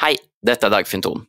[0.00, 1.26] Hei, dette er Dagfinn Thon.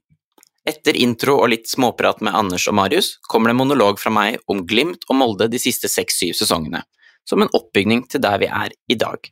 [0.64, 4.38] Etter intro og litt småprat med Anders og Marius kommer det en monolog fra meg
[4.48, 6.80] om Glimt og Molde de siste seks–syv sesongene,
[7.28, 9.28] som en oppbygning til der vi er i dag.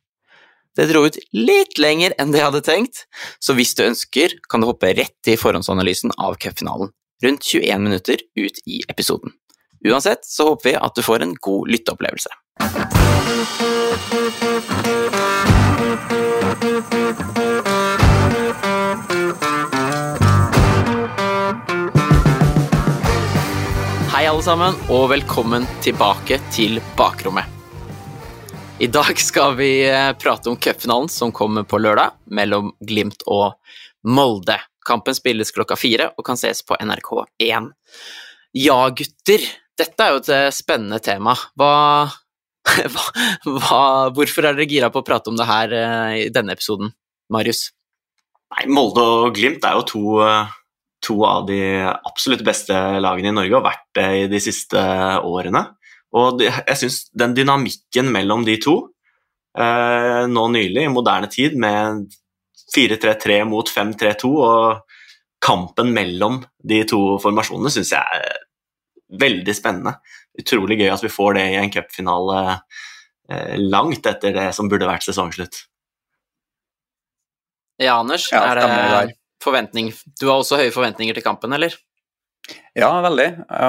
[0.76, 3.06] Det dro ut litt lenger enn det jeg hadde tenkt,
[3.40, 6.92] så hvis du ønsker, kan du hoppe rett til forhåndsanalysen av cupfinalen,
[7.24, 9.32] rundt 21 minutter ut i episoden.
[9.88, 12.36] Uansett så håper vi at du får en god lytteopplevelse.
[24.50, 27.46] Sammen, og velkommen tilbake til Bakrommet.
[28.82, 33.60] I dag skal vi eh, prate om cupfinalen som kommer på lørdag, mellom Glimt og
[34.10, 34.56] Molde.
[34.90, 37.70] Kampen spilles klokka fire og kan ses på NRK1.
[38.58, 39.46] Ja, gutter,
[39.78, 41.36] dette er jo et eh, spennende tema.
[41.54, 41.74] Hva,
[42.96, 43.08] hva,
[43.46, 43.84] hva,
[44.18, 46.90] hvorfor er dere gira på å prate om det her eh, i denne episoden,
[47.30, 47.68] Marius?
[48.56, 50.04] Nei, Molde og Glimt er jo to,
[51.04, 54.82] to, av de absolutt beste lagene i Norge, og har vært det i de siste
[55.26, 55.66] årene.
[56.20, 58.76] Og jeg syns den dynamikken mellom de to
[59.58, 62.08] eh, nå nylig, i moderne tid, med
[62.76, 65.00] 4-3-3 mot 5-3-2 og
[65.44, 68.40] kampen mellom de to formasjonene, syns jeg er
[69.20, 69.96] veldig spennende.
[70.40, 74.90] Utrolig gøy at vi får det i en cupfinale eh, langt etter det som burde
[74.90, 75.64] vært sesongslutt.
[77.80, 78.28] Ja, Anders.
[78.34, 81.76] Ja, er det forventning Du har også høye forventninger til kampen, eller?
[82.78, 83.28] Ja, veldig.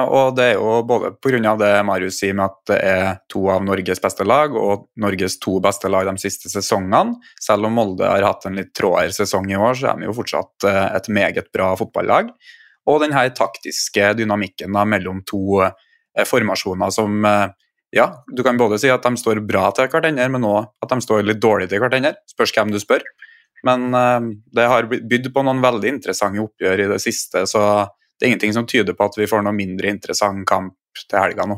[0.09, 1.53] Og det er jo både pga.
[1.59, 5.59] det Marius sier med at det er to av Norges beste lag, og Norges to
[5.63, 7.17] beste lag de siste sesongene.
[7.41, 10.17] Selv om Molde har hatt en litt tråere sesong i år, så er de jo
[10.17, 12.31] fortsatt eh, et meget bra fotballag.
[12.89, 17.49] Og den her taktiske dynamikken da, mellom to eh, formasjoner som eh,
[17.91, 21.03] ja, du kan både si at de står bra til hverandre, men òg at de
[21.03, 22.15] står litt dårlig til hverandre.
[22.31, 23.03] Spørs hvem du spør.
[23.67, 23.91] Men
[24.49, 27.61] det har bydd på noen veldig interessante oppgjør i det siste, så
[28.21, 30.75] det er ingenting som tyder på at vi får noen mindre interessant kamp
[31.09, 31.55] til helga nå.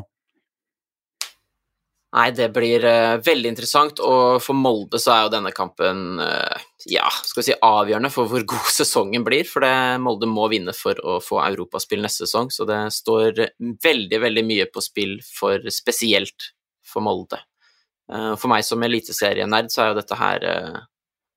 [2.14, 6.62] Nei, det blir uh, veldig interessant, og for Molde så er jo denne kampen uh,
[6.86, 9.48] ja, skal vi si avgjørende for hvor god sesongen blir.
[9.50, 14.22] For det, Molde må vinne for å få europaspill neste sesong, så det står veldig,
[14.28, 16.52] veldig mye på spill for spesielt
[16.86, 17.42] for Molde.
[18.06, 20.48] Uh, for meg som eliteserienerd så er jo dette her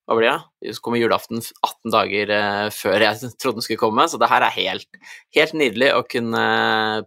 [0.08, 0.74] hva blir det?
[0.74, 4.46] Så kommer julaften 18 dager eh, før jeg trodde den skulle komme, så det her
[4.46, 5.02] er helt,
[5.36, 6.44] helt nydelig å kunne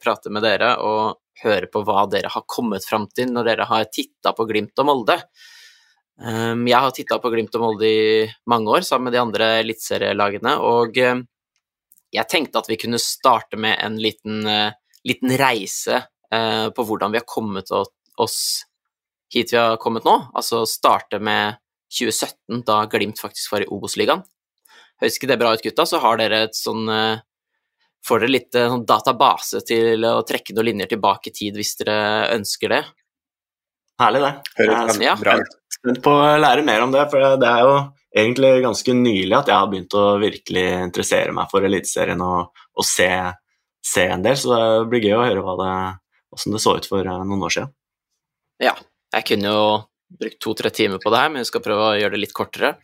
[0.03, 3.89] prate med dere og høre på hva dere har kommet fram til når dere har
[3.89, 5.17] titta på Glimt og Molde.
[6.21, 9.49] Um, jeg har titta på Glimt og Molde i mange år sammen med de andre
[9.63, 11.25] eliteserielagene, og um,
[12.13, 14.43] jeg tenkte at vi kunne starte med en liten,
[15.07, 16.01] liten reise
[16.75, 18.41] på hvordan vi har kommet oss
[19.31, 20.17] hit vi har kommet nå.
[20.35, 21.60] Altså starte med
[21.91, 24.23] 2017, da Glimt faktisk var i Obos-ligaen.
[25.01, 25.87] Høres ikke det bra ut, gutta?
[25.89, 27.27] Så har dere et sånn eh,
[28.07, 31.75] Får dere litt eh, sånn database til å trekke noen linjer tilbake i tid hvis
[31.83, 31.97] dere
[32.33, 32.85] ønsker det?
[34.01, 34.31] Herlig, det.
[34.57, 35.43] Høres jeg er
[35.81, 37.75] spent på å lære mer om det, for det er jo
[38.11, 42.87] egentlig ganske nylig at jeg har begynt å virkelig interessere meg for Eliteserien og, og
[42.87, 43.11] se,
[43.85, 45.75] se, en del, så det blir gøy å høre hva det,
[46.33, 47.73] hvordan det så ut for eh, noen år siden.
[48.61, 48.75] Ja,
[49.17, 49.65] jeg kunne jo
[50.19, 52.75] brukt to-tre timer på det her, men vi skal prøve å gjøre det litt kortere.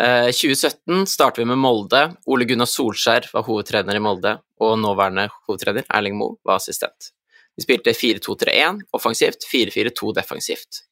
[0.00, 2.02] Eh, 2017 starter vi med Molde.
[2.30, 7.12] Ole Gunnar Solskjær var hovedtrener i Molde, og nåværende hovedtrener Erling Moe var assistent.
[7.58, 10.84] Vi spilte 4-2-3-1 offensivt, 4-4-2 defensivt.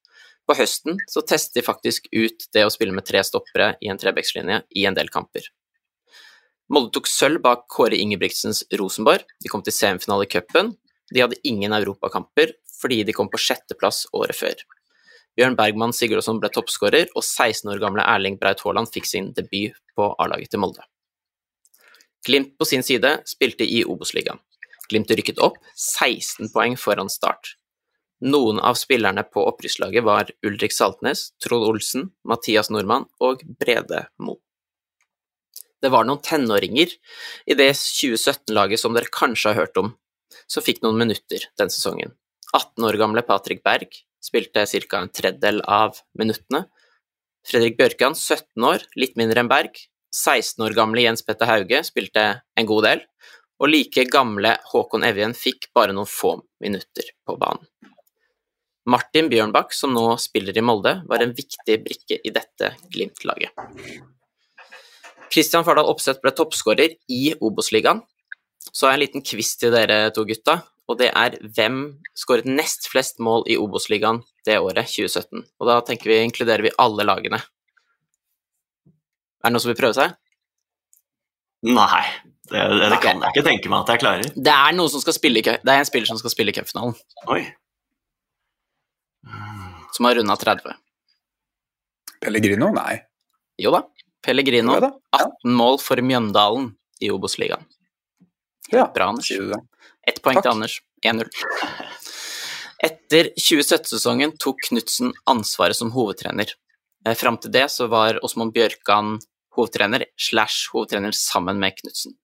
[0.49, 4.01] På høsten så testet de faktisk ut det å spille med tre stoppere i en
[4.01, 5.45] trebekslinje i en del kamper.
[6.73, 9.25] Molde tok sølv bak Kåre Ingebrigtsens Rosenborg.
[9.41, 10.75] De kom til semifinale i cupen.
[11.13, 14.61] De hadde ingen europakamper fordi de kom på sjetteplass året før.
[15.39, 19.77] Bjørn Bergman Sigurdsson ble toppskårer, og 16 år gamle Erling Braut Haaland fikk sin debut
[19.95, 20.83] på A-laget til Molde.
[22.27, 24.41] Glimt på sin side spilte i Obos-ligaen.
[24.91, 27.55] Glimt rykket opp, 16 poeng foran start.
[28.19, 34.41] Noen av spillerne på opprykkslaget var Ulrik Saltnes, Trond Olsen, Mathias Nordmann og Brede Mo.
[35.79, 36.91] Det var noen tenåringer
[37.47, 39.93] i det 2017-laget som dere kanskje har hørt om,
[40.51, 42.17] som fikk noen minutter den sesongen.
[42.51, 44.99] 18 år gamle Patrick Berg, spilte ca.
[45.01, 46.67] en tredjedel av minuttene.
[47.47, 49.79] Fredrik Bjørkan, 17 år, litt mindre enn Berg.
[50.15, 52.25] 16 år gamle Jens Petter Hauge spilte
[52.57, 53.03] en god del,
[53.61, 57.67] og like gamle Håkon Evjen fikk bare noen få minutter på banen.
[58.89, 63.53] Martin Bjørnbakk, som nå spiller i Molde, var en viktig brikke i dette Glimt-laget.
[65.29, 68.01] Kristian Fardal Opseth ble toppskårer i Obos-ligaen.
[68.73, 71.81] Så har jeg en liten quiz til dere to gutta og det er hvem
[72.17, 75.45] skåret nest flest mål i Obos-ligaen det året, 2017.
[75.61, 77.43] Og da tenker vi, inkluderer vi alle lagene.
[79.39, 80.17] Er det noen som vil prøve seg?
[81.69, 82.03] Nei,
[82.49, 84.33] det, det, det kan jeg ikke tenke meg at jeg klarer.
[84.33, 86.97] Det er, noen som skal spille, det er en spiller som skal spille i cupfinalen,
[89.93, 90.77] som har runda 30.
[92.23, 92.71] Pellegrino?
[92.75, 93.01] Nei.
[93.61, 93.83] Jo da,
[94.25, 94.79] Pellegrino.
[94.79, 94.93] Jo da.
[95.13, 95.27] Ja.
[95.43, 96.71] 18 mål for Mjøndalen
[97.05, 97.67] i Obos-ligaen.
[98.73, 99.31] Ja, Bra, Anders.
[100.09, 100.47] Ett poeng Takk.
[100.47, 100.79] til Anders.
[101.05, 101.29] 1-0.
[102.89, 106.55] Etter 2017-sesongen tok Knutsen ansvaret som hovedtrener.
[107.07, 109.19] Eh, Fram til det så var Åsmund Bjørkan
[109.57, 112.17] hovedtrener slash hovedtrener sammen med Knutsen.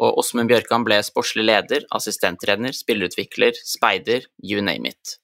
[0.00, 5.18] Og Åsmund Bjørkan ble sportslig leder, assistenttrener, spillerutvikler, speider, you name it.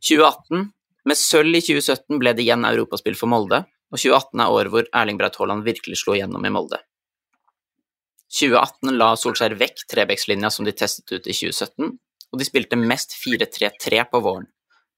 [0.00, 0.70] 2018,
[1.06, 3.62] med sølv i 2017 ble det igjen europaspill for Molde,
[3.92, 6.80] og 2018 er året hvor Erling Braut Haaland virkelig slo igjennom i Molde.
[8.32, 11.92] 2018 la Solskjær vekk Trebekslinja som de testet ut i 2017,
[12.32, 14.48] og de spilte mest 4-3-3 på våren.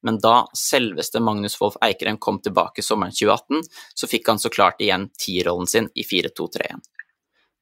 [0.02, 3.64] Men da selveste Magnus Wolff Eikrem kom tilbake sommeren 2018,
[3.94, 6.84] så fikk han så klart igjen tierrollen sin i 4-2-3-1.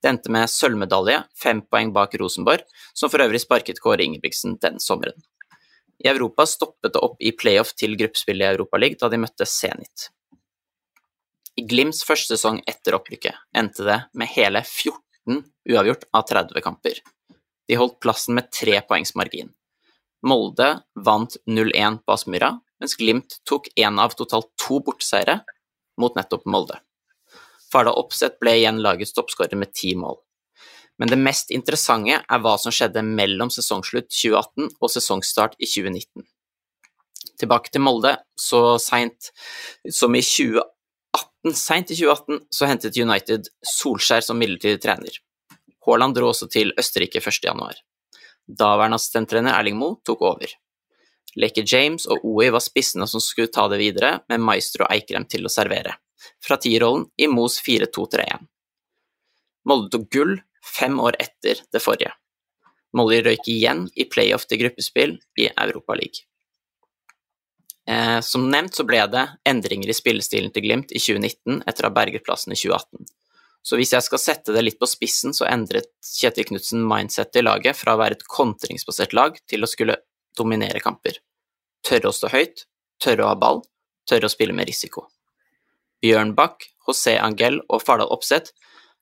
[0.02, 4.76] Det endte med sølvmedalje, fem poeng bak Rosenborg, som for øvrig sparket Kåre Ingebrigtsen den
[4.82, 5.16] sommeren.
[6.04, 10.10] I Europa stoppet det opp i playoff til gruppespillet i Europaligaen da de møtte Zenit.
[11.56, 15.00] I Glimts første sesong etter opprykket endte det med hele 14
[15.68, 17.00] uavgjort av 30 kamper.
[17.68, 19.50] De holdt plassen med tre poengs margin.
[20.26, 25.40] Molde vant 0-1 på Aspmyra, mens Glimt tok én av totalt to borteseiere
[26.00, 26.78] mot nettopp Molde.
[27.72, 30.18] Farda Opseth ble igjen lagets toppskårer med ti mål.
[30.96, 36.24] Men det mest interessante er hva som skjedde mellom sesongslutt 2018 og sesongstart i 2019.
[37.36, 39.30] Tilbake til Molde, så seint
[39.92, 40.72] som i 2018,
[41.54, 45.18] seint i 2018 så hentet United Solskjær som midlertidig trener.
[45.86, 47.82] Haaland dro også til Østerrike 1.1.
[48.46, 50.52] Daværende assistenttrener Erling Moe tok over.
[51.36, 55.44] Leke James og OI var spissene som skulle ta det videre, med Maestro Eikrem til
[55.44, 55.98] å servere,
[56.42, 58.46] fra tierrollen i Moes 4-2-3-1.
[59.66, 62.14] Molde tok gull fem år etter det forrige.
[62.96, 66.24] Molde røyk igjen i playoff til gruppespill i Europaligaen.
[67.86, 71.90] Eh, som nevnt så ble det endringer i spillestilen til Glimt i 2019 etter å
[71.90, 73.06] ha berget plassen i 2018.
[73.66, 77.42] Så hvis jeg skal sette det litt på spissen, så endret Kjetil Knutsen mindset i
[77.42, 79.98] laget fra å være et kontringsbasert lag til å skulle
[80.38, 81.18] dominere kamper.
[81.86, 82.66] Tørre å stå høyt,
[83.02, 83.64] tørre å ha ball,
[84.06, 85.06] tørre å spille med risiko.
[86.02, 88.54] Bjørnbakk, José Angel og Fardal Opseth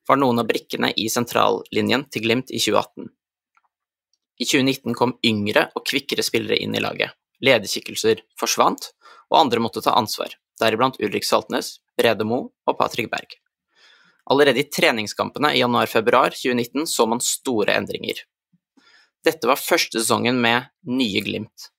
[0.08, 3.10] var noen av brikkene i sentrallinjen til Glimt i 2018.
[4.40, 7.12] I 2019 kom yngre og kvikkere spillere inn i laget.
[7.44, 8.90] Lederskikkelser forsvant,
[9.30, 13.36] og andre måtte ta ansvar, deriblant Ulrik Saltnes, Brede Moe og Patrick Berg.
[14.30, 18.22] Allerede i treningskampene i januar-februar 2019 så man store endringer.
[19.24, 21.70] Dette var første sesongen med nye Glimt.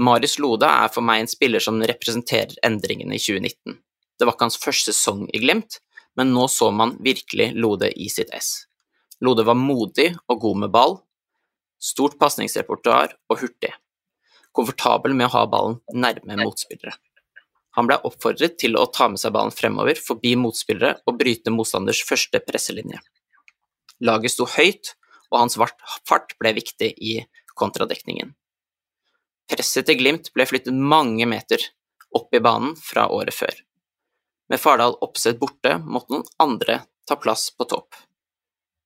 [0.00, 3.76] Marius Lode er for meg en spiller som representerer endringene i 2019.
[4.18, 5.78] Det var ikke hans første sesong i Glimt,
[6.16, 8.66] men nå så man virkelig Lode i sitt ess.
[9.20, 10.98] Lode var modig og god med ball,
[11.78, 13.72] stort pasningsrepertoar og hurtig.
[14.54, 16.94] Komfortabel med å ha ballen nærme motspillere.
[17.74, 22.04] Han ble oppfordret til å ta med seg ballen fremover forbi motspillere og bryte motstanders
[22.06, 23.00] første presselinje.
[24.04, 24.94] Laget sto høyt,
[25.32, 27.16] og hans fart ble viktig i
[27.58, 28.30] kontradekningen.
[29.50, 31.62] Presset til Glimt ble flyttet mange meter
[32.14, 33.54] opp i banen fra året før.
[34.52, 37.96] Med Fardal Opseth borte måtte noen andre ta plass på topp.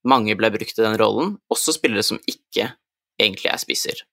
[0.09, 2.71] Mange ble brukt i den rollen, også spillere som ikke
[3.21, 4.05] egentlig er spisser.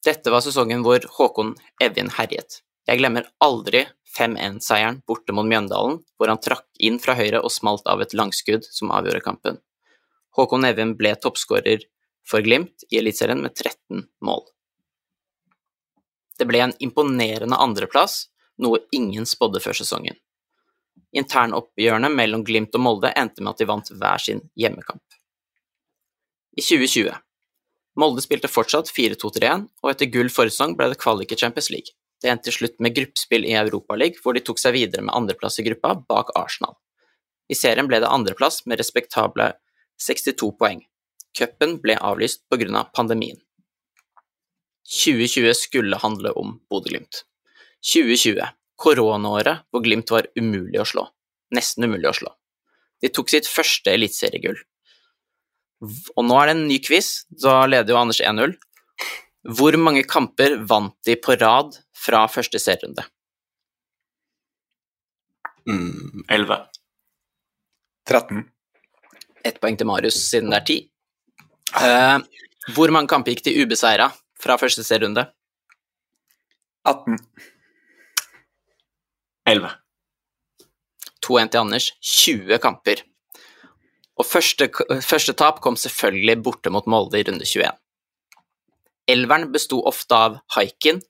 [0.00, 1.50] Dette var sesongen hvor Håkon
[1.84, 2.62] Evjen herjet.
[2.88, 3.82] Jeg glemmer aldri
[4.16, 8.64] 5-1-seieren borte mot Mjøndalen, hvor han trakk inn fra høyre og smalt av et langskudd
[8.64, 9.60] som avgjorde kampen.
[10.38, 11.84] Håkon Evjen ble toppskårer
[12.24, 14.46] for Glimt i Eliteserien med 13 mål.
[16.40, 20.16] Det ble en imponerende andreplass, noe ingen spådde før sesongen.
[21.12, 25.04] Internoppgjørene mellom Glimt og Molde endte med at de vant hver sin hjemmekamp.
[26.56, 27.12] I 2020
[27.98, 31.96] Molde spilte fortsatt 4-2-3-1, og etter gull forrige sesong ble det kvalik i Champions League.
[32.20, 35.58] Det endte til slutt med gruppespill i Europaligaen, hvor de tok seg videre med andreplass
[35.58, 36.76] i gruppa, bak Arsenal.
[37.50, 39.50] I serien ble det andreplass med respektable
[40.00, 40.84] 62 poeng.
[41.36, 43.40] Cupen ble avlyst på grunn av pandemien.
[44.90, 47.24] 2020 skulle handle om Bodø-Glimt.
[47.86, 48.42] 2020,
[48.80, 51.06] koronaåret hvor Glimt var umulig å slå.
[51.54, 52.32] Nesten umulig å slå.
[53.00, 54.58] De tok sitt første eliteseriegull.
[55.80, 58.52] Og nå er det en ny quiz, da leder jo Anders 1-0.
[59.56, 63.06] Hvor mange kamper vant de på rad fra første serierunde?
[65.68, 66.58] Mm, 11.
[68.08, 68.44] 13.
[69.44, 70.78] Ett poeng til Marius, siden det er ti.
[71.80, 72.18] Eh,
[72.74, 74.10] hvor mange kamper gikk de ubeseira
[74.40, 75.24] fra første serierunde?
[76.84, 77.16] 18.
[79.48, 79.70] 11.
[81.24, 81.88] 2-1 til Anders.
[82.00, 83.04] 20 kamper.
[84.20, 84.68] Og første,
[85.00, 87.72] første tap kom selvfølgelig borte mot Molde i runde 21.
[89.08, 91.00] Elveren besto ofte av Haikin,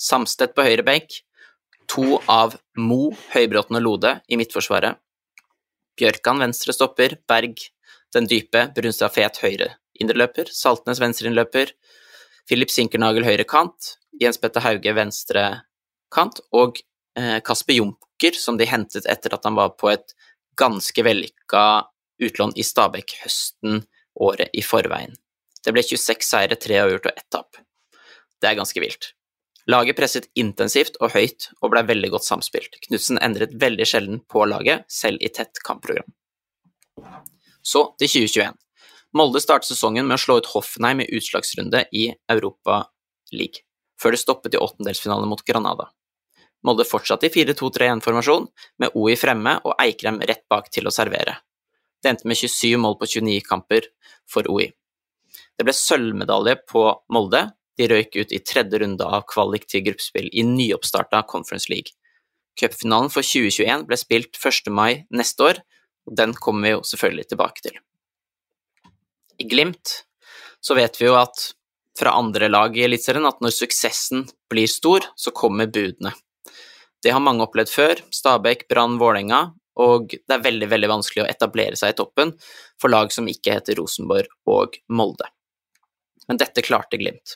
[0.00, 1.18] Samstedt på høyre benk,
[1.90, 4.96] to av Mo, Høybråten og Lode i midtforsvaret,
[6.00, 7.60] Bjørkan venstre stopper, Berg
[8.14, 11.74] den dype, Brunstad Fet høyre indreløper, Saltnes venstre innløper,
[12.48, 15.44] Filip Sinkernagel høyre kant, Jens Petter Hauge venstre
[16.12, 16.80] kant og
[17.16, 20.16] eh, Kasper Junker, som de hentet etter at han var på et
[20.60, 21.64] ganske vellykka
[22.22, 23.82] utlån i Stabæk høsten
[24.20, 25.16] året i forveien.
[25.64, 27.58] Det ble 26 seire, 3 avgjort og ett tap.
[28.40, 29.12] Det er ganske vilt.
[29.70, 32.78] Laget presset intensivt og høyt og ble veldig godt samspilt.
[32.88, 36.08] Knutsen endret veldig sjelden på laget, selv i tett kampprogram.
[37.62, 38.56] Så til 2021.
[39.16, 42.84] Molde startet sesongen med å slå ut Hoffenheim i utslagsrunde i Europa
[43.34, 43.66] League,
[44.00, 45.90] før det stoppet i åttendelsfinalen mot Granada.
[46.66, 48.46] Molde fortsatte i 4-2-3-1-formasjon,
[48.78, 51.38] med OI fremme og Eikrem rett bak til å servere.
[52.00, 53.88] Det endte med 27 mål på 29 kamper
[54.30, 54.70] for OI.
[55.58, 57.50] Det ble sølvmedalje på Molde.
[57.76, 61.92] De røyk ut i tredje runde av kvalik til gruppespill i nyoppstarta Conference League.
[62.60, 64.72] Cupfinalen for 2021 ble spilt 1.
[64.72, 65.60] mai neste år,
[66.08, 67.78] og den kommer vi jo selvfølgelig tilbake til.
[69.40, 70.00] I Glimt
[70.60, 71.50] så vet vi jo at
[71.98, 76.12] fra andre lag i Eliteserien at når suksessen blir stor, så kommer budene.
[77.00, 81.28] Det har mange opplevd før, Stabæk, Brann, Vålerenga, og det er veldig, veldig vanskelig å
[81.30, 82.34] etablere seg i toppen
[82.80, 85.28] for lag som ikke heter Rosenborg og Molde
[86.30, 87.34] men dette klarte Glimt.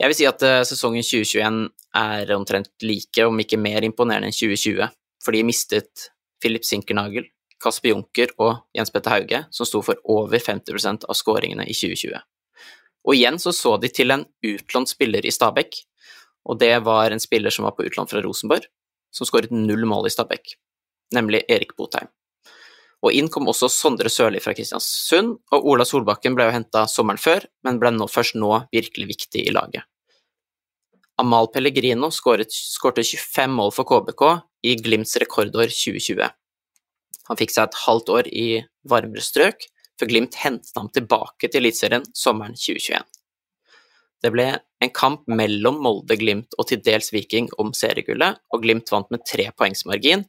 [0.00, 1.66] Jeg vil si at uh, sesongen 2021
[1.98, 4.88] er omtrent like, om ikke mer imponerende enn 2020,
[5.20, 6.08] for de mistet
[6.40, 7.26] Philip Sinkernagel,
[7.60, 12.22] Kasper Junker og Jens Petter Hauge, som sto for over 50% av skåringene i 2020.
[13.08, 15.82] Og igjen så så de til en utlånt spiller i Stabæk,
[16.48, 18.70] og det var en spiller som var på utlån fra Rosenborg,
[19.12, 20.54] som skåret null mål i Stabæk,
[21.14, 22.10] nemlig Erik Botheim.
[23.06, 27.20] Og inn kom også Sondre Sørli fra Kristiansund, og Ola Solbakken ble jo henta sommeren
[27.22, 29.86] før, men ble nå, først nå virkelig viktig i laget.
[31.18, 34.24] Amal Pellegrino skåret, skårte 25 mål for KBK
[34.66, 36.26] i Glimts rekordår 2020.
[37.28, 38.48] Han fikk seg et halvt år i
[38.88, 39.66] varmere strøk,
[39.98, 43.02] for Glimt hentet ham tilbake til Eliteserien sommeren 2021.
[44.22, 44.46] Det ble
[44.82, 49.26] en kamp mellom Molde, Glimt og til dels Viking om seriegullet, og Glimt vant med
[49.26, 50.24] tre poengsmargin,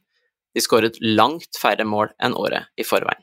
[0.54, 3.22] de skåret langt færre mål enn året i forveien.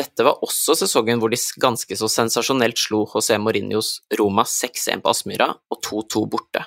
[0.00, 5.12] Dette var også sesongen hvor de ganske så sensasjonelt slo José Mourinhos Roma 6-1 på
[5.12, 6.62] Aspmyra og 2-2 borte.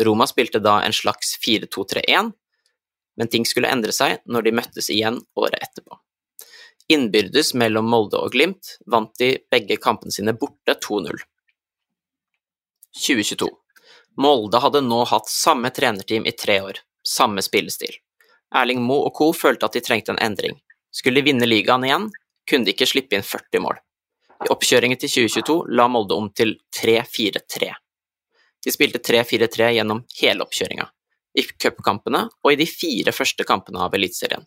[0.00, 2.32] Roma spilte da en slags 4-2-3-1,
[3.18, 5.98] men ting skulle endre seg når de møttes igjen året etterpå.
[6.94, 11.22] Innbyrdes mellom Molde og Glimt vant de begge kampene sine borte 2-0.
[12.94, 13.50] 2022.
[14.20, 17.96] Molde hadde nå hatt samme trenerteam i tre år, samme spillestil.
[18.54, 19.30] Erling Moe og co.
[19.32, 20.58] følte at de trengte en endring.
[20.94, 22.10] Skulle de vinne ligaen igjen,
[22.48, 23.80] kunne de ikke slippe inn 40 mål.
[24.44, 27.70] I oppkjøringen til 2022 la Molde om til 3-4-3.
[28.64, 30.86] De spilte 3-4-3 gjennom hele oppkjøringa,
[31.38, 34.44] i cupkampene og i de fire første kampene av Eliteserien.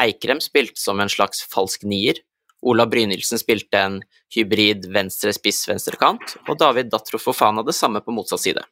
[0.00, 2.18] Eikrem spilte som en slags falsk nier,
[2.64, 3.98] Ola Brynildsen spilte en
[4.32, 8.62] hybrid venstre spiss venstre kant, og David Datro Fofana det samme på motsatt side.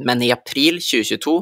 [0.00, 1.34] Men i april 2022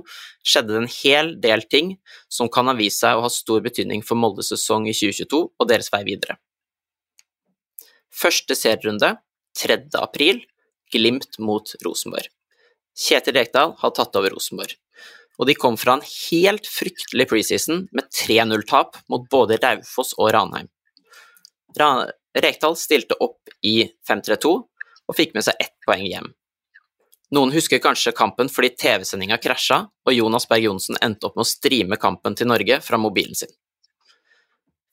[0.47, 1.95] skjedde det en hel del ting
[2.33, 5.71] som kan ha vist seg å ha stor betydning for Moldes sesong i 2022 og
[5.71, 6.39] deres vei videre.
[8.09, 9.15] Første serierunde,
[9.59, 9.83] 3.
[10.01, 10.43] april,
[10.89, 12.31] Glimt mot Rosenborg.
[12.99, 14.73] Kjetil Rekdal har tatt over Rosenborg,
[15.39, 20.71] og de kom fra en helt fryktelig preseason med 3-0-tap mot både Raufoss og Ranheim.
[22.39, 26.33] Rekdal stilte opp i 5-3-2 og fikk med seg ett poeng hjem.
[27.35, 31.49] Noen husker kanskje kampen fordi TV-sendinga krasja, og Jonas Berg Johnsen endte opp med å
[31.49, 33.53] streame kampen til Norge fra mobilen sin.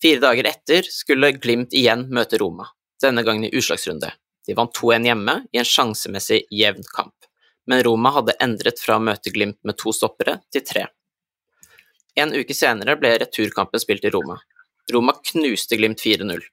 [0.04, 2.68] Fire dager etter skulle Glimt igjen møte Roma,
[3.02, 4.12] denne gangen i utslagsrunde.
[4.46, 7.16] De vant 2-1 hjemme i en sjansemessig jevn kamp,
[7.72, 10.86] men Roma hadde endret fra å møte Glimt med to stoppere til tre.
[12.20, 14.38] En uke senere ble returkampen spilt i Roma.
[14.92, 16.44] Roma knuste Glimt 4-0.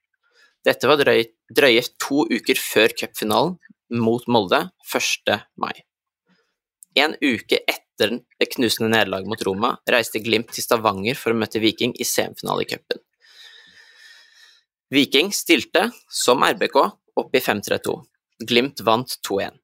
[0.62, 3.58] Dette var drøye to uker før cupfinalen,
[3.92, 5.38] mot Molde 1.
[5.60, 5.72] mai.
[6.94, 11.60] En uke etter det knusende nederlaget mot Roma reiste Glimt til Stavanger for å møte
[11.62, 13.00] Viking i semifinale i cupen.
[14.92, 16.76] Viking stilte, som RBK,
[17.16, 17.94] opp i 5-3-2.
[18.48, 19.56] Glimt vant 2-1.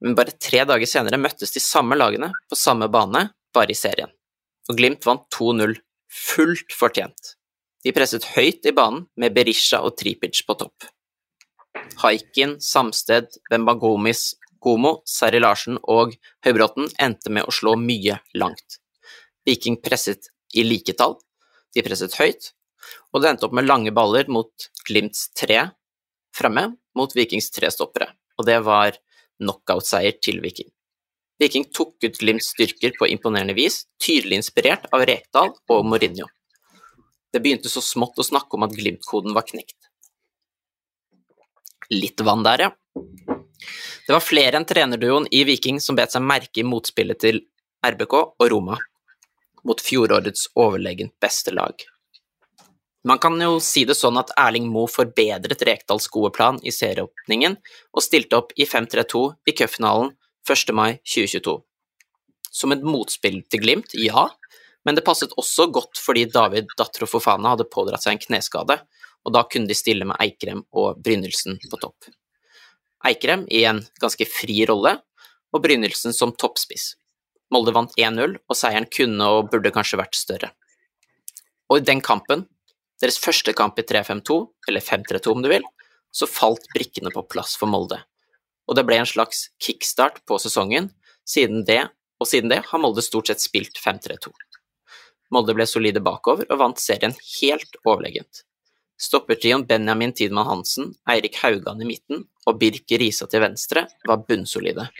[0.00, 4.08] Men bare tre dager senere møttes de samme lagene på samme bane, bare i serien.
[4.70, 5.76] Og Glimt vant 2-0,
[6.08, 7.34] fullt fortjent.
[7.84, 10.88] De presset høyt i banen med Berisha og Tripic på topp.
[11.98, 18.78] Haikin, Samsted, Bembagomis, Gomo, Sari Larsen og Høybråten endte med å slå mye langt.
[19.48, 21.16] Viking presset i liketall,
[21.74, 22.52] de presset høyt,
[23.12, 25.70] og det endte opp med lange baller mot Glimts tre
[26.36, 28.98] fremme, mot Vikings tre stoppere, og det var
[29.40, 30.68] knockout-seier til Viking.
[31.40, 36.28] Viking tok ut Glimts styrker på imponerende vis, tydelig inspirert av Rekdal og Mourinho.
[37.32, 39.89] Det begynte så smått å snakke om at Glimt-koden var knekt.
[41.90, 42.70] Litt vann der, ja.
[44.06, 47.40] Det var flere enn trenerduoen i Viking som bet seg merke i motspillet til
[47.86, 48.76] RBK og Roma,
[49.66, 51.74] mot fjorårets overlegent beste lag.
[53.02, 57.56] Man kan jo si det sånn at Erling Moe forbedret Rekdals gode plan i serieåpningen
[57.96, 60.12] og stilte opp i 5-3-2 i cupfinalen
[60.44, 60.74] 1.
[60.76, 61.56] mai 2022.
[62.50, 64.26] Som et motspill til Glimt, ja,
[64.84, 68.80] men det passet også godt fordi David Datro Fofana hadde pådratt seg en kneskade,
[69.26, 72.08] og da kunne de stille med Eikrem og Brynildsen på topp.
[73.06, 74.96] Eikrem i en ganske fri rolle,
[75.50, 76.94] og Brynildsen som toppspiss.
[77.50, 80.52] Molde vant 1-0, og seieren kunne og burde kanskje vært større.
[81.70, 82.44] Og i den kampen,
[83.02, 84.36] deres første kamp i 3-5-2,
[84.68, 85.66] eller 5-3-2 om du vil,
[86.12, 88.00] så falt brikkene på plass for Molde.
[88.68, 90.90] Og det ble en slags kickstart på sesongen,
[91.26, 91.82] siden det,
[92.20, 94.30] og siden det har Molde stort sett spilt 5-3-2.
[95.34, 98.44] Molde ble solide bakover og vant serien helt overlegent.
[99.00, 104.90] Stoppertrioen Benjamin Tidmann Hansen, Eirik Haugan i midten og Birk Risa til venstre var bunnsolide.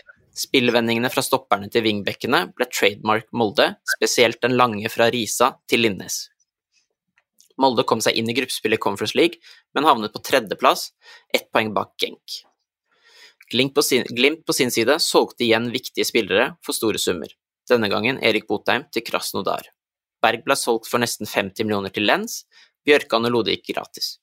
[0.40, 3.66] Spillvendingene fra stopperne til wingbackene ble trademark Molde,
[3.96, 6.30] spesielt den lange fra Risa til Linnes.
[7.60, 9.36] Molde kom seg inn i gruppespillet Conference League,
[9.76, 10.94] men havnet på tredjeplass,
[11.36, 12.38] ett poeng bak Genk.
[13.52, 17.28] Glimt på, sin, Glimt på sin side solgte igjen viktige spillere for store summer,
[17.68, 19.68] denne gangen Erik Botheim til Krasnodar.
[20.24, 22.44] Berg ble solgt for nesten 50 millioner til Lens,
[22.90, 24.18] Bjørkan og Lode gikk gratis.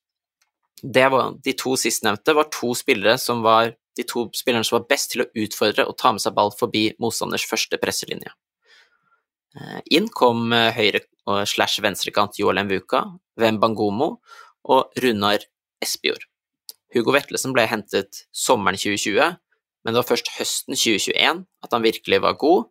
[0.84, 5.14] Var, de to sistnevnte var to spillere som var de to spillerne som var best
[5.14, 8.30] til å utfordre og ta med seg ball forbi motstanders første presselinje.
[9.58, 13.02] Eh, inn kom høyre- høyre- slash venstrekant Joel Mvuka,
[13.38, 14.20] Wembangomo
[14.64, 15.44] og Runar
[15.82, 16.24] Espejord.
[16.94, 19.38] Hugo Vetlesen ble hentet sommeren 2020,
[19.84, 22.70] men det var først høsten 2021 at han virkelig var god,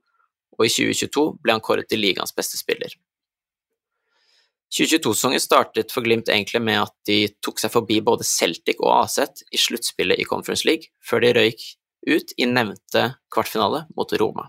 [0.56, 2.94] og i 2022 ble han kåret til ligaens beste spiller.
[4.74, 9.44] 2022-sesongen startet for Glimt egentlig med at de tok seg forbi både Celtic og Aset
[9.54, 11.62] i sluttspillet i Conference League, før de røyk
[12.06, 14.48] ut i nevnte kvartfinale mot Roma.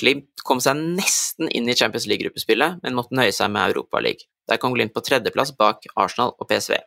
[0.00, 4.26] Glimt kom seg nesten inn i Champions League-gruppespillet, men måtte nøye seg med Europaliga.
[4.48, 6.80] Der kom Glimt på tredjeplass bak Arsenal og PSV.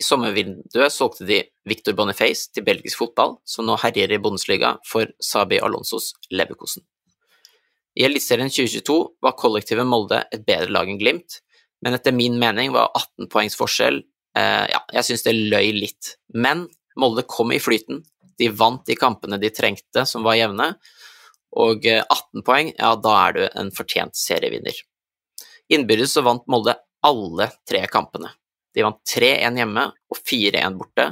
[0.00, 5.10] I sommervinduet solgte de Victor Boniface til belgisk fotball, som nå herjer i Bundesliga for
[5.20, 6.86] Sabi Alonsos Leverkosen.
[7.98, 11.40] I Eliteserien 2022 var kollektivet Molde et bedre lag enn Glimt,
[11.82, 14.02] men etter min mening var 18 poengs forskjell
[14.38, 16.14] eh, Ja, jeg syns det løy litt.
[16.34, 16.66] Men
[17.00, 18.02] Molde kom i flyten.
[18.38, 20.74] De vant de kampene de trengte, som var jevne.
[21.56, 24.76] Og 18 eh, poeng, ja, da er du en fortjent serievinner.
[25.72, 26.76] Innbyrdes så vant Molde
[27.06, 28.30] alle tre kampene.
[28.74, 31.08] De vant 3-1 hjemme og 4-1 borte,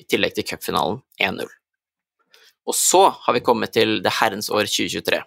[0.00, 1.50] i tillegg til cupfinalen 1-0.
[2.70, 5.18] Og så har vi kommet til det herrens år 2023.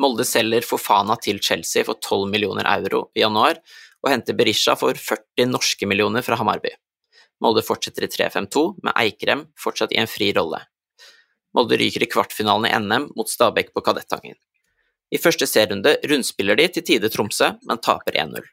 [0.00, 3.58] Molde selger Fofana til Chelsea for 12 millioner euro i januar,
[4.00, 6.72] og henter Berisha for 40 norske millioner fra Hamarby.
[7.44, 10.62] Molde fortsetter i 3-5-2, med Eikrem fortsatt i en fri rolle.
[11.56, 14.38] Molde ryker i kvartfinalen i NM mot Stabæk på Kadettangen.
[15.10, 18.44] I første serierunde rundspiller de til tide Tromsø, men taper 1-0.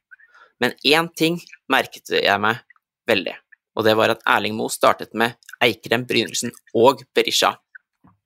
[0.60, 1.38] Men én ting
[1.70, 2.64] merket jeg meg
[3.08, 3.36] veldig,
[3.78, 7.54] og det var at Erling Moe startet med Eikrem, Brynildsen og Berisha,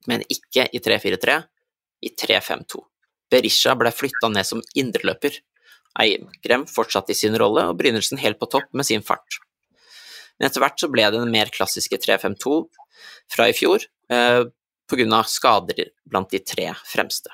[0.07, 1.41] men ikke i 3-4-3,
[2.07, 2.81] i 3-5-2.
[3.31, 5.39] Berisha ble flytta ned som indreløper.
[6.01, 9.39] Eikrem fortsatte i sin rolle, og Brynildsen helt på topp med sin fart.
[10.39, 12.55] Men etter hvert så ble det den mer klassiske 3-5-2
[13.31, 14.43] fra i fjor, eh,
[14.89, 15.23] pga.
[15.23, 17.31] skader blant de tre fremste.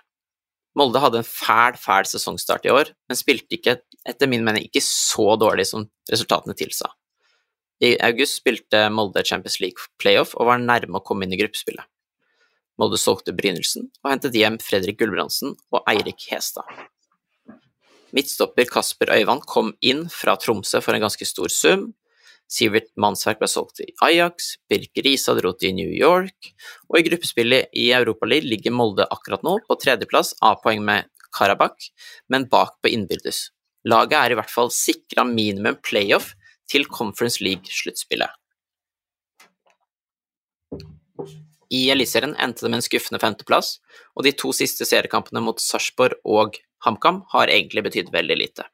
[0.77, 4.83] Molde hadde en fæl, fæl sesongstart i år, men spilte ikke, etter min mening ikke
[4.83, 6.91] så dårlig som resultatene tilsa.
[7.81, 11.85] I august spilte Molde Champions League playoff og var nærme å komme inn i gruppespillet.
[12.77, 16.67] Molde solgte Brynildsen og hentet hjem Fredrik Gulbrandsen og Eirik Hestad.
[18.15, 21.89] Midtstopper Kasper Øyvand kom inn fra Tromsø for en ganske stor sum.
[22.47, 26.53] Sivert Mannsverk ble solgt til Ajax, Birk Risa dro til New York,
[26.87, 31.91] og i gruppespillet i Europaligaen ligger Molde akkurat nå på tredjeplass, A-poeng med Karabakh,
[32.31, 33.49] men bak på innbyrdes.
[33.87, 36.33] Laget er i hvert fall sikra minimum playoff
[36.71, 38.31] til Conference League-sluttspillet.
[41.73, 43.77] I Eliteserien endte det med en skuffende femteplass,
[44.15, 48.67] og de to siste seriekampene mot Sarpsborg og HamKam har egentlig betydd veldig lite.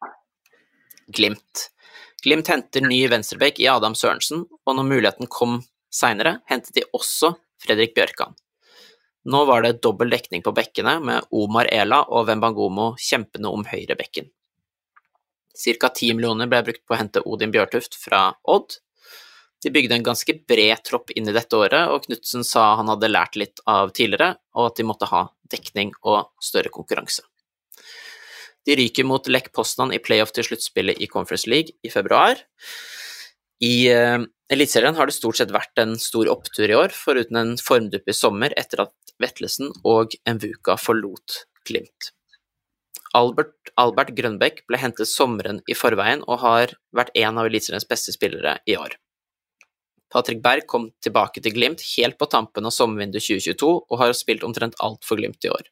[1.08, 1.70] Glimt.
[2.24, 5.60] Glimt henter ny venstreback i Adam Sørensen, og når muligheten kom
[5.94, 8.38] seinere, hentet de også Fredrik Bjørkan.
[9.24, 14.30] Nå var det dobbel dekning på bekkene, med Omar Ela og Wembangomo kjempende om høyrebekken.
[15.56, 18.80] Cirka 10 millioner ble brukt på å hente Odin Bjørtuft fra Odd.
[19.64, 23.12] De bygde en ganske bred tropp inn i dette året, og Knutsen sa han hadde
[23.12, 27.24] lært litt av tidligere, og at de måtte ha dekning og større konkurranse.
[28.64, 32.40] De ryker mot Lech Poznan i playoff til sluttspillet i Conference League i februar.
[33.64, 37.56] I uh, Eliteserien har det stort sett vært en stor opptur i år, foruten en
[37.60, 42.12] formdupp i sommer etter at Vetlesen og Envuka forlot Glimt.
[43.16, 48.16] Albert, Albert Grønbæk ble hentet sommeren i forveien og har vært en av Eliteseriens beste
[48.16, 48.98] spillere i år.
[50.14, 54.44] Patrick Berg kom tilbake til Glimt helt på tampen av sommervinduet 2022 og har spilt
[54.46, 55.64] omtrent alt for Glimt i år.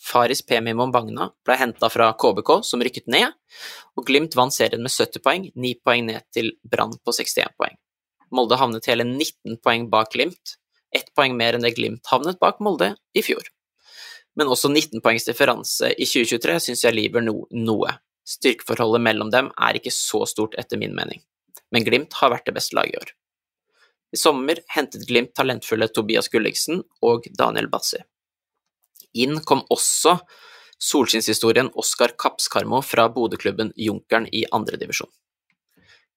[0.00, 3.32] Faris Pemi Mombagna ble henta fra KBK, som rykket ned,
[3.96, 7.76] og Glimt vant serien med 70 poeng, 9 poeng ned til Brann på 61 poeng.
[8.32, 10.56] Molde havnet hele 19 poeng bak Glimt,
[10.92, 13.48] ett poeng mer enn det Glimt havnet bak Molde i fjor.
[14.36, 17.96] Men også 19 poengs differanse i 2023 syns jeg lyver no noe.
[18.28, 21.24] Styrkeforholdet mellom dem er ikke så stort etter min mening,
[21.72, 23.16] men Glimt har vært det beste laget i år.
[24.12, 28.00] I sommer hentet Glimt talentfulle Tobias Gulliksen og Daniel Bassi.
[29.14, 30.16] Inn kom også
[30.80, 35.10] solskinnshistorien Oskar Kapskarmo fra Bodø-klubben Junkeren i andredivisjon.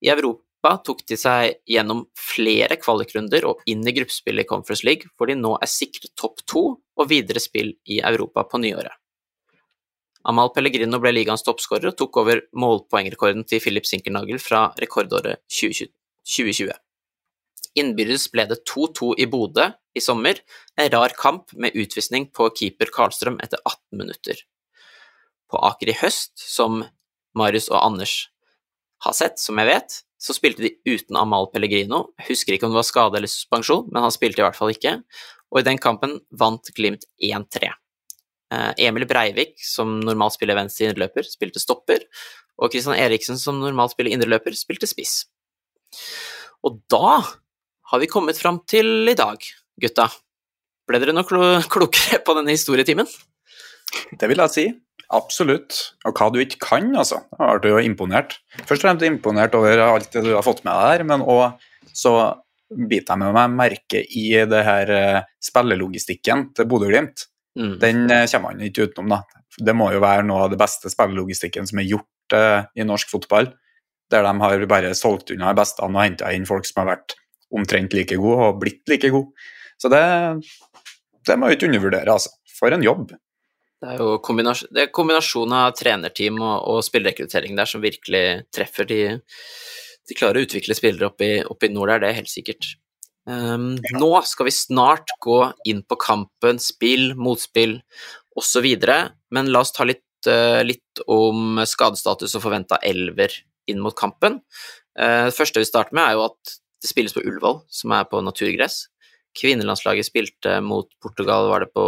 [0.04, 5.12] I Europa tok de seg gjennom flere kvalikrunder og inn i gruppespillet i Conference League,
[5.18, 8.96] hvor de nå er sikret topp to og videre spill i Europa på nyåret.
[10.24, 16.72] Amal Pellegrino ble ligaens toppskårer og tok over målpoengrekorden til Philip Sinkernagel fra rekordåret 2020.
[17.80, 20.40] Innbyrdes ble det 2-2 i Bodø i sommer,
[20.80, 24.40] en rar kamp med utvisning på keeper Karlstrøm etter 18 minutter.
[25.50, 26.84] På Aker i høst, som
[27.38, 28.16] Marius og Anders
[29.06, 32.06] har sett, som jeg vet, så spilte de uten Amal Pellegrino.
[32.22, 34.72] Jeg husker ikke om det var skade eller suspensjon, men han spilte i hvert fall
[34.72, 35.00] ikke.
[35.52, 37.74] Og i den kampen vant Glimt 1-3.
[38.54, 42.06] Eh, Emil Breivik, som normalt spiller venstre indreløper, spilte stopper,
[42.62, 45.26] og Christian Eriksen, som normalt spiller indreløper, spilte spiss.
[46.64, 47.20] Og da
[47.94, 49.38] har vi kommet fram til i dag,
[49.82, 50.08] gutta.
[50.90, 51.26] Ble dere noe
[51.74, 53.10] klokere på denne historietimen?
[54.18, 54.64] Det vil jeg si.
[55.14, 55.78] Absolutt.
[56.10, 57.22] Og hva du ikke kan, altså.
[57.38, 58.40] Da ble du jo imponert.
[58.64, 61.62] Først og fremst imponert over alt det du har fått med deg her, men òg
[61.94, 62.16] så
[62.74, 67.28] biter jeg med meg merke i det her eh, spillelogistikken til Bodø-Glimt.
[67.60, 67.74] Mm.
[67.78, 69.44] Den eh, kommer man ikke utenom, da.
[69.54, 73.12] Det må jo være noe av det beste spillelogistikken som er gjort uh, i norsk
[73.14, 73.52] fotball.
[74.10, 77.14] Der de har bare solgt unna de beste og henta inn folk som har vært
[77.54, 79.30] omtrent like god og blitt like god.
[79.82, 80.04] Så det,
[81.28, 82.34] det må vi ikke undervurdere, altså.
[82.54, 83.12] For en jobb.
[83.84, 88.24] Det er jo kombinasjon, det er kombinasjonen av trenerteam og, og spillerekruttering der som virkelig
[88.56, 88.88] treffer.
[88.88, 89.00] De,
[90.08, 92.70] de klarer å utvikle spillere opp i, opp i nord der, det er helt sikkert.
[93.28, 93.98] Um, ja.
[94.00, 97.78] Nå skal vi snart gå inn på kampen, spill, motspill
[98.40, 98.70] osv.,
[99.34, 103.36] men la oss ta litt, uh, litt om skadestatus og forventa elver
[103.68, 104.40] inn mot kampen.
[104.96, 108.04] Uh, det første vi starter med, er jo at det spilles på Ullevål, som er
[108.12, 108.90] på naturgress.
[109.40, 111.86] Kvinnelandslaget spilte mot Portugal, var det på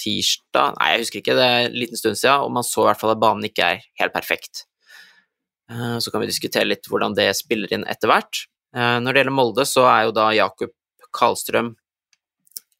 [0.00, 0.74] tirsdag?
[0.78, 3.02] Nei, jeg husker ikke, det er en liten stund siden, og man så i hvert
[3.02, 4.64] fall at banen ikke er helt perfekt.
[5.70, 8.46] Eh, så kan vi diskutere litt hvordan det spiller inn etter hvert.
[8.74, 10.74] Eh, når det gjelder Molde, så er jo da Jakob
[11.14, 11.74] Karlstrøm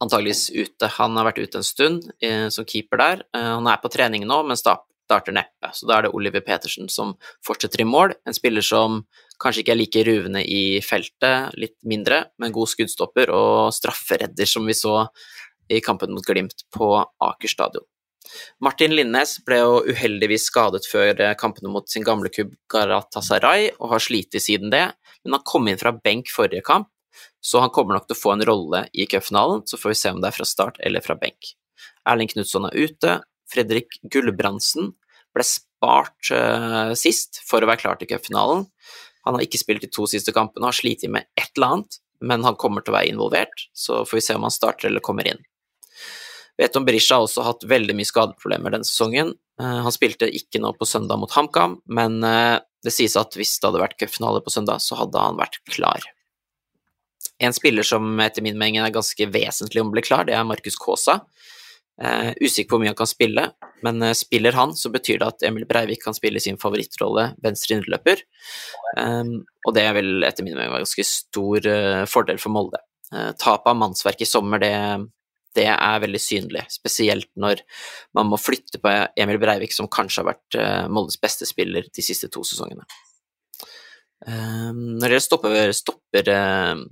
[0.03, 0.91] antageligvis ute.
[0.99, 3.25] Han har vært ute en stund eh, som keeper der.
[3.35, 5.73] Han er på trening nå, men starter neppe.
[5.75, 9.03] Så da er det Oliver Petersen som fortsetter i mål, en spiller som
[9.39, 14.67] Kanskje ikke er like ruvende i feltet, litt mindre, men god skuddstopper og strafferedder, som
[14.67, 15.05] vi så
[15.71, 17.87] i kampen mot Glimt på Aker stadion.
[18.61, 24.05] Martin Linnes ble jo uheldigvis skadet før kampene mot sin gamle kubb Garatasaray, og har
[24.05, 24.85] slitt siden det,
[25.25, 26.91] men han kom inn fra benk forrige kamp,
[27.41, 30.13] så han kommer nok til å få en rolle i cupfinalen, så får vi se
[30.15, 31.55] om det er fra start eller fra benk.
[32.09, 34.93] Erling Knutson er ute, Fredrik Gulbrandsen
[35.35, 38.67] ble spart uh, sist for å være klar til cupfinalen,
[39.27, 42.45] han har ikke spilt de to siste kampene, har slitt med et eller annet, men
[42.47, 45.29] han kommer til å være involvert, så får vi se om han starter eller kommer
[45.31, 45.41] inn.
[46.59, 49.31] Vet om Berisha har også hatt veldig mye skadeproblemer denne sesongen.
[49.63, 53.61] Eh, han spilte ikke nå på søndag mot HamKam, men eh, det sies at hvis
[53.61, 56.03] det hadde vært cupfinale på søndag, så hadde han vært klar.
[57.39, 60.47] En spiller som etter min mening er ganske vesentlig om å bli klar, det er
[60.47, 61.21] Markus Kaasa.
[61.99, 63.43] Uh, usikker på hvor mye han kan spille,
[63.83, 67.75] men uh, spiller han, så betyr det at Emil Breivik kan spille sin favorittrolle venstre
[67.75, 68.23] innløper.
[68.95, 72.83] Um, og det vil etter min mening en ganske stor uh, fordel for Molde.
[73.09, 74.73] Tapet av mannsverk i sommer, det,
[75.57, 76.67] det, er veldig synlig.
[76.69, 77.63] Spesielt når
[78.15, 80.59] man må flytte på Emil Breivik, som kanskje har vært
[80.93, 82.85] Moldes beste spiller de siste to sesongene.
[84.27, 86.29] Når det stopper, stopper,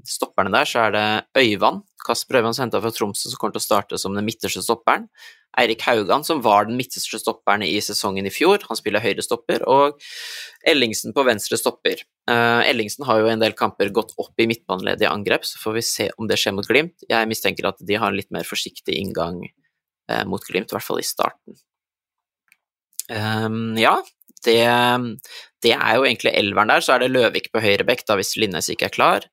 [0.07, 1.07] stopperne der, så er det
[1.43, 5.09] Øyvand, Kasper Øyvand henta fra Tromsø, som kommer til å starte som den midterste stopperen.
[5.57, 9.65] Eirik Haugan, som var den midterste stopperen i sesongen i fjor, han spiller høyre stopper,
[9.65, 10.03] og
[10.69, 12.03] Ellingsen på venstre stopper.
[12.29, 15.79] Uh, Ellingsen har jo en del kamper gått opp i midtbaneleddet i angrep, så får
[15.79, 17.07] vi se om det skjer mot Glimt.
[17.09, 20.89] Jeg mistenker at de har en litt mer forsiktig inngang uh, mot Glimt, i hvert
[20.91, 21.57] fall i starten.
[23.09, 23.97] Um, ja,
[24.45, 24.61] det,
[25.67, 26.85] det, er jo egentlig elveren der.
[26.85, 29.29] Så er det Løvik på høyrebekk, da hvis Linnes ikke er klar.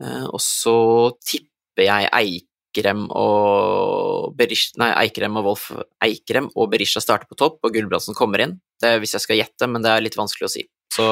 [0.00, 0.76] Uh, og så
[1.20, 5.70] tipper jeg Eikrem og Berish, nei, Eikrem og Wolf
[6.04, 8.58] Eikrem og Berisha starter på topp, og Gulbrandsen kommer inn.
[8.80, 10.66] Det er hvis jeg skal gjette, men det er litt vanskelig å si.
[10.90, 11.06] Så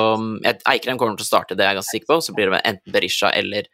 [0.67, 2.21] Eikrem kommer til å starte, det er jeg ganske sikker på.
[2.25, 3.69] Så blir det enten Berisha eller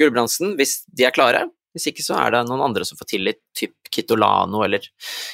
[0.00, 1.46] Gulbrandsen hvis de er klare.
[1.76, 4.86] Hvis ikke så er det noen andre som får tillit, typ Kitolano eller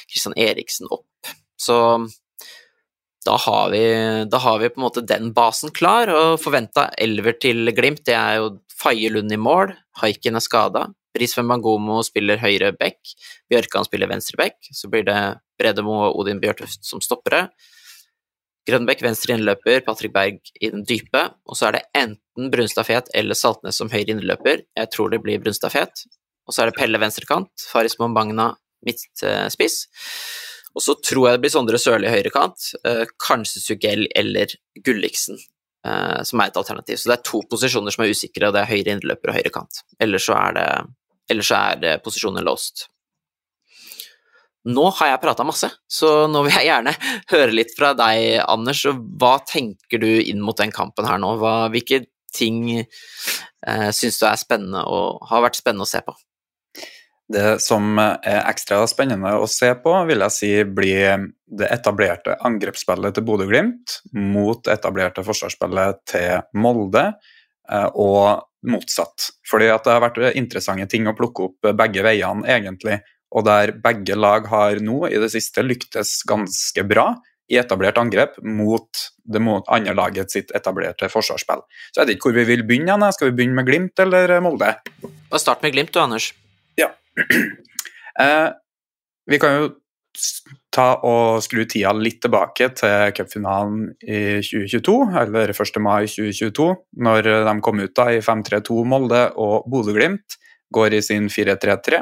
[0.09, 1.31] Christian Eriksen opp.
[1.57, 1.77] Så
[3.27, 3.83] da har, vi,
[4.31, 8.15] da har vi på en måte den basen klar, og forventa elver til Glimt, det
[8.15, 10.85] er jo Faye Lund i mål, Haiken er skada,
[11.17, 12.99] Risven Bangomo spiller høyre back,
[13.51, 15.17] Bjørkan spiller venstre back, så blir det
[15.59, 17.47] Bredemo og Odin Bjørtuft som stoppere.
[18.67, 23.37] Grønbekk venstre innløper, Patrick Berg i den dype, og så er det enten Brunstad-Fet eller
[23.39, 24.65] Saltnes som høyre innløper.
[24.77, 26.03] Jeg tror det blir Brunstad-Fet.
[26.47, 28.51] Og så er det Pelle venstrekant, Faris Mombagna
[28.85, 29.79] midtspiss.
[30.77, 34.51] Og så tror jeg det blir Sondre Sørli høyrekant, eh, kanskje Sugell eller
[34.85, 35.39] Gulliksen
[35.87, 36.99] eh, som er et alternativ.
[36.99, 39.53] Så det er to posisjoner som er usikre, og det er høyre innløper og høyre
[39.55, 39.81] kant.
[40.03, 40.69] Ellers så er det
[41.27, 42.85] Ellers er eh, posisjonen låst.
[44.67, 46.93] Nå har jeg prata masse, så nå vil jeg gjerne
[47.33, 48.83] høre litt fra deg, Anders.
[49.19, 51.33] Hva tenker du inn mot den kampen her nå?
[51.41, 56.15] Hva, hvilke ting eh, syns du er spennende og har vært spennende å se på?
[57.27, 61.25] Det som er ekstra spennende å se på, vil jeg si blir
[61.59, 67.09] det etablerte angrepsspillet til Bodø-Glimt mot det etablerte forsvarsspillet til Molde,
[67.71, 69.29] eh, og motsatt.
[69.47, 73.01] Fordi at det har vært interessante ting å plukke opp begge veiene, egentlig.
[73.35, 77.09] Og der begge lag har nå i det siste lyktes ganske bra
[77.51, 81.63] i etablert angrep mot det andre laget sitt etablerte forsvarsspill.
[81.91, 83.11] Så jeg vet ikke hvor vi vil begynne.
[83.15, 84.73] Skal vi begynne med Glimt eller Molde?
[85.35, 86.33] Start med Glimt du, Anders.
[88.17, 88.47] Eh,
[89.29, 89.65] vi kan jo
[90.73, 95.79] ta og skru tida litt tilbake til cupfinalen i 2022, eller 1.
[95.85, 96.67] mai 2022,
[97.05, 100.39] når de kom ut da i 5-3-2 Molde og Bodø-Glimt
[100.73, 102.01] går i sin 4-3-3.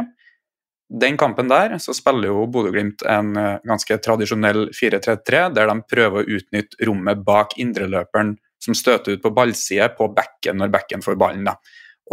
[1.03, 6.21] Den kampen der så spiller jo Bodø-Glimt en eh, ganske tradisjonell 4-3-3, der de prøver
[6.21, 11.17] å utnytte rommet bak indreløperen som støter ut på ballside på bekken når bekken får
[11.19, 11.47] ballen.
[11.49, 11.57] Da.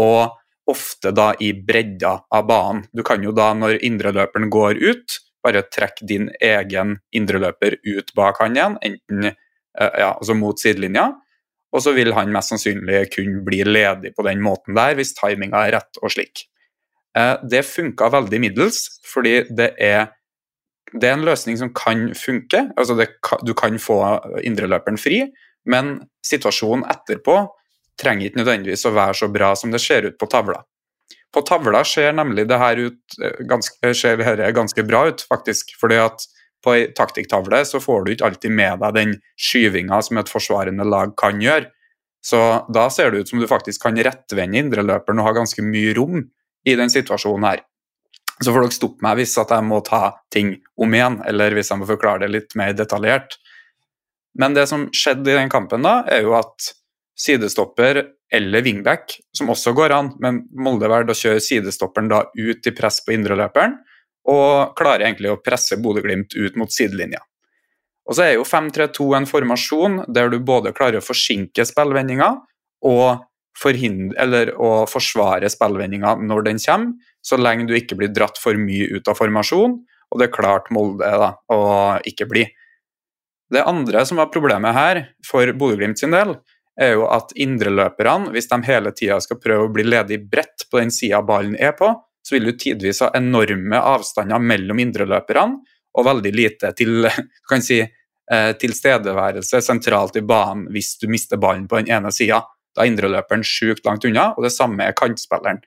[0.02, 2.84] Og ofte da i bredda av banen.
[2.92, 8.38] Du kan jo da, når indreløperen går ut, bare trekke din egen indreløper ut bak
[8.42, 9.34] han igjen, enten eh,
[9.80, 11.10] ja, altså mot sidelinja.
[11.72, 15.64] Og så vil han mest sannsynlig kunne bli ledig på den måten der, hvis timinga
[15.66, 16.44] er rett og slik.
[17.18, 20.12] Eh, det funka veldig middels, fordi det er,
[20.92, 22.68] det er en løsning som kan funke.
[22.76, 23.08] Altså det,
[23.42, 23.98] du kan få
[24.44, 25.24] indreløperen fri,
[25.66, 25.96] men
[26.26, 27.40] situasjonen etterpå
[28.00, 30.62] trenger ikke nødvendigvis å være så bra som det ser ut på tavla.
[31.32, 35.76] På tavla ser nemlig det her ut eh, ganske, ser dette ganske bra ut, faktisk.
[35.80, 36.26] fordi at
[36.62, 40.86] på ei taktikktavle så får du ikke alltid med deg den skyvinga som et forsvarende
[40.86, 41.70] lag kan gjøre.
[42.22, 42.38] Så
[42.70, 46.20] da ser det ut som du faktisk kan rettvende indreløperen og ha ganske mye rom
[46.62, 47.64] i den situasjonen her.
[48.42, 51.82] Så får dere stoppe meg hvis jeg må ta ting om igjen, eller hvis jeg
[51.82, 53.34] må forklare det litt mer detaljert.
[54.38, 56.70] Men det som skjedde i den kampen, da, er jo at
[57.18, 62.68] sidestopper eller wingback, som også går an, men Molde valgte å kjøre sidestopperen da ut
[62.68, 63.76] i press på indreløperen,
[64.32, 67.20] og klarer egentlig å presse Bodø-Glimt ut mot sidelinja.
[68.08, 72.30] Og så er jo 5-3-2 en formasjon der du både klarer å forsinke spillvendinga
[72.88, 73.22] og,
[73.62, 78.88] eller, å forsvare spillvendinga når den kommer, så lenge du ikke blir dratt for mye
[78.96, 79.76] ut av formasjon,
[80.12, 81.60] og det er klart Molde da, å
[82.08, 82.46] ikke bli.
[83.52, 86.34] Det andre som var problemet her, for Bodø-Glimt sin del,
[86.80, 90.80] er jo at indreløperne, hvis de hele tida skal prøve å bli ledig bredt på
[90.80, 91.90] den sida ballen er på,
[92.22, 95.58] så vil du tidvis ha enorme avstander mellom indreløperne
[95.92, 97.08] og veldig lite til
[97.50, 102.40] kan si, eh, tilstedeværelse sentralt i banen hvis du mister ballen på den ene sida.
[102.72, 105.60] Da er indreløperen sjukt langt unna, og det samme er kantspilleren.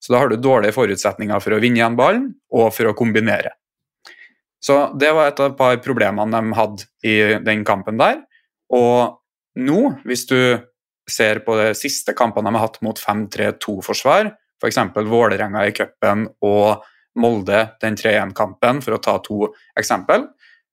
[0.00, 3.52] Så da har du dårlige forutsetninger for å vinne igjen ballen og for å kombinere.
[4.60, 8.22] Så det var et av et par problemene de hadde i den kampen der.
[8.76, 9.19] Og
[9.58, 10.38] nå, hvis du
[11.10, 14.80] ser på de siste kampene de har hatt mot 5-3-2-forsvar, f.eks.
[14.94, 16.84] Vålerenga i cupen og
[17.20, 20.28] Molde den 3-1-kampen, for å ta to eksempel,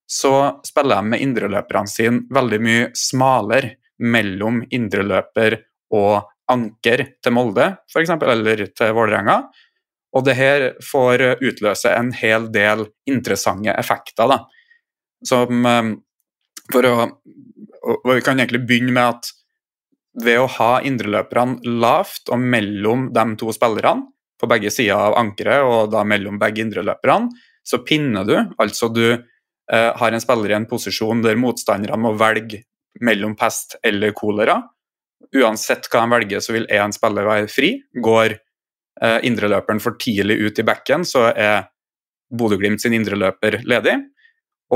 [0.08, 3.76] så spiller de med indreløperne sine veldig mye smalere.
[3.98, 5.56] mellom indreløper
[5.98, 9.40] og anker til Molde, f.eks., eller til Vålerenga.
[10.14, 14.30] Og det her får utløse en hel del interessante effekter.
[14.30, 14.38] Da.
[15.26, 15.90] Som eh,
[16.72, 16.96] for å
[17.88, 19.34] og Vi kan egentlig begynne med at
[20.18, 25.66] ved å ha indreløperne lavt og mellom de to spillerne, på begge sider av ankeret
[25.66, 27.32] og da mellom begge indreløperne,
[27.66, 28.36] så pinner du.
[28.62, 32.62] Altså du eh, har en spiller i en posisjon der motstanderne må velge
[33.02, 34.60] mellom pest eller kolera.
[35.36, 37.74] Uansett hva de velger, så vil én spiller være fri.
[37.98, 41.66] Går eh, indreløperen for tidlig ut i bekken, så er
[42.30, 43.98] Bodø-Glimt sin indreløper ledig.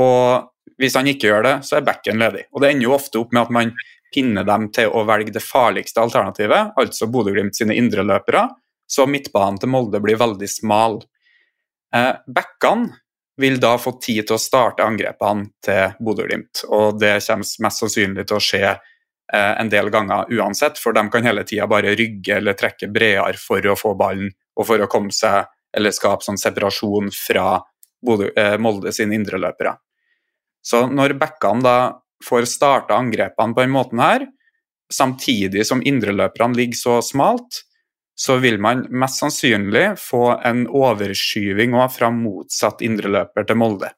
[0.00, 2.46] Og hvis han ikke gjør det, så er bekken ledig.
[2.52, 3.74] Og Det ender jo ofte opp med at man
[4.14, 8.48] pinner dem til å velge det farligste alternativet, altså Bodø-Glimt sine indreløpere,
[8.86, 11.00] så midtbanen til Molde blir veldig smal.
[11.94, 12.92] Eh, Bekkene
[13.40, 18.26] vil da få tid til å starte angrepene til Bodø-Glimt, og det kommer mest sannsynlig
[18.28, 22.36] til å skje eh, en del ganger uansett, for de kan hele tida bare rygge
[22.36, 26.40] eller trekke bredere for å få ballen og for å komme seg eller skape sånn
[26.40, 29.72] separasjon fra eh, Molde sine indreløpere.
[30.62, 31.76] Så når backene da
[32.22, 34.26] får starta angrepene på denne måten her,
[34.92, 37.62] samtidig som indreløperne ligger så smalt,
[38.18, 43.90] så vil man mest sannsynlig få en overskyving fra motsatt indreløper til Molde.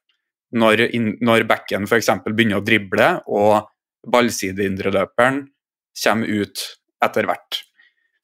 [0.55, 0.87] Når,
[1.25, 2.11] når backen f.eks.
[2.31, 3.67] begynner å drible og
[4.07, 5.43] ballsideindreløperen
[5.99, 6.63] kommer ut
[7.05, 7.65] etter hvert.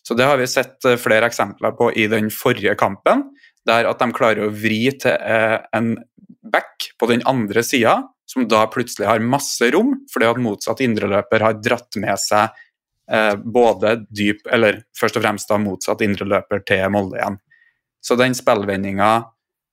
[0.06, 3.28] Så Det har vi sett eh, flere eksempler på i den forrige kampen,
[3.68, 5.92] der at de klarer å vri til eh, en
[6.50, 7.98] back på den andre sida
[8.30, 12.60] som da plutselig har masse rom, fordi at motsatt indreløper har dratt med seg
[13.10, 17.38] eh, både dyp, eller først og fremst da motsatt indreløper til Molde igjen.
[18.00, 19.12] Så den spillvendinga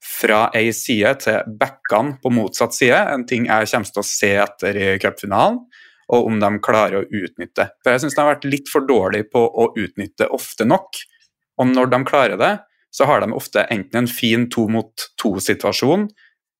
[0.04, 4.32] fra ei side til backene på motsatt side, en ting jeg kommer til å se
[4.42, 5.60] etter i cupfinalen,
[6.08, 7.68] og om de klarer å utnytte.
[7.84, 11.02] For jeg syns de har vært litt for dårlige på å utnytte ofte nok.
[11.60, 12.54] Og når de klarer det,
[12.96, 16.08] så har de ofte enten en fin to mot to-situasjon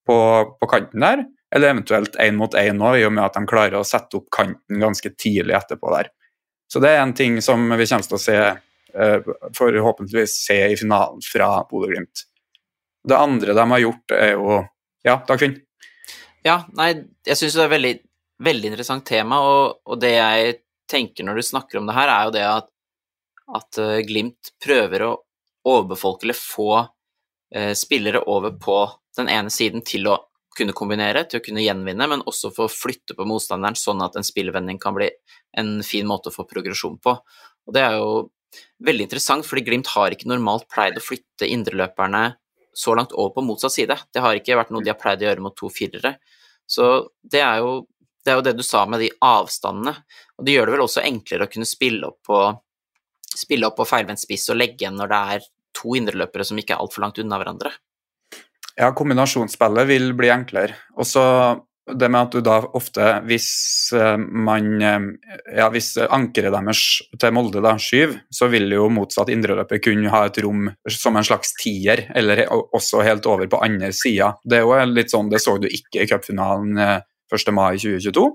[0.08, 0.18] på,
[0.60, 1.24] på kanten der,
[1.56, 4.28] eller eventuelt én mot én òg, i og med at de klarer å sette opp
[4.34, 6.10] kanten ganske tidlig etterpå der.
[6.68, 8.40] Så det er en ting som vi kommer til å se,
[8.98, 12.26] uh, forhåpentligvis se i finalen fra Bodø-Glimt.
[13.08, 14.64] Det andre de har gjort, er jo
[15.06, 15.54] Ja, Dagfinn?
[16.44, 16.90] Ja, nei,
[17.24, 17.92] jeg syns det er et veldig,
[18.44, 20.58] veldig interessant tema, og, og, det jeg
[20.92, 22.68] tenker når du snakker om det her, er jo det at,
[23.62, 25.14] at uh, Glimt prøver å
[25.68, 26.72] overbefolke eller få
[27.56, 28.78] eh, spillere over på
[29.18, 30.18] den ene siden til å
[30.58, 34.18] kunne kombinere, til å kunne gjenvinne, men også for å flytte på motstanderen, sånn at
[34.18, 35.10] en spillvending kan bli
[35.58, 37.14] en fin måte å få progresjon på.
[37.68, 38.12] Og Det er jo
[38.84, 42.38] veldig interessant, fordi Glimt har ikke normalt pleid å flytte indreløperne
[42.78, 43.98] så langt over på motsatt side.
[44.14, 46.18] Det har ikke vært noe de har pleid å gjøre mot to firere.
[46.70, 47.88] Så det er, jo,
[48.24, 49.96] det er jo det du sa med de avstandene.
[50.38, 52.42] Og det gjør det vel også enklere å kunne spille opp på,
[53.34, 56.76] spille opp på feilvendt spiss og legge igjen når det er to indreløpere som ikke
[56.76, 57.74] er altfor langt unna hverandre.
[58.78, 60.78] Ja, kombinasjonsspillet vil bli enklere.
[60.98, 61.24] Og så
[61.88, 63.50] det med at du da ofte, hvis
[63.96, 65.06] eh, man eh,
[65.56, 66.82] Ja, hvis ankeret deres
[67.20, 71.28] til Molde da skyver, så vil jo motsatt indreløper kunne ha et rom som en
[71.28, 74.34] slags tier, eller også helt over på andre sida.
[74.44, 77.08] Det er jo litt sånn, det så du ikke i cupfinalen 1.
[77.32, 78.28] Eh, mai 2022.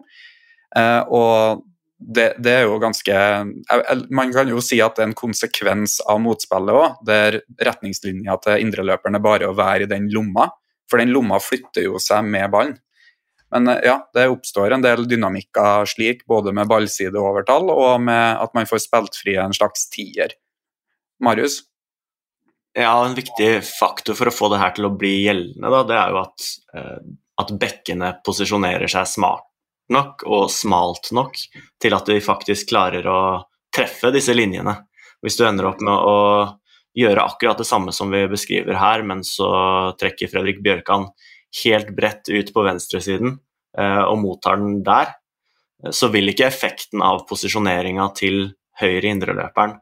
[1.12, 1.62] Og
[2.02, 3.14] det, det, er jo ganske
[4.10, 8.64] Man kan jo si at det er en konsekvens av motspillet òg, der retningslinja til
[8.64, 10.48] indreløperen er bare å være i den lomma.
[10.90, 12.76] For den lomma flytter jo seg med ballen.
[13.52, 18.56] Men eh, ja, det oppstår en del dynamikker slik, både med ballsideovertall og med at
[18.56, 20.34] man får spilt fri en slags tier.
[21.22, 21.62] Marius?
[22.72, 25.96] Ja, en viktig faktor for å få det her til å bli gjeldende, da, det
[26.00, 27.00] er jo at, eh,
[27.44, 29.51] at bekkene posisjonerer seg smart
[29.92, 31.38] nok og smalt nok
[31.82, 33.20] til at vi faktisk klarer å
[33.74, 34.76] treffe disse linjene.
[35.22, 36.18] Hvis du ender opp med å
[36.98, 39.48] gjøre akkurat det samme som vi beskriver her, men så
[40.00, 41.08] trekker Fredrik Bjørkan
[41.64, 43.36] helt bredt ut på venstresiden
[43.78, 45.14] eh, og mottar den der,
[45.90, 49.78] så vil ikke effekten av posisjoneringa til høyre indreløperen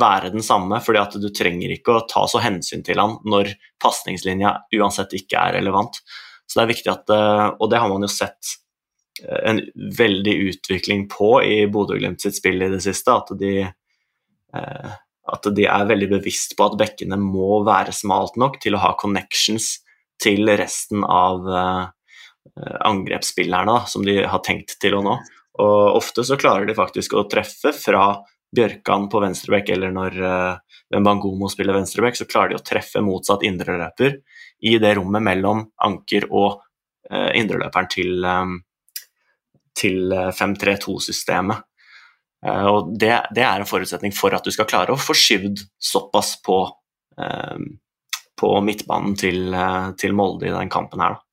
[0.00, 3.50] være den samme, fordi at du trenger ikke å ta så hensyn til han når
[3.82, 5.98] pasningslinja uansett ikke er relevant.
[6.46, 8.58] Så det er viktig at, eh, Og det har man jo sett
[9.28, 9.60] en
[9.98, 13.14] veldig utvikling på i Bodø-Glimt sitt spill i det siste.
[13.14, 13.54] At de,
[14.56, 14.90] eh,
[15.34, 18.94] at de, er veldig bevisst på at bekkene må være smalt nok til å ha
[19.00, 19.78] connections
[20.20, 21.84] til resten av eh,
[22.88, 25.18] angrepsspillerne som de har tenkt til å nå.
[25.60, 28.12] Og ofte så klarer de faktisk å treffe fra
[28.56, 30.16] Bjørkan på venstrebekk, eller når
[31.04, 34.16] Bangomo spiller venstrebekk, så klarer de å treffe motsatt indreløper
[34.66, 36.56] i det rommet mellom anker og
[37.12, 38.26] indreløperen til,
[39.80, 41.64] til 5-3-2-systemet.
[42.46, 45.64] Eh, og det, det, er en forutsetning for at du skal klare å få skyvd
[45.90, 46.62] såpass på,
[47.20, 47.64] eh,
[48.40, 51.18] på midtbanen til, eh, til, Molde i den kampen her.
[51.18, 51.26] Da.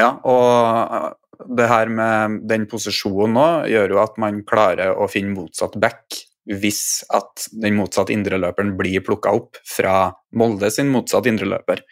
[0.00, 5.34] Ja, og det her med den posisjonen nå gjør jo at man klarer å finne
[5.34, 6.20] motsatt back
[6.50, 11.82] hvis at den motsatte indreløperen blir plukka opp fra Molde sin motsatt indreløper.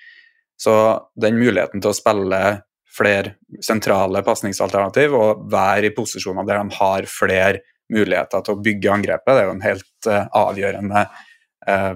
[0.59, 0.73] Så
[1.21, 2.41] den muligheten til å spille
[2.99, 8.93] flere sentrale pasningsalternativ og være i posisjoner der de har flere muligheter til å bygge
[8.93, 11.05] angrepet, det er jo en helt uh, avgjørende
[11.69, 11.95] uh,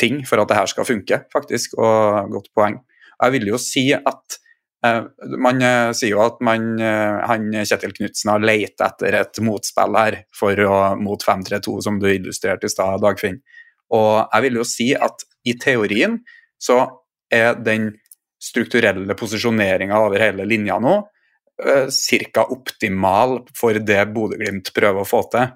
[0.00, 2.80] ting for at det her skal funke, faktisk, og godt poeng.
[3.16, 4.38] Jeg vil jo si at
[4.86, 5.02] uh,
[5.40, 5.60] man
[5.96, 10.80] sier jo at man, han Kjetil Knutsen har lett etter et motspill her for å,
[11.00, 13.42] mot 5-3-2, som du illustrerte i stad, Dagfinn.
[13.96, 16.18] Og jeg vil jo si at i teorien
[16.58, 16.80] så
[17.32, 17.92] er den
[18.42, 20.96] strukturelle posisjoneringa over hele linja nå
[21.64, 21.86] uh,
[22.32, 22.44] ca.
[22.44, 25.52] optimal for det Bodø-Glimt prøver å få til.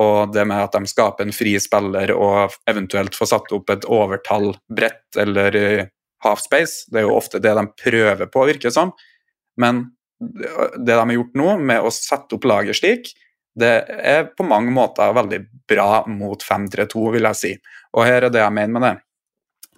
[0.00, 3.84] Og det med at de skaper en fri spiller og eventuelt får satt opp et
[3.84, 5.90] overtall brett eller half
[6.24, 8.92] halfspace, det er jo ofte det de prøver på, virker det som.
[9.60, 9.86] Men
[10.20, 13.12] det de har gjort nå, med å sette opp laget slik,
[13.60, 17.52] det er på mange måter veldig bra mot 5-3-2, vil jeg si.
[17.96, 18.94] Og her er det jeg mener med det.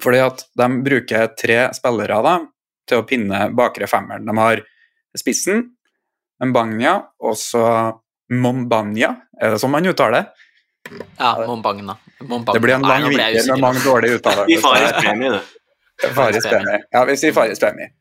[0.00, 2.36] Fordi at de bruker tre spillere da,
[2.88, 4.26] til å pinne bakre femmeren.
[4.26, 4.62] De har
[5.18, 5.66] spissen,
[6.42, 7.64] Mbagna og så
[8.32, 10.22] Mombagna, Er det sånn man uttaler det?
[11.18, 11.96] Ja, Mombagna.
[12.20, 12.54] Mombagna.
[12.56, 14.46] Det blir en lang vinter med mange dårlige uttaler.
[14.48, 16.08] Vi fares premie, du.
[16.16, 16.78] Fares premie.
[16.90, 17.92] Ja, vi sier Fares premie.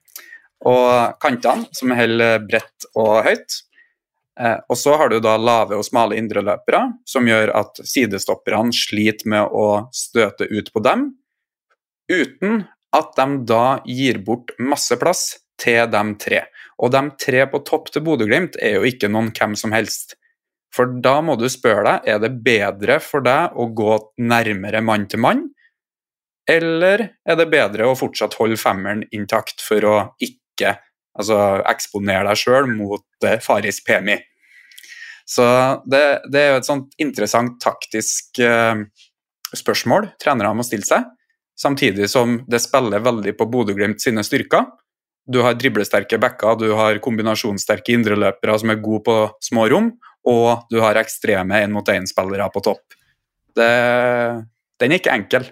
[0.65, 3.59] Og kantene, som holder bredt og høyt.
[4.39, 9.29] Eh, og så har du da lave og smale indreløpere, som gjør at sidestopperne sliter
[9.29, 11.09] med å støte ut på dem,
[12.09, 12.63] uten
[12.95, 16.41] at de da gir bort masse plass til de tre.
[16.81, 20.17] Og de tre på topp til Bodø-Glimt er jo ikke noen hvem som helst.
[20.71, 25.07] For da må du spørre deg er det bedre for deg å gå nærmere mann
[25.11, 25.43] til mann,
[26.49, 30.73] eller er det bedre å fortsatt holde femmeren intakt for å ikke
[31.19, 31.37] altså,
[31.69, 34.17] eksponere deg sjøl mot eh, Faris Pemi?
[35.27, 35.45] Så
[35.85, 38.81] det, det, er jo et sånt interessant taktisk eh,
[39.55, 41.05] spørsmål trenerne må stille seg.
[41.61, 44.65] Samtidig som det spiller veldig på Bodø-Glimt sine styrker.
[45.29, 49.91] Du har driblesterke backer, du har kombinasjonssterke indreløpere som er gode på små rom,
[50.27, 52.97] og du har ekstreme én-mot-én-spillere på topp.
[53.55, 53.67] Det,
[54.81, 55.45] den er ikke enkel.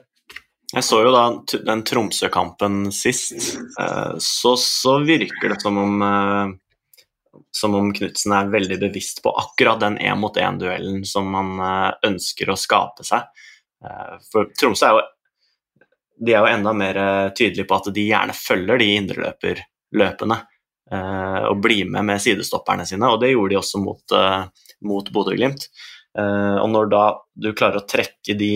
[0.70, 1.24] Jeg så jo da
[1.66, 3.54] den Tromsø-kampen sist.
[3.82, 6.56] Eh, så, så, virker det som om eh,
[7.56, 12.58] som om Knutsen er veldig bevisst på akkurat den én-mot-én-duellen som man eh, ønsker å
[12.60, 13.46] skape seg.
[14.34, 15.06] For Tromsø er jo
[16.20, 21.44] de er jo enda mer eh, tydelige på at de gjerne følger de indreløperløpene eh,
[21.50, 25.70] og blir med med sidestopperne sine, og det gjorde de også mot, eh, mot Bodø-Glimt.
[26.18, 27.06] Eh, og når da
[27.36, 28.54] du klarer å trekke de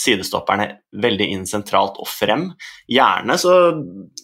[0.00, 0.66] sidestopperne
[1.02, 2.48] veldig inn sentralt og frem,
[2.88, 3.56] gjerne så,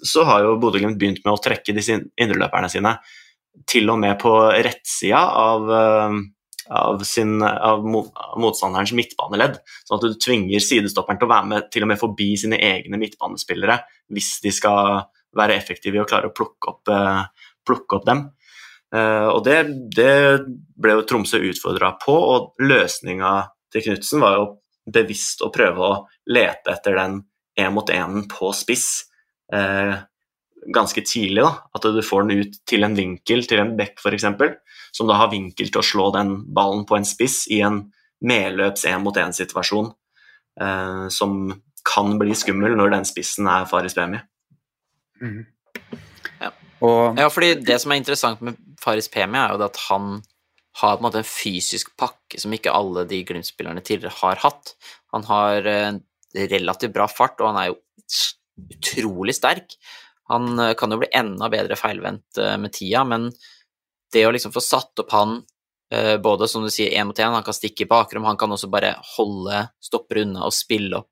[0.00, 2.96] så har jo Bodø-Glimt begynt med å trekke disse indreløperne sine
[3.68, 4.32] til og med på
[4.64, 5.70] rettsida av
[6.68, 9.58] av, sin, av motstanderens midtbaneledd.
[9.86, 13.00] Sånn at du tvinger sidestopperen til å være med til og med forbi sine egne
[13.00, 13.78] midtbanespillere
[14.14, 15.04] hvis de skal
[15.36, 18.24] være effektive i å klare å plukke opp, eh, plukke opp dem.
[18.94, 19.58] Eh, og det,
[19.96, 20.12] det,
[20.76, 23.32] ble jo Tromsø utfordra på, og løsninga
[23.72, 24.50] til Knutsen var jo
[24.86, 27.20] bevisst å prøve å lete etter den
[27.58, 29.08] én mot én på spiss.
[29.52, 29.96] Eh,
[30.72, 31.42] ganske tidlig.
[31.42, 34.28] da, At du får den ut til en vinkel, til en bekk f.eks.,
[34.96, 37.82] som da har vinkel til å slå den ballen på en spiss i en
[38.24, 39.90] medløps én-mot-én-situasjon
[40.62, 41.50] eh, som
[41.86, 44.22] kan bli skummel når den spissen er Faris Pemi.
[45.20, 45.44] Mm.
[46.40, 46.50] Ja.
[46.84, 47.18] Og...
[47.20, 50.16] ja, fordi det som er interessant med Faris Pemi, er jo at han
[50.80, 54.74] har på en måte en fysisk pakke som ikke alle de Glimt-spillerne tidligere har hatt.
[55.14, 56.00] Han har eh,
[56.52, 57.78] relativt bra fart, og han er jo
[58.76, 59.78] utrolig sterk.
[60.32, 63.30] Han eh, kan jo bli enda bedre feilvendt eh, med tida, men
[64.12, 65.38] det å liksom få satt opp han
[65.92, 68.52] eh, både som du sier én mot én, han kan stikke i bakrom, han kan
[68.52, 71.10] også bare holde, stoppe unna og spille opp,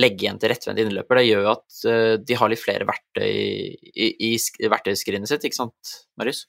[0.00, 4.08] legge igjen til rettvendt innløper, det gjør jo at de har litt flere verktøy i,
[4.10, 6.48] i, i verktøyskrinet sitt, ikke sant, Marius?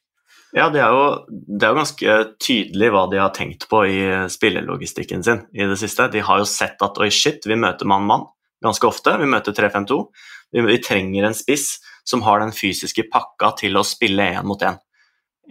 [0.56, 4.00] Ja, det er, jo, det er, jo, ganske tydelig hva de har tenkt på i
[4.32, 6.08] spillelogistikken sin i det siste.
[6.14, 8.24] De har jo sett at oi, shit, vi møter mann-mann
[8.64, 9.18] ganske ofte.
[9.20, 10.00] Vi møter 3-5-2.
[10.56, 14.62] Vi, vi, trenger en spiss som har den fysiske pakka til å spille én mot
[14.64, 14.80] én.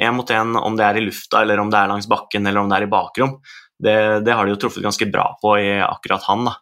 [0.00, 2.64] Én mot én om det er i lufta, eller om det er langs bakken eller
[2.64, 3.36] om det er i bakrom.
[3.78, 6.48] Det, det har de jo truffet ganske bra på i akkurat han.
[6.48, 6.56] Da.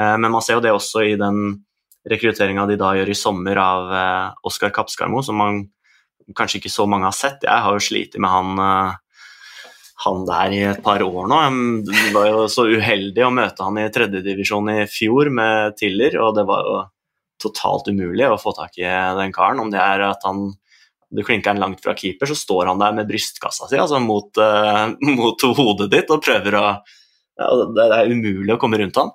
[0.00, 1.62] Eh, men man ser jo det også i den
[2.06, 5.64] rekrutteringa de da gjør i sommer av eh, Oskar Kappskarmo, som man
[6.36, 7.46] kanskje ikke så mange har sett.
[7.46, 8.94] Jeg har jo slitt med han eh,
[10.04, 11.38] han der i et par år nå.
[11.88, 16.34] Jeg var jo så uheldig å møte han i tredjedivisjon i fjor med Tiller, og
[16.36, 16.76] det var jo
[17.40, 18.84] totalt umulig å få tak i
[19.16, 19.62] den karen.
[19.62, 20.50] Om det er at han
[21.10, 24.30] du klinker han langt fra keeper, så står han der med brystkassa si altså mot,
[24.40, 26.64] uh, mot hodet ditt og prøver å
[27.36, 29.12] ja, Det er umulig å komme rundt han.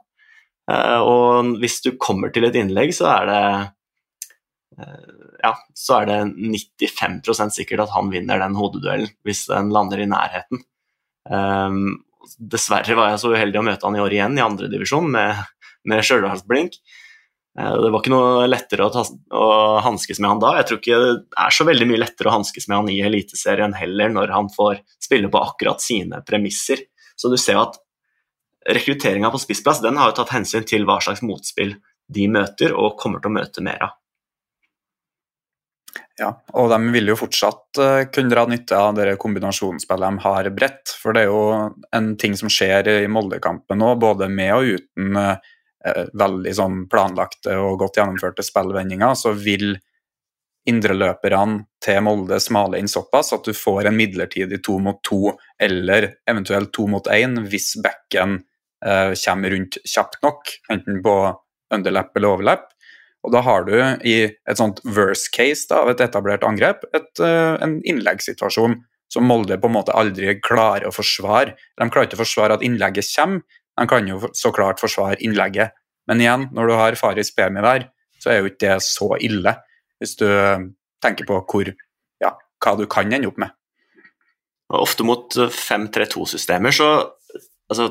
[0.69, 3.41] Uh, og hvis du kommer til et innlegg, så er det
[4.77, 5.09] uh,
[5.41, 10.05] ja, så er det 95% sikkert at han vinner den hodeduellen hvis den lander i
[10.05, 10.61] nærheten.
[12.37, 15.41] Dessverre var jeg så uheldig å møte han i år igjen i andredivisjon med,
[15.89, 16.77] med Stjørdalsblink.
[17.59, 19.03] Uh, det var ikke noe lettere å,
[19.35, 19.45] å,
[19.83, 20.55] hanskes med han da.
[20.59, 21.13] Jeg tror ikke det
[21.45, 24.83] er så veldig mye lettere å hanskes med han i Eliteserien heller, når han får
[25.03, 26.85] spille på akkurat sine premisser.
[27.19, 27.79] Så du ser at
[28.71, 31.75] rekrutteringa på spissplass den har jo tatt hensyn til hva slags motspill
[32.11, 33.97] de møter og kommer til å møte mer av.
[36.19, 36.29] Ja,
[36.59, 40.93] og de vil jo fortsatt uh, kunne dra nytte av det kombinasjonsspillet de har bredt.
[41.01, 45.17] For det er jo en ting som skjer i Molde-kampen nå, både med og uten
[45.17, 49.73] uh, veldig sånn planlagte og godt gjennomførte spillvendinger, så vil
[50.69, 56.11] indreløperne til Molde smale inn såpass at du får en midlertidig to mot to, eller
[56.29, 58.37] eventuelt to mot én, hvis bekken
[58.85, 61.15] eh, kommer rundt kjapt nok, enten på
[61.73, 62.69] underlepp eller overlepp.
[63.25, 63.75] Og da har du
[64.07, 68.79] i et sånt worst case da, av et etablert angrep et, uh, en innleggssituasjon
[69.13, 71.53] som Molde på en måte aldri klarer å forsvare.
[71.77, 73.43] De klarer ikke å forsvare at innlegget kommer,
[73.81, 75.73] de kan jo så klart forsvare innlegget.
[76.09, 77.87] Men igjen, når du har Faris Bemi der,
[78.21, 79.55] så er jo ikke det så ille,
[80.01, 80.27] hvis du
[81.01, 81.71] tenker på hvor,
[82.21, 83.53] ja, hva du kan ende opp med.
[84.71, 86.89] Ofte mot 5-3-2-systemer så
[87.71, 87.87] altså,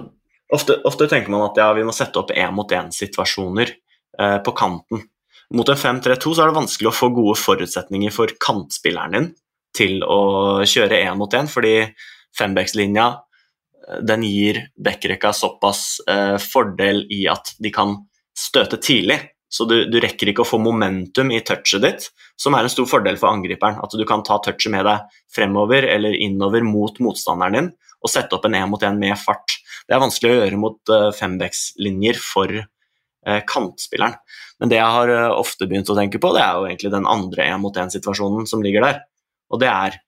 [0.52, 4.54] ofte, ofte, tenker man at ja, vi må sette opp én mot én-situasjoner eh, på
[4.56, 5.04] kanten.
[5.56, 9.28] Mot en 5-3-2 så er det vanskelig å få gode forutsetninger for kantspilleren din
[9.76, 11.74] til å kjøre én mot én, fordi
[12.38, 13.18] fembackslinja eh,
[14.06, 17.96] den gir backrekka såpass eh, fordel i at de kan
[18.38, 19.18] støte tidlig.
[19.50, 22.04] Så du, du, rekker ikke å få momentum i touchet ditt,
[22.38, 23.80] som er en stor fordel for angriperen.
[23.82, 28.36] At du kan ta touchet med deg fremover eller innover mot motstanderen din og sette
[28.36, 29.58] opp en én mot én med fart.
[29.84, 34.16] Det er vanskelig å gjøre mot eh, fembackslinjer for eh, kantspilleren.
[34.60, 37.08] Men det jeg har eh, ofte begynt å tenke på, det er jo egentlig den
[37.10, 39.02] andre én-mot-én-situasjonen som ligger der.
[39.52, 39.98] Og det er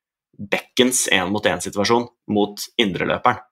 [0.54, 3.42] bekkens én-mot-én-situasjon mot indreløperen.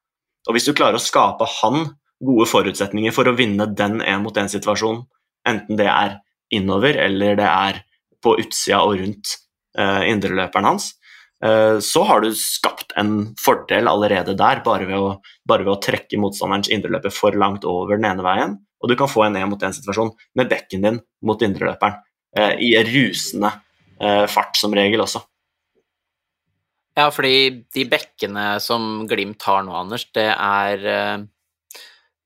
[0.48, 5.04] Og hvis du klarer å skape han gode forutsetninger for å vinne den én-mot-én-situasjonen,
[5.48, 6.18] enten det er
[6.52, 7.82] innover eller det er
[8.20, 9.36] på utsida og rundt
[9.78, 10.90] uh, indreløperen hans,
[11.44, 15.14] uh, så har du skapt en fordel allerede der, bare ved å,
[15.48, 19.10] bare ved å trekke motstanderens indreløper for langt over den ene veien og du kan
[19.12, 21.98] få en én-mot-én-situasjon med bekken din mot indreløperen.
[22.38, 23.56] uh, I rusende
[24.00, 25.20] fart, som regel også.
[27.00, 31.28] Ja, fordi de bekkene som Glimt har nå, Anders, det er eh,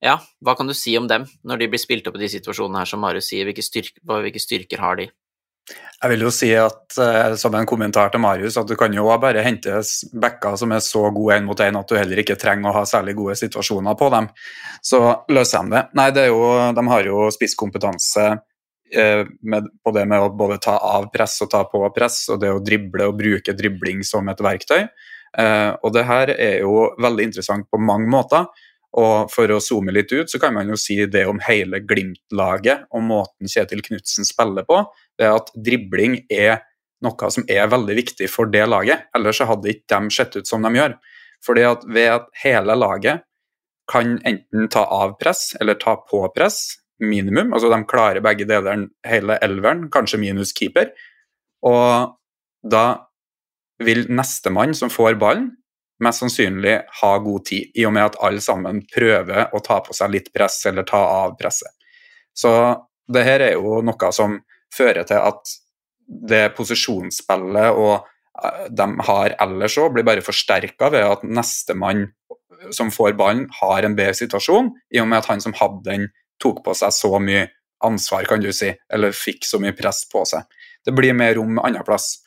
[0.04, 2.82] Ja, hva kan du si om dem når de blir spilt opp i de situasjonene
[2.82, 3.46] her, som Marius sier?
[3.46, 5.06] Hvilke, styrker, hvilke styrker har de?
[6.04, 9.06] Jeg vil jo si at uh, som en kommentar til Marius, at du kan jo
[9.20, 9.78] bare hente
[10.20, 12.82] backer som er så gode én mot én at du heller ikke trenger å ha
[12.88, 14.28] særlig gode situasjoner på dem.
[14.84, 15.00] Så
[15.32, 15.84] løser de det.
[15.96, 16.42] Nei, det jo,
[16.76, 18.26] de har jo spisskompetanse
[18.92, 22.52] med, på det med å både ta av press og ta på press, og det
[22.52, 24.84] å drible og bruke dribling som et verktøy.
[25.34, 28.46] Uh, og det her er jo veldig interessant på mange måter.
[28.94, 32.84] Og for å zoome litt ut, så kan man jo si det om hele Glimt-laget
[32.94, 34.84] og måten Kjetil Knutsen spiller på.
[35.18, 36.62] Det er at dribling er
[37.04, 39.08] noe som er veldig viktig for det laget.
[39.16, 40.94] Ellers så hadde ikke de sett ut som de gjør.
[41.44, 43.26] Fordi at ved at hele laget
[43.90, 48.86] kan enten ta av press eller ta på press, minimum, altså de klarer begge deler,
[49.06, 50.92] hele elveren, kanskje minus keeper,
[51.64, 52.14] og
[52.62, 52.86] da
[53.82, 55.50] vil nestemann som får ballen,
[56.04, 59.94] mest sannsynlig ha god tid, i og med at alle sammen prøver å ta på
[59.96, 61.70] seg litt press eller ta av presset.
[62.34, 62.50] Så
[63.10, 64.40] det her er jo noe som
[64.74, 65.54] fører til at
[66.04, 72.08] det posisjonsspillet og eh, de har ellers òg, blir bare forsterka ved at nestemann
[72.74, 76.06] som får ballen, har en bedre situasjon, i og med at han som hadde den,
[76.44, 77.48] tok på seg så mye
[77.84, 80.44] ansvar, kan du si, eller fikk så mye press på seg.
[80.84, 82.18] Det blir mer rom andreplass.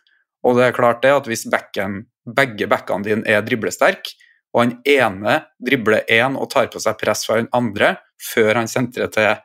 [0.45, 2.03] Og det er klart det at hvis bekken,
[2.37, 4.17] begge bekkene dine er driblesterke,
[4.55, 7.97] og han ene dribler én og tar på seg press fra den andre
[8.31, 9.35] før han sentrer til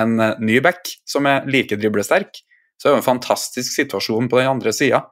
[0.00, 2.40] en eh, ny back som er like driblesterk,
[2.80, 5.04] så er det en fantastisk situasjon på den andre sida.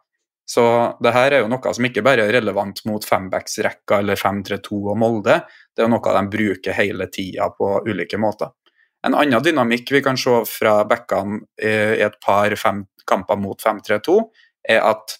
[0.48, 0.64] Så
[1.04, 4.96] det her er jo noe som ikke bare er relevant mot fembacksrekka eller 5-3-2 og
[4.96, 5.42] Molde,
[5.76, 8.54] det er jo noe de bruker hele tida på ulike måter.
[9.06, 14.18] En annen dynamikk vi kan se fra backene i et par fem kamper mot 5-3-2,
[14.68, 15.16] er at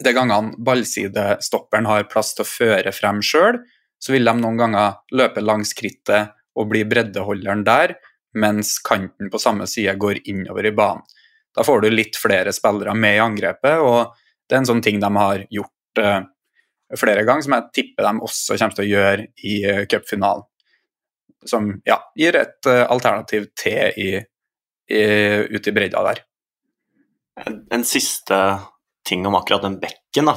[0.00, 3.58] de gangene ballsidestopperen har plass til å føre frem sjøl,
[4.00, 7.96] så vil de noen ganger løpe langs krittet og bli breddeholderen der,
[8.34, 11.04] mens kanten på samme side går innover i banen.
[11.54, 14.14] Da får du litt flere spillere med i angrepet, og
[14.48, 16.24] det er en sånn ting de har gjort uh,
[16.98, 20.48] flere ganger, som jeg tipper de også kommer til å gjøre i uh, cupfinalen.
[21.48, 24.10] Som ja, gir et uh, alternativ til i,
[24.90, 25.02] i,
[25.50, 26.22] ut i bredda der.
[27.74, 28.38] En, siste
[29.04, 30.30] ting om akkurat den bekken.
[30.30, 30.34] Da.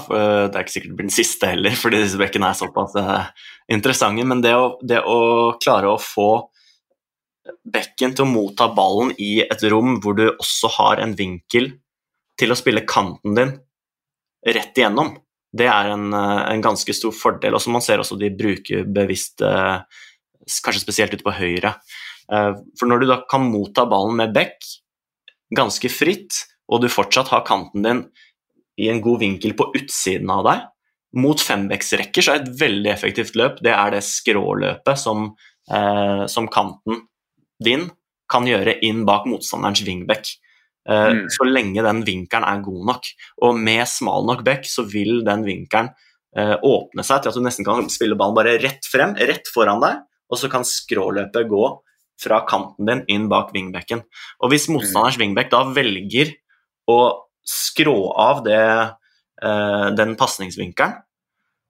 [0.50, 3.28] Det er ikke sikkert det blir den siste heller, fordi disse bekkene er såpass uh,
[3.72, 4.26] interessante.
[4.28, 5.20] Men det å, det å,
[5.64, 6.32] klare å få
[7.64, 11.72] bekken til å motta ballen i et rom hvor du også har en vinkel
[12.38, 13.54] til å spille kanten din
[14.48, 15.16] rett igjennom,
[15.58, 17.56] det er en, en ganske stor fordel.
[17.56, 19.42] Og som man ser også de bruker bevisst,
[20.66, 21.74] kanskje spesielt ute på høyre.
[22.28, 24.66] For når du da kan motta ballen med back
[25.56, 28.02] ganske fritt, og du fortsatt har kanten din
[28.78, 30.66] i en god vinkel på utsiden av deg.
[31.18, 35.32] Mot fembacksrekker så er et veldig effektivt løp det er det skråløpet som,
[35.72, 37.08] eh, som kanten
[37.64, 37.88] din
[38.30, 40.28] kan gjøre inn bak motstanderens wingback.
[40.88, 41.24] Eh, mm.
[41.32, 43.08] Så lenge den vinkelen er god nok.
[43.48, 45.90] Og med smal nok back så vil den vinkelen
[46.38, 49.82] eh, åpne seg til at du nesten kan spille ballen bare rett frem, rett foran
[49.82, 51.66] deg, og så kan skråløpet gå
[52.22, 54.02] fra kanten din inn bak wingbacken.
[54.42, 54.78] Og hvis mm.
[54.78, 56.34] motstanderens wingback da velger
[56.90, 57.00] å
[57.48, 58.64] skrå av det,
[59.44, 60.98] eh, den pasningsvinkelen,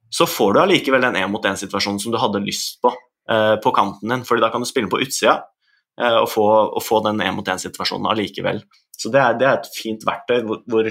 [0.09, 2.93] så får du allikevel den én-mot-én-situasjonen som du hadde lyst på
[3.29, 5.41] eh, på kanten din, fordi da kan du spille på utsida
[5.99, 8.61] eh, og, få, og, få, den én-mot-én-situasjonen allikevel.
[8.97, 10.89] Så det er, det er, et fint verktøy hvor, hvor,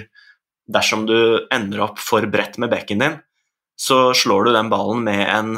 [0.67, 3.17] dersom du ender opp for bredt med bekken din,
[3.79, 5.51] så slår du den ballen med en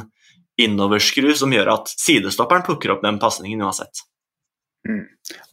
[0.59, 4.05] innoverskru som gjør at sidestopperen plukker opp den pasningen uansett.
[4.89, 5.03] Mm.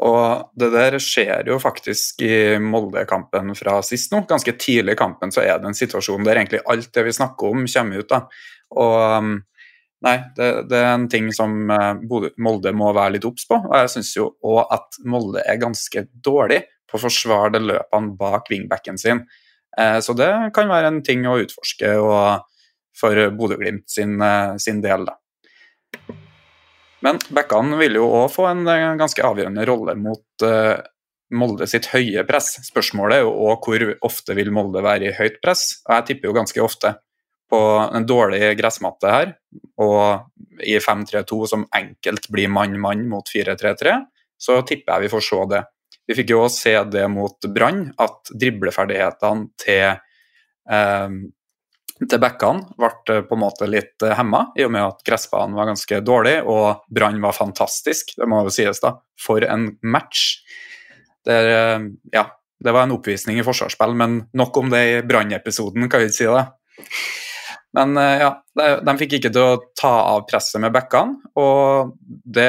[0.05, 4.23] Og det der skjer jo faktisk i Molde-kampen fra sist nå.
[4.29, 7.51] Ganske tidlig i kampen så er det en situasjon der egentlig alt det vi snakker
[7.51, 8.09] om, kommer ut.
[8.11, 8.21] da.
[8.75, 9.33] Og um,
[10.05, 11.97] nei, det, det er en ting som uh,
[12.37, 13.59] Molde må være litt obs på.
[13.59, 18.51] Og jeg syns jo òg at Molde er ganske dårlig på å forsvare løpene bak
[18.53, 19.25] wingbacken sin.
[19.75, 21.95] Eh, så det kan være en ting å utforske
[22.95, 25.17] for Bodø-Glimt sin, uh, sin del, da.
[27.05, 30.79] Men backene vil jo òg få en eh, ganske avgjørende rolle mot uh,
[31.35, 32.51] Molde sitt høye press.
[32.67, 35.83] Spørsmålet er jo òg hvor ofte vil Molde være i høyt press.
[35.87, 36.95] Og jeg tipper jo ganske ofte
[37.51, 37.59] på
[37.93, 39.33] en dårlig gressmatte her,
[39.81, 43.99] og i 5-3-2 som enkelt blir mann-mann mot 4-3-3,
[44.37, 45.61] så tipper jeg vi får se det.
[46.05, 51.15] Vi fikk jo se det mot Brann, at dribleferdighetene til eh,
[51.95, 55.55] til backene ble eh, på en måte litt eh, hemma, i og med at gressbanen
[55.55, 58.15] var ganske dårlig og Brann var fantastisk.
[58.19, 58.97] Det må jo sies, da.
[59.19, 60.41] For en match.
[61.25, 61.85] Der, eh,
[62.15, 62.27] ja,
[62.59, 66.19] det var en oppvisning i forsvarsspill, men nok om det i Brann-episoden, kan vi ikke
[66.19, 66.45] si det.
[67.75, 72.47] Men ja, de, fikk ikke til å ta av presset med backene, og det,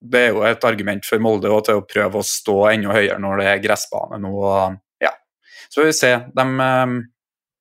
[0.00, 3.42] det, er jo et argument for Molde til å prøve å stå enda høyere når
[3.42, 4.32] det er gressbane nå.
[5.04, 5.12] Ja.
[5.68, 6.14] Så vi får se.
[6.32, 6.46] De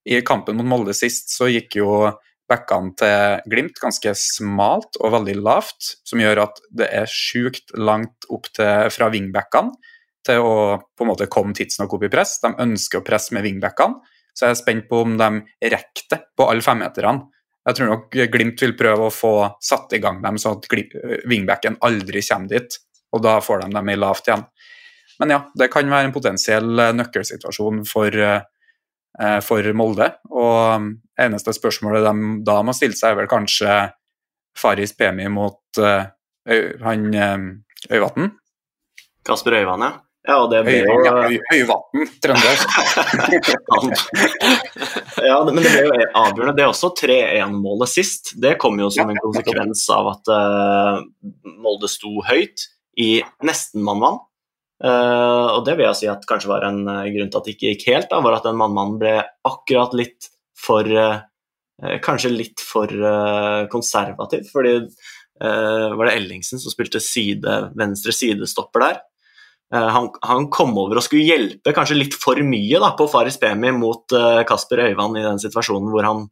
[0.07, 1.91] i kampen mot Molde sist så gikk jo
[2.47, 8.27] backene til Glimt ganske smalt og veldig lavt, som gjør at det er sjukt langt
[8.31, 9.75] opp til, fra wingbackene
[10.27, 12.37] til å på en måte komme tidsnok opp i press.
[12.43, 13.99] De ønsker å presse med wingbackene,
[14.31, 15.29] så jeg er spent på om de
[15.75, 17.27] rekker det på alle femmeterne.
[17.67, 19.33] Jeg tror nok Glimt vil prøve å få
[19.63, 20.67] satt i gang dem, sånn at
[21.27, 22.79] wingbacken aldri kommer dit.
[23.15, 24.43] Og da får de dem i lavt igjen.
[25.19, 28.41] Men ja, det kan være en potensiell nøkkelsituasjon for Eh,
[29.45, 30.11] for Molde.
[30.29, 32.13] Og um, eneste spørsmålet de
[32.45, 33.77] da må stille seg, er vel kanskje
[34.57, 36.03] Faris Pemi mot uh,
[36.83, 37.01] han
[37.91, 38.29] Øyvatn?
[39.27, 39.91] Kasper Øyvann, ja.
[40.27, 40.95] Ja, og det blir jo
[41.51, 42.57] Høyvatn, trønder.
[45.29, 46.55] ja, men det ble jo avgjørende.
[46.57, 48.23] Det er også 3-1-målet sist.
[48.35, 50.25] Det kom jo som en konsekvens av at
[51.63, 52.59] Molde sto høyt
[52.99, 54.19] i nesten mann-mann.
[54.77, 57.53] Uh, og det vil jeg si at kanskje var en uh, grunn til at det
[57.55, 59.13] ikke gikk helt, da, var at den mannmannen ble
[59.49, 61.23] akkurat litt for uh,
[62.01, 62.89] Kanskje litt for
[63.69, 64.71] konservativ, fordi
[65.37, 68.97] var det Ellingsen som spilte side, venstre sidestopper der.
[69.93, 73.69] Han, han, kom over og skulle hjelpe kanskje litt for mye da, på Faris Pemi
[73.77, 74.09] mot
[74.49, 76.25] Kasper Øyvand i den situasjonen hvor han,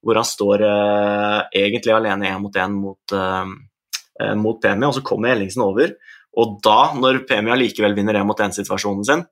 [0.00, 3.16] hvor han står egentlig alene én mot én mot,
[4.46, 5.92] mot Pemi, og så kommer Ellingsen over.
[6.36, 9.24] Og da, når PMI allikevel vinner 1-mot-1-situasjonen sin,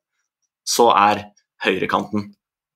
[0.64, 1.20] så er
[1.64, 2.30] høyrekanten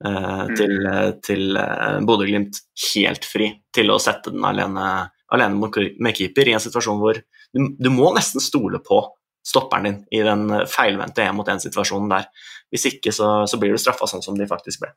[0.05, 0.55] eh, mm.
[0.59, 1.21] til, mm.
[1.25, 2.61] til eh, Bodø-Glimt
[2.91, 7.65] helt fri til å sette den alene, alene med keeper i en situasjon hvor du,
[7.79, 9.01] du, må nesten stole på
[9.49, 12.29] stopperen din i den feilvendte 1-mot-1-situasjonen der.
[12.69, 14.93] Hvis ikke så, så blir du straffa sånn som de faktisk ble.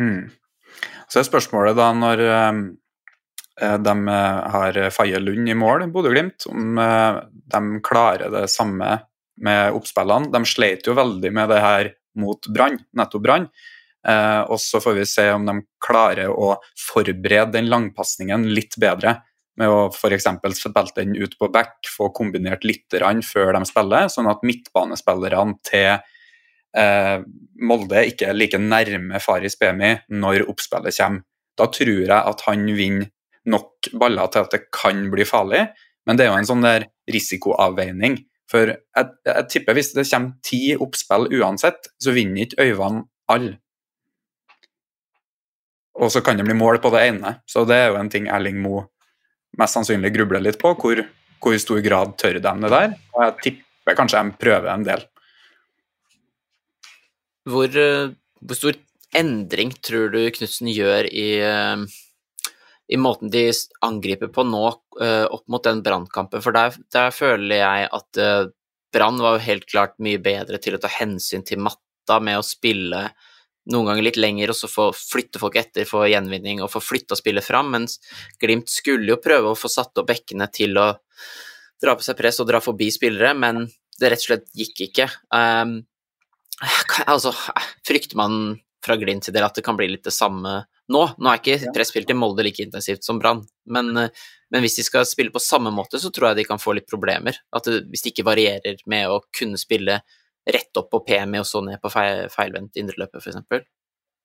[0.00, 0.30] Mm.
[1.10, 2.62] Så er spørsmålet da når um,
[3.60, 3.94] de
[4.54, 7.20] har Faye Lund i mål, Bodø-Glimt, om uh,
[7.52, 8.94] de klarer det samme
[9.40, 10.30] med oppspillene.
[10.32, 13.46] De sleit jo veldig med det her mot Brann, nettopp Brann.
[14.48, 15.54] Og så får vi se om de
[15.84, 19.18] klarer å forberede den langpasningen litt bedre
[19.60, 20.28] med å f.eks.
[20.56, 22.86] spille den ut på back, få kombinert litt
[23.26, 25.98] før de spiller, sånn at midtbanespillerne til
[26.76, 27.16] eh,
[27.60, 31.26] Molde ikke er like nærme Faris Bemi når oppspillet kommer.
[31.58, 33.10] Da tror jeg at han vinner
[33.50, 35.66] nok baller til at det kan bli farlig,
[36.08, 38.18] men det er jo en sånn der risikoavveining.
[38.50, 43.58] For jeg, jeg tipper hvis det kommer ti oppspill uansett, så vinner ikke Øyvand alle.
[46.00, 47.36] Og så kan det bli mål på det ene.
[47.46, 48.88] Så det er jo en ting Erling Moe
[49.58, 50.72] mest sannsynlig grubler litt på.
[50.78, 51.02] Hvor,
[51.42, 52.94] hvor stor grad tør de det der?
[53.14, 55.04] Og jeg tipper kanskje de prøver en del.
[57.50, 58.78] Hvor, eh, hvor stor
[59.16, 61.84] endring tror du Knutsen gjør i, eh,
[62.90, 63.46] i, måten de
[63.86, 64.64] angriper på nå,
[65.02, 66.42] eh, opp mot den brannkampen?
[66.42, 68.22] For der, der, føler jeg at
[68.90, 72.46] Brann var jo helt klart mye bedre til å ta hensyn til matta med å
[72.46, 73.04] spille
[73.70, 77.18] noen ganger litt lenger, og så få flytte folk etter for gjenvinning og få flytta
[77.18, 77.98] spillet fram, mens
[78.40, 80.88] Glimt skulle jo prøve å få satt opp bekkene til å
[81.80, 83.66] dra på seg press og dra forbi spillere, men
[84.00, 85.06] det rett og slett gikk ikke.
[85.32, 85.82] Um,
[87.06, 87.32] altså,
[87.86, 91.02] frykter man fra Glimt til del at det kan bli litt det samme nå?
[91.18, 95.06] Nå er ikke presspill til Molde like intensivt som Brann, men, men, hvis de skal
[95.08, 97.38] spille på samme måte, så tror jeg de kan få litt problemer.
[97.56, 100.00] At det, hvis de ikke varierer med å kunne spille
[100.50, 103.66] rett opp på PMI og så ned på feil, feilvendt indreløper, f.eks.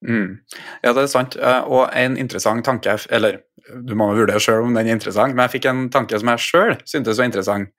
[0.05, 0.37] Mm.
[0.83, 1.37] Ja, det er sant.
[1.39, 3.41] Eh, og en interessant tanke, eller
[3.87, 6.45] du må vurdere sjøl om den er interessant, men jeg fikk en tanke som jeg
[6.45, 7.71] sjøl syntes var interessant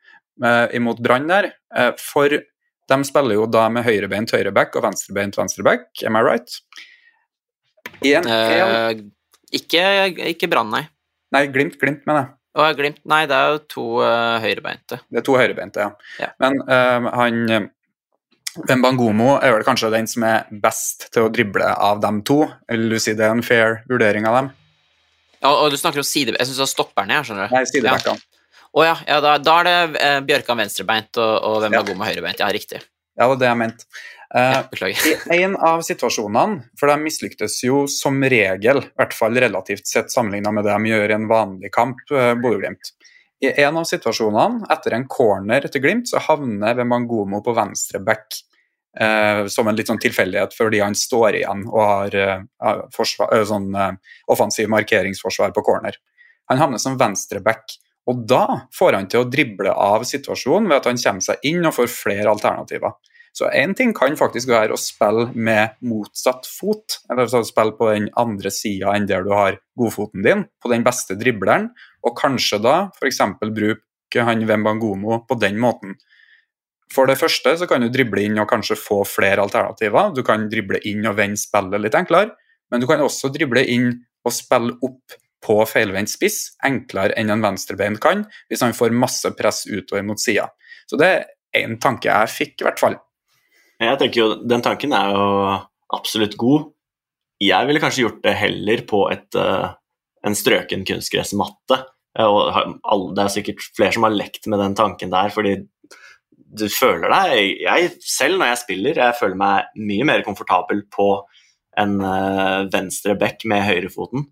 [0.45, 1.53] eh, imot Brann der.
[1.77, 6.61] Eh, for de spiller jo da med høyrebeint høyreback og venstrebeint venstreback, am I right?
[8.05, 8.91] En, Uh,
[9.57, 9.83] ikke
[10.35, 10.83] ikke Brann, nei.
[11.33, 12.33] Nei, Glimt, Glimt, mener jeg.
[12.57, 15.01] Å, Glimt, nei, det er jo to uh, høyrebeinte.
[15.09, 16.13] Det er to høyrebeinte, ja.
[16.21, 16.31] ja.
[16.43, 17.71] Men uh, han
[18.65, 22.45] Wembangomo er vel kanskje den som er best til å drible av dem to.
[22.73, 24.51] Eller du sier det er en fair vurdering av dem?
[25.43, 26.35] Ja, og du snakker om side...
[26.39, 27.57] Jeg syns det er stopperne jeg, skjønner du.
[27.57, 28.17] Nei, sidebackene.
[28.17, 28.43] Ja.
[28.77, 32.13] Å ja, ja da, da, er det eh, Bjørkan venstrebeint og, og Wembangomo ja.
[32.13, 32.41] høyrebeint.
[32.43, 32.81] Ja, riktig.
[33.17, 33.87] Ja, det var det jeg mente.
[34.37, 34.61] Uh,
[35.33, 40.13] I en av situasjonene, for de mislyktes jo som regel, i hvert fall relativt sett
[40.13, 42.93] sammenligna med det de gjør i en vanlig kamp, uh, Bodø-Glimt.
[43.41, 48.43] I en av situasjonene, etter en corner til Glimt, så havner Wembangomo på venstre back.
[48.97, 53.43] Eh, som en litt sånn tilfeldighet fordi han står igjen og har eh, forsvar, eh,
[53.45, 55.99] sånn, eh, offensiv markeringsforsvar på corner.
[56.49, 57.75] Han havner som venstre back,
[58.09, 61.69] og da får han til å drible av situasjonen ved at han kommer seg inn
[61.69, 62.97] og får flere alternativer.
[63.37, 67.91] Så én ting kan faktisk være å spille med motsatt fot, eller altså spille på
[67.91, 71.69] den andre sida enn der du har godfoten din, på den beste dribleren,
[72.01, 73.21] og kanskje da f.eks.
[73.45, 75.99] bruke han Wembangomo på den måten.
[76.93, 80.15] For det første så kan du drible inn og kanskje få flere alternativer.
[80.17, 82.33] Du kan drible inn og vende spillet litt enklere,
[82.73, 83.91] men du kan også drible inn
[84.25, 89.29] og spille opp på feilvendt spiss enklere enn en venstrebein kan, hvis han får masse
[89.39, 90.49] press utover mot sida.
[90.89, 92.97] Så det er en tanke jeg fikk, i hvert fall.
[93.83, 95.25] Jeg tenker jo, Den tanken er jo
[95.97, 96.71] absolutt god.
[97.43, 99.75] Jeg ville kanskje gjort det heller på et, uh,
[100.25, 101.83] en strøken kunstgressmatte.
[102.17, 105.59] Og det er sikkert flere som har lekt med den tanken der, fordi
[106.57, 111.11] du føler deg Jeg selv, når jeg spiller, jeg føler meg mye mer komfortabel på
[111.77, 114.31] en uh, venstre back med høyrefoten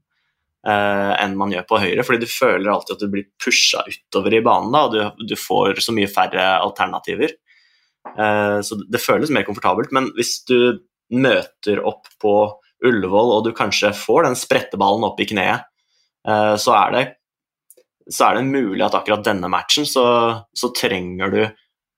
[0.64, 4.38] enn man gjør på høyre, fordi du føler alltid at du blir pusha utover i
[4.40, 4.70] banen.
[4.72, 7.34] da, og du, du får så mye færre alternativer.
[8.05, 9.92] Eh, så det føles mer komfortabelt.
[9.94, 10.84] Men hvis du
[11.14, 12.36] møter opp på
[12.84, 15.66] Ullevål og du kanskje får den spretteballen opp i kneet,
[16.28, 17.05] eh, så er det,
[18.12, 20.07] så er det mulig at akkurat denne matchen så,
[20.52, 21.42] så, trenger du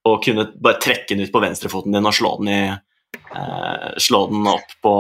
[0.06, 4.26] å kunne bare trekke den ut på venstrefoten din og slå den, i, eh, slå
[4.30, 4.96] den opp på,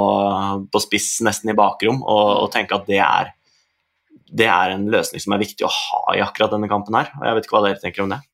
[0.72, 3.30] på, spiss, nesten i bakrom, og, og tenke at det er,
[4.26, 7.12] det er en løsning som er viktig å ha i akkurat denne kampen her.
[7.14, 8.24] og Jeg vet ikke hva dere tenker om det.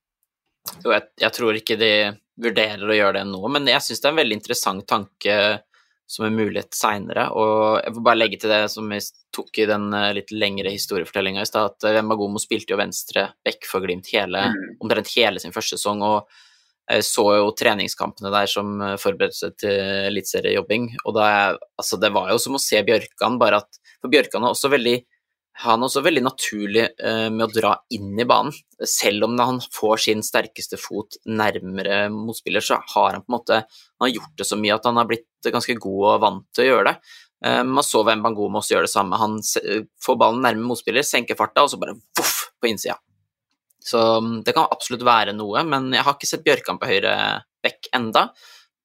[0.78, 1.92] Jo, jeg, jeg tror ikke de
[2.41, 5.37] vurderer å gjøre det nå, men jeg syns det er en veldig interessant tanke
[6.12, 7.28] som en mulighet seinere.
[7.39, 8.99] Og jeg får bare legge til det som vi
[9.33, 13.68] tok i den eh, litt lengre historiefortellinga i stad, at eh, spilte jo venstre back
[13.68, 14.80] for Glimt hele, mm.
[14.85, 16.03] omtrent hele sin første sesong.
[16.05, 16.28] og
[16.91, 19.78] jeg så jo treningskampene der som eh, forberedelse til
[20.11, 21.26] eliteseriejobbing, og da,
[21.80, 24.97] altså, det var jo som å se Bjørkan, bare at For Bjørkan er også veldig
[25.61, 28.55] han er også veldig naturlig uh, med å dra inn i banen.
[28.88, 33.59] Selv om han får sin sterkeste fot nærmere motspiller, så har han på en måte
[33.62, 36.64] han har gjort det så mye at han har blitt ganske god og vant til
[36.64, 36.96] å gjøre det.
[37.44, 39.20] Eh, man så hvem Bangomo også gjør det samme.
[39.20, 39.38] Han
[40.03, 42.96] får ballen nærme motspiller, senker farta, og så bare voff på innsida.
[43.82, 47.14] Så mm, det kan absolutt være noe, men jeg har ikke sett Bjørkan på høyre
[47.62, 48.28] bekk enda.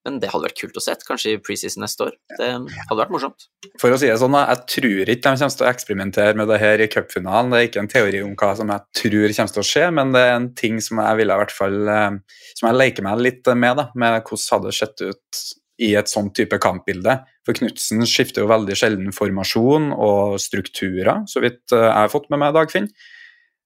[0.07, 2.13] Men det hadde vært kult å se, kanskje i preseason neste år.
[2.39, 3.49] Det hadde vært morsomt.
[3.81, 6.61] For å si det sånn, jeg tror ikke de kommer til å eksperimentere med det
[6.61, 7.51] her i cupfinalen.
[7.51, 10.15] Det er ikke en teori om hva som jeg tror kommer til å skje, men
[10.15, 13.23] det er en ting som jeg ville i hvert fall eh, som jeg leker meg
[13.25, 15.45] litt med, da, med hvordan hadde det sett ut
[15.83, 17.19] i et sånn type kampbilde.
[17.45, 22.31] For Knutsen skifter jo veldig sjelden formasjon og strukturer, så vidt eh, jeg har fått
[22.31, 22.87] med meg, Dagfinn.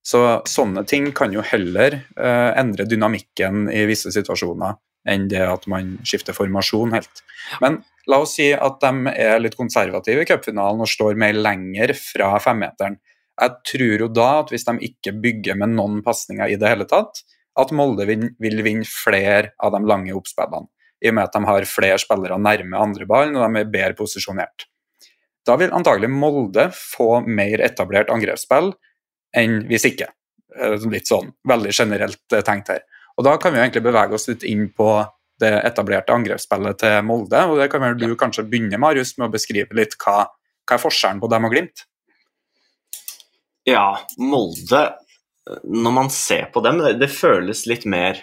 [0.01, 0.19] Så
[0.49, 4.79] sånne ting kan jo heller eh, endre dynamikken i visse situasjoner
[5.09, 7.23] enn det at man skifter formasjon helt.
[7.63, 7.79] Men
[8.09, 12.35] la oss si at de er litt konservative i cupfinalen og står mer lenger fra
[12.43, 12.99] femmeteren.
[13.41, 16.85] Jeg tror jo da at hvis de ikke bygger med noen pasninger i det hele
[16.89, 17.23] tatt,
[17.59, 20.69] at Molde vil, vinne flere av de lange oppspillene.
[21.01, 23.97] I og med at de har flere spillere nærme andre ballen og de er bedre
[23.97, 24.67] posisjonert.
[25.47, 28.75] Da vil antagelig Molde få mer etablert angrepsspill
[29.37, 30.11] enn hvis ikke.
[30.59, 32.83] Eh, litt sånn veldig generelt eh, tenkt her.
[33.17, 34.91] Og Da kan vi egentlig bevege oss litt inn på
[35.41, 37.45] det etablerte angrepsspillet til Molde.
[37.49, 40.25] og det kan vel du kanskje begynne Marius, med å beskrive litt hva,
[40.65, 41.85] hva er forskjellen på dem og Glimt?
[43.67, 44.83] Ja, Molde
[45.65, 48.21] Når man ser på dem, det, det føles litt mer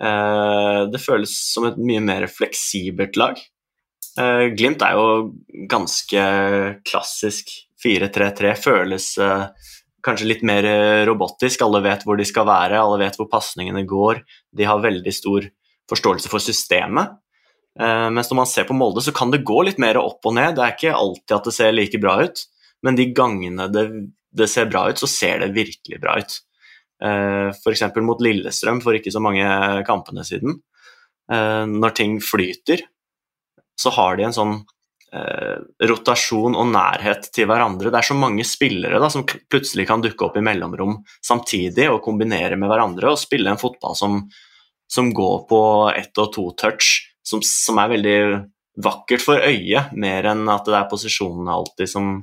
[0.00, 3.40] eh, Det føles som et mye mer fleksibelt lag.
[4.20, 6.24] Eh, Glimt er jo ganske
[6.88, 7.52] klassisk
[7.82, 8.52] 4-3-3.
[8.60, 9.46] Føles eh,
[10.04, 11.64] kanskje litt mer eh, robotisk.
[11.64, 14.22] Alle vet hvor de skal være, alle vet hvor pasningene går.
[14.54, 15.48] De har veldig stor
[15.90, 17.18] forståelse for systemet.
[17.80, 20.34] Uh, mens når man ser på Molde, så kan det gå litt mer opp og
[20.36, 20.56] ned.
[20.56, 22.42] Det er ikke alltid at det ser like bra ut,
[22.84, 23.84] men de gangene det,
[24.36, 26.36] det ser bra ut, så ser det virkelig bra ut.
[27.02, 27.86] Uh, eh, F.eks.
[28.04, 29.46] mot Lillestrøm for ikke så mange
[29.88, 30.60] kampene siden.
[31.32, 32.84] Uh, når ting flyter,
[33.80, 34.58] så har de en sånn
[35.12, 37.90] rotasjon og nærhet til hverandre.
[37.92, 42.00] Det er så mange spillere da, som plutselig kan dukke opp i mellomrom samtidig og
[42.04, 44.22] kombinere med hverandre og spille en fotball som,
[44.88, 45.60] som går på
[45.92, 48.16] ett og to touch, som, som, er veldig
[48.82, 52.14] vakkert for øyet, mer enn at det er posisjonene alltid som,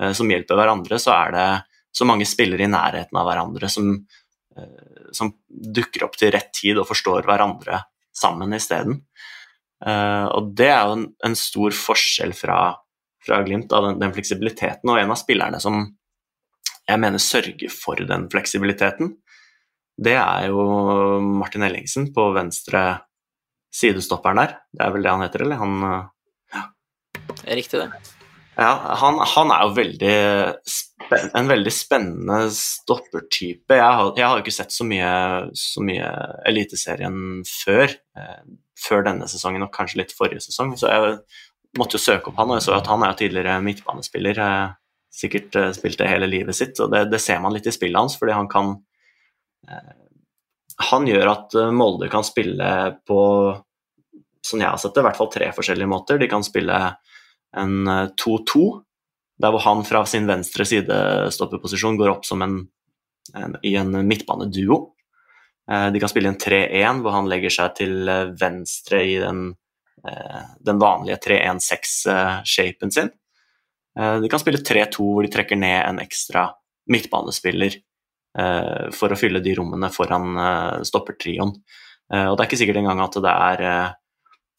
[0.00, 0.98] eh, som, hjelper hverandre.
[0.98, 1.48] Så er det
[1.94, 3.94] så mange spillere i nærheten av hverandre som,
[4.58, 9.04] eh, som dukker opp til rett tid og forstår hverandre sammen isteden.
[9.84, 12.58] Uh, og det er jo en, en stor forskjell fra,
[13.24, 14.90] fra Glimt, av den, den, fleksibiliteten.
[14.90, 15.82] Og en av spillerne som
[16.84, 19.14] jeg mener sørger for den fleksibiliteten,
[20.04, 20.64] det er jo
[21.22, 22.84] Martin Ellingsen på venstre
[23.74, 24.58] sidestopperen der.
[24.74, 25.62] Det er vel det han heter, eller?
[25.62, 25.86] Han
[26.54, 26.66] ja.
[27.30, 28.14] Det er riktig, det.
[28.54, 28.70] Ja,
[29.00, 30.16] han, han er jo veldig
[31.34, 33.76] en veldig spennende stoppertype.
[33.76, 35.10] Jeg har, jeg har ikke sett så mye,
[35.58, 36.10] så mye
[36.48, 37.92] Eliteserien før.
[38.74, 40.74] Eh, før denne sesongen og kanskje litt forrige sesong.
[40.76, 41.18] Så jeg
[41.78, 44.38] måtte jo søke opp han, og jeg så at han er jo tidligere midtbanespiller.
[44.38, 44.72] Eh,
[45.14, 48.00] sikkert spilte spilt det hele livet sitt, og det, det, ser man litt i spillet
[48.00, 48.74] hans, fordi han kan
[49.68, 49.92] eh,
[50.90, 52.68] Han gjør at Molde kan spille
[53.06, 53.18] på,
[54.42, 56.18] som jeg har sett det, i hvert fall tre forskjellige måter.
[56.18, 56.80] De kan spille
[57.54, 57.76] en
[58.18, 58.64] 2-2,
[59.38, 60.96] der hvor han fra sin venstre side
[61.30, 62.56] stopperposisjon går opp som en,
[63.38, 64.93] en, i en midtbaneduo.
[65.70, 69.46] Eh, de kan spille en 3-1, hvor han legger seg til eh, venstre i den,
[70.04, 73.12] eh, den vanlige 3-1-6-shapen sin.
[73.94, 76.48] De kan spille 3-2, hvor de trekker ned en ekstra
[76.90, 77.76] midtbanespiller
[78.90, 80.32] for å fylle de rommene foran
[80.82, 81.52] stoppertrioen.
[81.54, 83.62] Og det er ikke sikkert engang at det er,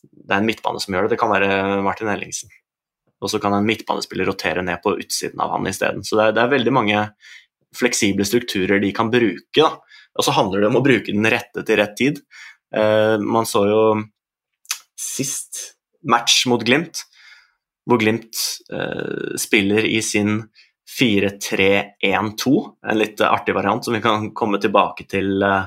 [0.08, 1.50] det er en midtbane som gjør det, det kan være
[1.84, 2.56] Martin Ellingsen.
[3.20, 6.08] Og så kan en midtbanespiller rotere ned på utsiden av han isteden.
[6.08, 7.04] Så det er, det er veldig mange
[7.76, 9.68] fleksible strukturer de kan bruke.
[9.68, 9.74] Da
[10.16, 12.22] og så handler det om å bruke den rette til rett tid.
[12.76, 13.82] Uh, man så jo
[15.00, 17.04] sist match mot Glimt,
[17.86, 18.40] hvor Glimt
[18.74, 20.40] uh, spiller i sin
[20.96, 22.54] 4-3-1-2,
[22.88, 25.66] en litt artig variant som vi kan komme tilbake til uh,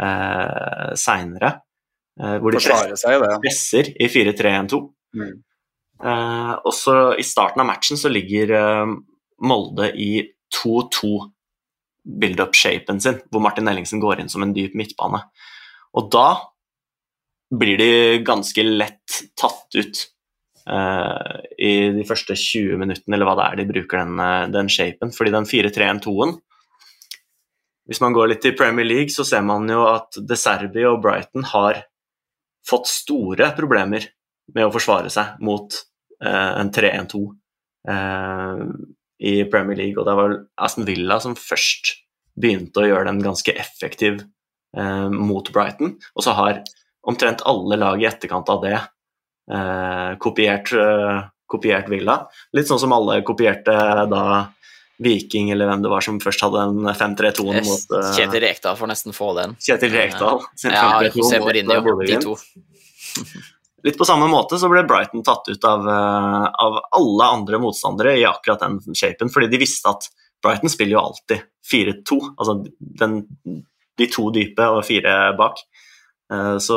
[0.00, 1.58] uh, seinere.
[2.20, 4.80] Hvor de presser, presser i 4-3-1-2.
[5.16, 5.36] Mm.
[6.04, 8.50] Uh, også i starten av matchen så ligger
[9.40, 10.10] Molde i
[10.52, 11.12] 2-2
[12.04, 15.22] build-up-shapen sin, hvor Martin Ellingsen går inn som en dyp midtbane.
[15.98, 16.28] Og da
[17.50, 17.92] blir de
[18.24, 20.04] ganske lett tatt ut
[20.70, 24.70] uh, i de første 20 minuttene, eller hva det er de bruker den, uh, den
[24.70, 25.12] shapen.
[25.14, 26.38] Fordi den 4-3-1-2-en
[27.90, 31.00] Hvis man går litt til Premier League, så ser man jo at De Serbi og
[31.02, 31.82] Brighton har
[32.66, 34.06] fått store problemer
[34.54, 35.74] med å forsvare seg mot
[36.22, 37.24] uh, en 3-1-2
[39.20, 41.92] i Premier League, og det var Aston Villa som først
[42.40, 44.22] begynte å gjøre den ganske effektiv
[44.76, 45.98] eh, mot Brighton.
[46.16, 46.62] Og så har
[47.06, 52.22] omtrent alle lag i etterkant av det eh, kopiert, eh, kopiert Villa.
[52.56, 53.76] Litt sånn som alle kopierte
[54.08, 54.24] da
[55.00, 58.90] Viking, eller hvem det var som først hadde en 5-3-2-en mot uh, Kjetil Rekdal får
[58.90, 59.54] nesten få den.
[59.56, 60.42] Kjetil Rekdal.
[60.68, 62.36] Ja, José Mourinho, de to.
[63.82, 68.16] Litt på samme måte så ble Brighton tatt ut av, uh, av alle andre motstandere
[68.18, 70.08] i akkurat den shapen, fordi de visste at
[70.44, 72.56] Brighton spiller jo alltid 4-2, altså
[73.00, 73.16] den,
[73.96, 75.62] de to dype og fire bak.
[76.32, 76.76] Uh, så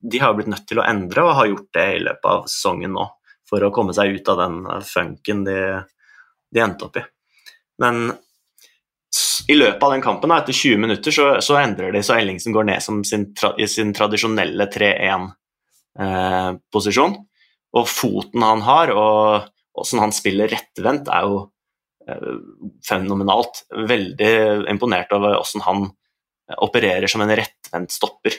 [0.00, 2.96] de har blitt nødt til å endre, og har gjort det i løpet av sesongen
[2.98, 3.06] nå,
[3.48, 5.60] for å komme seg ut av den funken de,
[6.50, 7.06] de endte opp i.
[7.80, 8.10] Men
[9.50, 12.68] i løpet av den kampen, etter 20 minutter, så, så endrer de så Ellingsen går
[12.68, 13.26] ned sin,
[13.58, 15.36] i sin tradisjonelle 3-1-posisjon.
[15.98, 16.50] Eh,
[17.70, 21.40] og foten han har, og åssen han spiller rettvendt, er jo
[22.08, 22.36] eh,
[22.86, 23.64] fenomenalt.
[23.70, 24.32] Veldig
[24.70, 25.88] imponert over åssen han
[26.60, 28.34] opererer som en rettvendt stopper.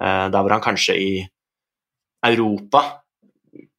[0.00, 1.12] Eh, der hvor han kanskje i
[2.28, 2.84] Europa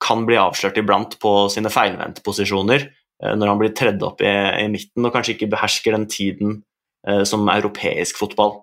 [0.02, 2.88] kan bli avslørt iblant på sine feilvendte posisjoner,
[3.24, 6.60] Eh, når han blir tredd opp i, i, midten og kanskje ikke behersker den tiden
[7.08, 8.62] eh, som europeisk fotball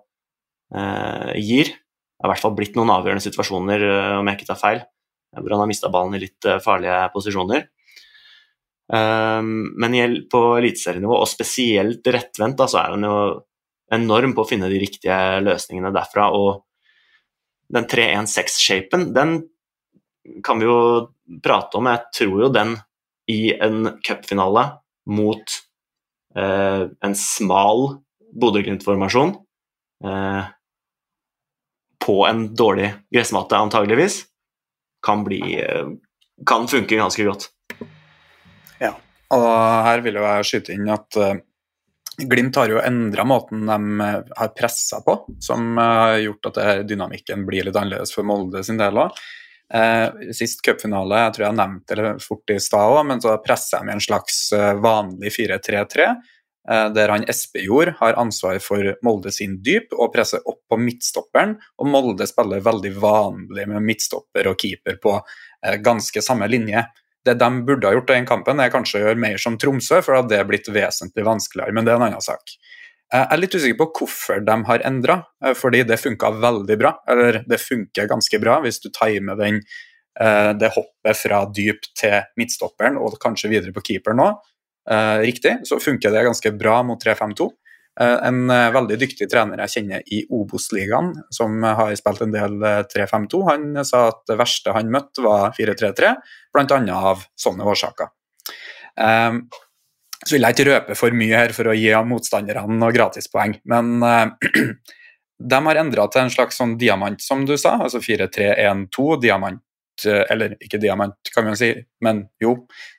[0.73, 1.73] eh, gir.
[2.17, 4.79] Det har i hvert fall blitt noen avgjørende situasjoner, eh, om jeg ikke tar feil,
[5.37, 7.67] hvor han har mista ballen i litt eh, farlige posisjoner.
[8.93, 9.97] Eh, men
[10.31, 13.19] på eliteserienivå, og spesielt rettvendt, så er han jo
[13.93, 16.31] enorm på å finne de riktige løsningene derfra.
[16.33, 16.63] Og
[17.73, 19.37] den 3-1-6-shapen, den
[20.43, 20.79] kan vi jo
[21.43, 21.87] prate om.
[21.91, 22.75] Jeg tror jo den
[23.31, 24.65] i en cupfinale
[25.11, 25.57] mot
[26.35, 27.87] eh, en smal
[28.37, 29.33] Bodø-Glimt-formasjon
[30.03, 30.47] eh,
[32.07, 34.21] på en dårlig gressmatte, antageligvis,
[35.03, 35.91] kan, bli, eh,
[36.47, 37.49] kan funke ganske godt.
[38.79, 38.93] Ja,
[39.35, 39.49] og
[39.87, 41.35] her vil jeg skyte inn at uh,
[42.17, 46.87] Glimt har jo endra måten de uh, har pressa på, som uh, har gjort at
[46.89, 49.19] dynamikken blir litt annerledes for Molde sin del òg.
[49.73, 53.83] Eh, sist cupfinale, jeg tror jeg nevnte det fort i stad òg, men så jeg
[53.83, 56.07] med en slags eh, vanlig 4-3-3.
[56.71, 61.55] Eh, der han Espejord har ansvar for Molde sin dyp og presser opp på midtstopperen.
[61.79, 66.83] Og Molde spiller veldig vanlig med midtstopper og keeper på eh, ganske samme linje.
[67.23, 70.01] Det de burde ha gjort i den kampen, er kanskje å gjøre mer som Tromsø,
[70.03, 72.55] for da hadde det blitt vesentlig vanskeligere, men det er en annen sak.
[73.07, 76.97] Jeg er litt usikker på hvorfor de har endra, eh, fordi det funka veldig bra.
[77.07, 79.61] Eller det funker ganske bra hvis du timer den,
[80.19, 84.35] eh, det hoppet fra dyp til midtstopperen og kanskje videre på keeperen òg.
[84.91, 87.49] Eh, riktig, så funker det ganske bra mot 3-5-2.
[87.97, 92.59] En veldig dyktig trener jeg kjenner i Obos-ligaen, som har spilt en del
[92.91, 96.11] 3-5-2, han sa at det verste han møtte, var 4-3-3,
[96.53, 96.77] bl.a.
[96.93, 98.11] av sånne årsaker.
[100.21, 103.97] Så vil jeg ikke røpe for mye her for å gi motstanderne noen gratispoeng, men
[105.37, 109.66] de har endra til en slags sånn diamant, som du sa, altså 4-3-1-2, diamant eh,
[110.05, 111.71] eller ikke diamant, kan man si,
[112.05, 112.53] men jo,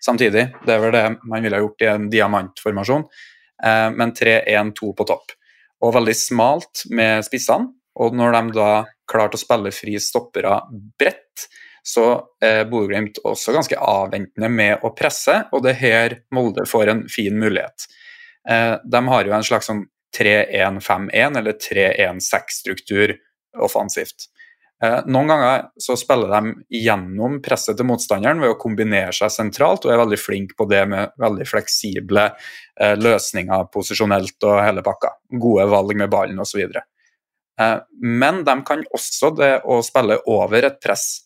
[0.04, 0.48] samtidig.
[0.66, 3.04] Det er vel det man ville gjort i en diamantformasjon,
[3.64, 5.36] uh, men 3-1-2 på topp.
[5.84, 8.72] Og veldig smalt med spissene, og når de da
[9.10, 11.48] klarte å spille fri stoppere bredt,
[11.88, 12.04] så
[12.44, 17.06] er Bodø-Glimt også ganske avventende med å presse, og det er her Molde får en
[17.10, 17.86] fin mulighet.
[18.48, 19.86] Eh, de har jo en slags sånn
[20.16, 23.14] 3-1-5-1 eller 3-1-6-struktur
[23.64, 24.28] offensivt.
[24.84, 29.86] Eh, noen ganger så spiller de gjennom presset til motstanderen ved å kombinere seg sentralt,
[29.86, 35.16] og er veldig flink på det med veldig fleksible eh, løsninger posisjonelt og hele pakka.
[35.34, 36.68] Gode valg med ballen osv.
[37.98, 41.24] Men de kan også det å spille over et press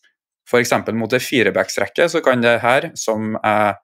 [0.49, 0.73] F.eks.
[0.97, 3.75] mot ei firebacksrekke så kan det her, som jeg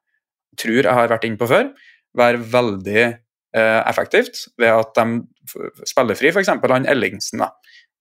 [0.59, 1.69] tror jeg har vært inne på før,
[2.17, 6.51] være veldig eh, effektivt ved at de spiller fri f.eks.
[6.51, 7.45] han Ellingsen.
[7.45, 7.53] da.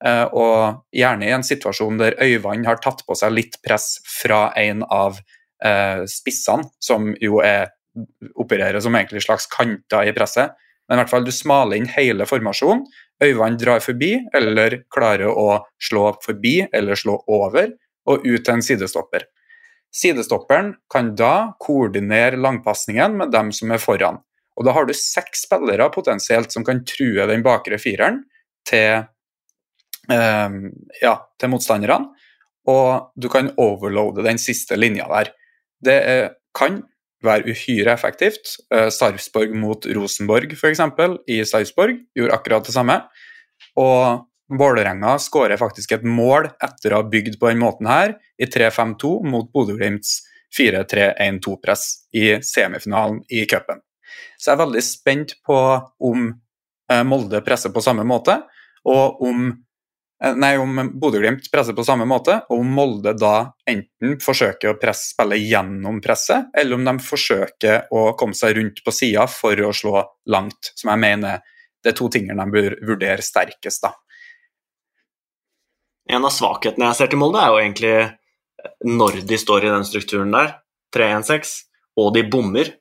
[0.05, 4.49] Eh, og gjerne i en situasjon der Øyvand har tatt på seg litt press fra
[4.59, 5.19] en av
[5.65, 7.73] eh, spissene, som jo er,
[8.39, 10.55] opererer som egentlig slags kanter i presset.
[10.89, 12.87] Men i hvert fall du smaler inn hele formasjonen.
[13.25, 17.73] Øyvand drar forbi, eller klarer å slå forbi eller slå over
[18.09, 19.27] og ut til en sidestopper.
[19.95, 24.21] Sidestopperen kan da koordinere langpasningen med dem som er foran.
[24.59, 28.25] Og Da har du seks spillere potensielt som kan true den bakre fireren
[28.67, 29.07] til,
[30.09, 32.09] ja, til motstanderne.
[32.69, 35.31] Og du kan overloade den siste linja der.
[35.85, 35.99] Det
[36.57, 36.83] kan
[37.25, 38.57] være uhyre effektivt.
[38.75, 40.83] Eh, Sarpsborg mot Rosenborg f.eks.
[41.27, 43.01] i Sarpsborg gjorde akkurat det samme.
[43.79, 48.47] Og Vålerenga skårer faktisk et mål etter å ha bygd på den måten her, i
[48.49, 50.23] 3-5-2 mot Bodø-Glimts
[50.57, 51.83] 4-3-1-2-press
[52.17, 53.83] i semifinalen i cupen.
[54.41, 55.59] Så jeg er veldig spent på
[56.09, 58.39] om eh, Molde presser på samme måte,
[58.89, 59.51] og om
[60.19, 65.13] nei, om Bodø-Glimt presser på samme måte, og om Molde da enten forsøker å presse
[65.13, 69.71] spillet gjennom presset, eller om de forsøker å komme seg rundt på sida for å
[69.75, 70.03] slå
[70.33, 71.45] langt, som jeg mener
[71.79, 73.87] det er to tingene de bør vurdere sterkest.
[73.87, 73.95] da.
[76.11, 77.95] En av svakhetene jeg ser til Molde, er jo egentlig
[78.99, 80.57] når de står i den strukturen der,
[80.97, 81.55] 3-1-6,
[82.01, 82.73] og de bommer,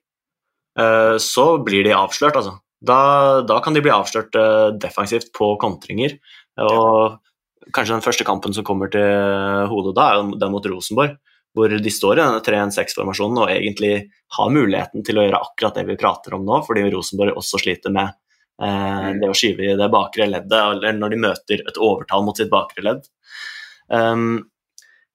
[0.80, 2.58] eh, så blir de avslørt, altså.
[2.78, 6.18] Da, da kan de bli avslørt eh, defensivt på kontringer.
[6.62, 7.18] Og
[7.74, 11.18] kanskje den første kampen som kommer til hodet da, er den mot Rosenborg.
[11.58, 13.94] Hvor de står i denne 3-1-6-formasjonen og egentlig
[14.38, 17.94] har muligheten til å gjøre akkurat det vi prater om nå, fordi Rosenborg også sliter
[17.96, 18.12] med
[18.62, 22.38] eh, det å skyve i det bakre leddet, eller når de møter et overtall mot
[22.38, 23.08] sitt bakre ledd.
[23.90, 24.46] Um,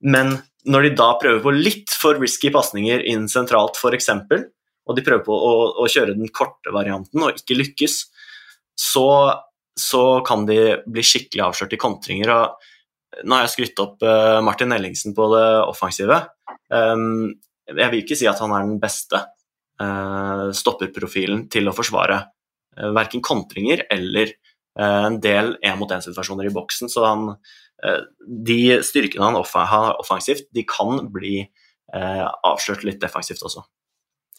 [0.02, 0.34] men
[0.66, 4.10] når de da prøver på litt for risky pasninger inn sentralt, f.eks.,
[4.82, 8.00] og de prøver på å, å, kjøre den korte varianten og ikke lykkes,
[8.78, 9.06] så
[9.78, 12.32] så kan de bli skikkelig avslørt i kontringer.
[12.32, 16.22] og Nå har jeg skrytt opp uh, Martin Ellingsen på det offensive.
[16.72, 17.32] Um,
[17.68, 19.20] jeg vil ikke si at han er den beste
[19.80, 24.36] uh, stopperprofilen til å forsvare uh, verken kontringer eller
[24.72, 26.88] en del én-mot-én-situasjoner i boksen.
[26.88, 27.26] Så han,
[28.24, 31.42] de styrkene han har offensivt, de kan bli
[31.92, 33.66] avslørt litt defensivt også.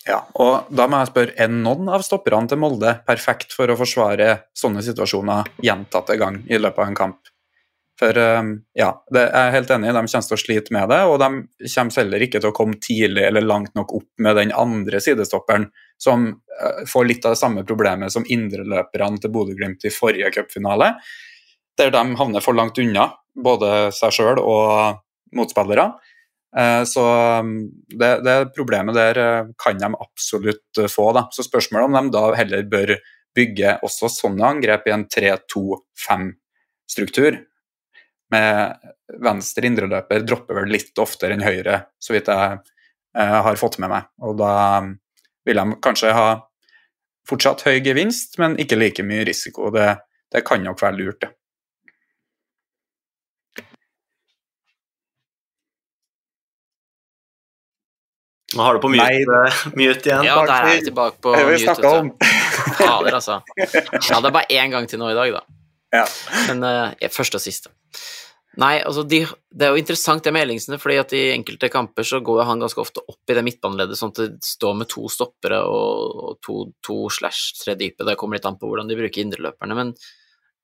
[0.03, 3.77] Ja, og da må jeg spørre, Er noen av stopperne til Molde perfekt for å
[3.79, 7.33] forsvare sånne situasjoner gjentatte gang i løpet av en kamp?
[7.99, 10.89] For ehm, ja, det er jeg helt enig i, de kommer til å slite med
[10.89, 14.39] det, og de kommer heller ikke til å komme tidlig eller langt nok opp med
[14.41, 15.67] den andre sidestopperen,
[16.01, 20.95] som eh, får litt av det samme problemet som indreløperne til Bodø-Glimt i forrige cupfinale,
[21.77, 24.99] der de havner for langt unna både seg sjøl og
[25.37, 25.91] motspillere.
[26.57, 31.13] Eh, så um, det, det, problemet der eh, kan de absolutt eh, få.
[31.17, 31.27] Da.
[31.33, 32.95] Så spørsmålet om de da heller bør
[33.33, 37.33] bygge også sånne angrep i en 3-2-5-struktur.
[38.33, 38.73] Med
[39.23, 42.57] venstre indreløper dropper vel litt oftere enn høyre, så vidt jeg
[43.13, 44.03] har fått med meg.
[44.25, 44.51] Og da
[44.81, 44.87] um,
[45.45, 46.27] vil de kanskje ha
[47.29, 49.71] fortsatt høy gevinst, men ikke like mye risiko.
[49.73, 49.89] Det,
[50.33, 51.31] det kan nok være lurt, det.
[58.53, 59.39] Nå har du på mute,
[59.79, 60.25] mute igjen.
[60.27, 61.93] Ja, der er jeg tilbake på det vi mute.
[61.93, 62.11] Om.
[62.77, 63.39] Fader, altså.
[63.57, 65.43] Ja, det er bare én gang til nå i dag, da.
[65.93, 66.03] Ja.
[66.49, 67.73] Men uh, første og siste.
[68.61, 72.05] Nei, altså de, det er jo interessant det med Ellingsen, fordi at i enkelte kamper
[72.05, 75.07] så går han ganske ofte opp i det midtbaneleddet, sånn at det står med to
[75.09, 78.05] stoppere og, og to, to, slash tre dype.
[78.05, 79.95] Det kommer litt an på hvordan de bruker indreløperne, men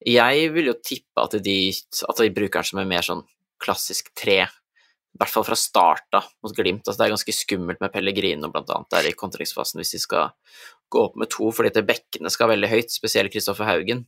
[0.06, 3.26] jeg vil jo tippe at de, at de bruker den som en mer sånn
[3.60, 4.44] klassisk tre
[5.20, 6.86] i hvert fall fra start da, mot Glimt.
[6.86, 10.30] Altså, det er ganske skummelt med Pellegrino blant annet der i kontringsfasen hvis de skal
[10.88, 14.06] gå opp med to, fordi bekkene skal veldig høyt, spesielt Kristoffer Haugen.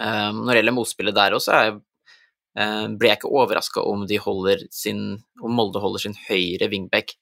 [0.00, 1.78] Um, når det gjelder motspillet der også, er,
[2.58, 7.14] uh, blir jeg ikke overraska om, om Molde holder sin høyre wingback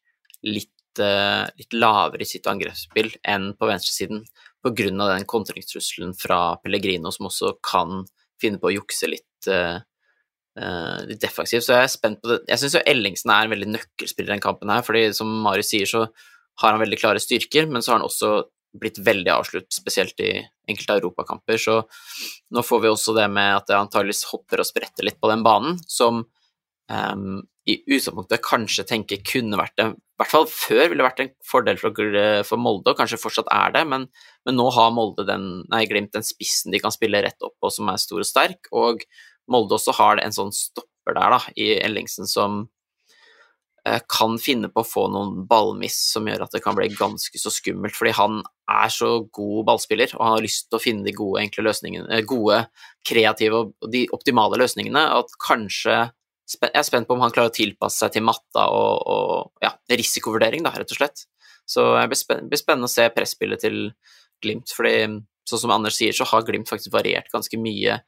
[0.49, 0.73] litt,
[1.03, 4.25] uh, litt, lavere i sitt angrepsspill enn på venstresiden,
[4.65, 4.89] pga.
[4.89, 8.07] den kontringstrusselen fra Pellegrino, som også kan
[8.41, 9.77] finne på å jukse litt uh,
[11.09, 12.39] litt defensiv, så jeg er spent på det.
[12.51, 15.87] Jeg syns Ellingsen er en veldig nøkkelspiller i den kampen her, fordi som Marius sier,
[15.87, 16.07] så
[16.63, 18.33] har han veldig klare styrker, men så har han også
[18.79, 20.33] blitt veldig avslutt, spesielt i
[20.69, 21.61] enkelte europakamper.
[21.61, 21.77] Så
[22.55, 25.45] nå får vi også det med at det antageligvis hopper og spretter litt på den
[25.47, 26.25] banen, som
[26.91, 27.39] um,
[27.69, 31.79] i utgangspunktet kanskje tenker kunne vært det, i hvert fall før ville vært en fordel
[31.79, 31.95] for,
[32.49, 34.09] for Molde, og kanskje fortsatt er det, men,
[34.49, 37.71] men nå har Molde den, nei, Glimt den spissen de kan spille rett opp på,
[37.71, 39.05] som er stor og sterk, og
[39.49, 42.61] Molde også har en sånn stopper der da, i Ellingsen som
[43.87, 47.41] eh, kan finne på å få noen ballmiss som gjør at det kan bli ganske
[47.41, 51.07] så skummelt, fordi han er så god ballspiller og han har lyst til å finne
[51.07, 52.63] de gode, enkle løsningene, eh, gode,
[53.09, 56.07] kreative og de optimale løsningene, at kanskje
[56.49, 59.75] Jeg er spent på om han klarer å tilpasse seg til matta og, og ja,
[59.93, 61.27] risikovurdering, da, rett og slett.
[61.69, 63.77] Så det blir spennende å se presspillet til
[64.41, 67.99] Glimt, fordi sånn som Anders sier, så har Glimt faktisk variert ganske mye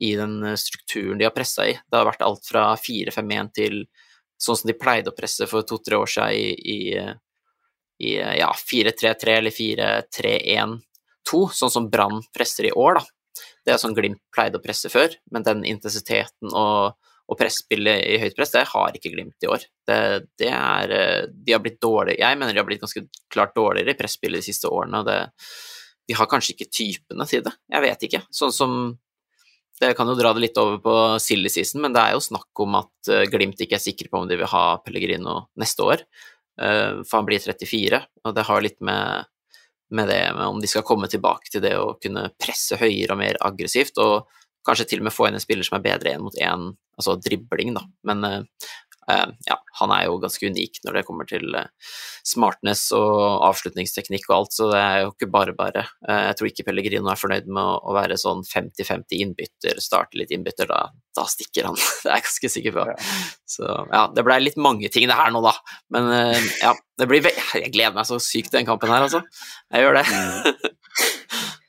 [0.00, 1.76] i den eh, strukturen de har pressa i.
[1.76, 3.80] Det har vært alt fra 4-5-1 til
[4.38, 9.36] sånn som de pleide å presse for to-tre år siden i, i, i ja, 4-3-3
[9.40, 13.44] eller 4-3-1-2, sånn som Brann presser i år, da.
[13.66, 16.94] Det er sånn Glimt pleide å presse før, men den intensiteten og,
[17.28, 19.66] og presspillet i høyt press, det har ikke Glimt i år.
[19.86, 19.98] Det,
[20.40, 23.92] det er eh, De har blitt dårlige Jeg mener de har blitt ganske klart dårligere
[23.92, 25.18] i presspillet de siste årene, og det,
[26.08, 27.52] de har kanskje ikke typene til det.
[27.68, 28.22] Jeg vet ikke.
[28.32, 28.78] Sånn som
[29.80, 32.62] det kan jo dra det litt over på silly season, men det er jo snakk
[32.64, 36.04] om at eh, Glimt ikke er sikre på om de vil ha Pellegrino neste år,
[36.60, 39.28] eh, for han blir 34, og det har litt med,
[39.94, 43.22] med det med om de skal komme tilbake til det å kunne presse høyere og
[43.22, 44.28] mer aggressivt, og
[44.66, 46.68] kanskje til og med få inn en spiller som er bedre én mot én,
[46.98, 47.86] altså dribling, da.
[48.08, 48.66] Men uh,
[49.08, 51.68] ja, han er jo ganske unik når det kommer til uh,
[52.26, 55.86] smartness og avslutningsteknikk og alt, så det er jo ikke bare bare.
[56.04, 60.34] Uh, jeg tror ikke Pellegrino er fornøyd med å, være sånn 50-50 innbytter, starte litt
[60.34, 60.82] innbytter, da,
[61.16, 61.78] da stikker han.
[62.02, 62.88] det er jeg ganske sikker på.
[63.48, 65.54] Så ja, det blei litt mange ting det her nå, da.
[65.94, 66.12] Men
[66.60, 69.22] ja, det blir Jeg gleder meg så sykt til den kampen her, altså.
[69.72, 70.68] Jeg gjør det.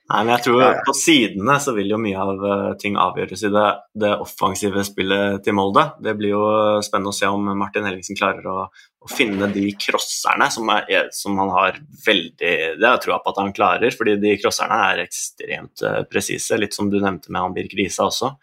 [0.09, 0.63] Nei, men jeg tror.
[0.87, 3.65] På sidene så vil jo mye av uh, ting avgjøres i det,
[4.01, 5.83] det, offensive spillet til Molde.
[6.01, 6.47] Det blir jo
[6.85, 11.37] spennende å se om Martin Hellingsen klarer å, å finne de crosserne som, er, som,
[11.37, 11.77] han har
[12.07, 16.01] veldig Det har jeg troa på at han klarer, fordi de crosserne er ekstremt uh,
[16.09, 16.57] presise.
[16.57, 18.33] Litt som du nevnte med han Birk Risa også.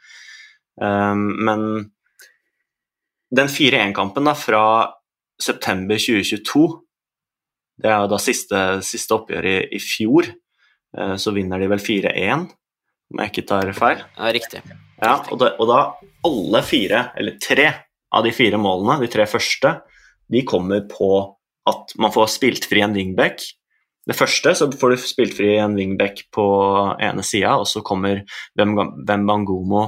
[0.79, 1.69] Um, men
[3.35, 4.65] den 4-1-kampen fra
[5.43, 6.67] september 2022,
[7.83, 10.46] det er jo da siste, siste oppgjør i, i fjor Eh,
[11.21, 12.47] så vinner de vel 4-1,
[13.13, 14.03] om jeg ikke tar feil.
[14.17, 14.63] Ja, riktig.
[14.97, 15.81] Ja, og, da, og da
[16.27, 17.69] alle fire, eller tre
[18.15, 19.77] av de fire målene, de tre første,
[20.33, 21.11] de kommer på
[21.67, 23.43] at man får spilt fri en wingback.
[24.07, 26.47] Det første så får du spilt fri en wingback på
[27.03, 28.23] ene sida, og så kommer
[28.59, 29.83] Wembangomo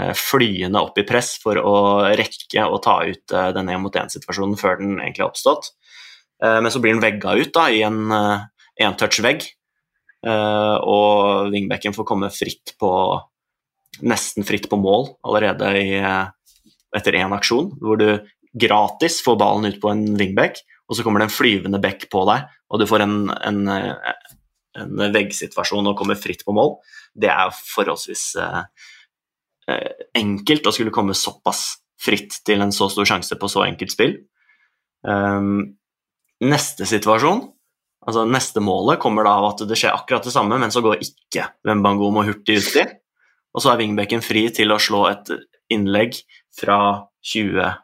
[0.00, 1.76] eh, flyende opp i press for å
[2.16, 5.74] rekke å ta ut eh, den én-mot-én-situasjonen før den egentlig har oppstått.
[6.40, 8.06] Men så blir den vegga ut da, i en
[8.80, 9.59] entouch-vegg, Eh,
[10.28, 12.90] og wingbacken får komme fritt på
[14.06, 16.26] nesten fritt på mål allerede i, eh,
[16.96, 18.08] etter én aksjon, hvor du
[18.52, 22.24] gratis får ballen ut på en wingback, og så kommer det en flyvende back på
[22.26, 26.76] deg, og du får en, en, en veggsituasjon og kommer fritt på mål.
[27.14, 28.88] Det er forholdsvis eh,
[30.18, 34.16] enkelt å skulle komme såpass fritt til en så stor sjanse på så enkelt spill.
[35.06, 35.76] Um,
[36.42, 37.44] neste situasjon
[38.06, 41.02] Altså Neste målet kommer da av at det skjer akkurat det samme, men så går
[41.04, 42.86] ikke Wembangomo hurtig uti.
[43.50, 45.32] Og så er wingbacken fri til å slå et
[45.72, 46.20] innlegg
[46.56, 46.78] fra
[47.26, 47.74] 20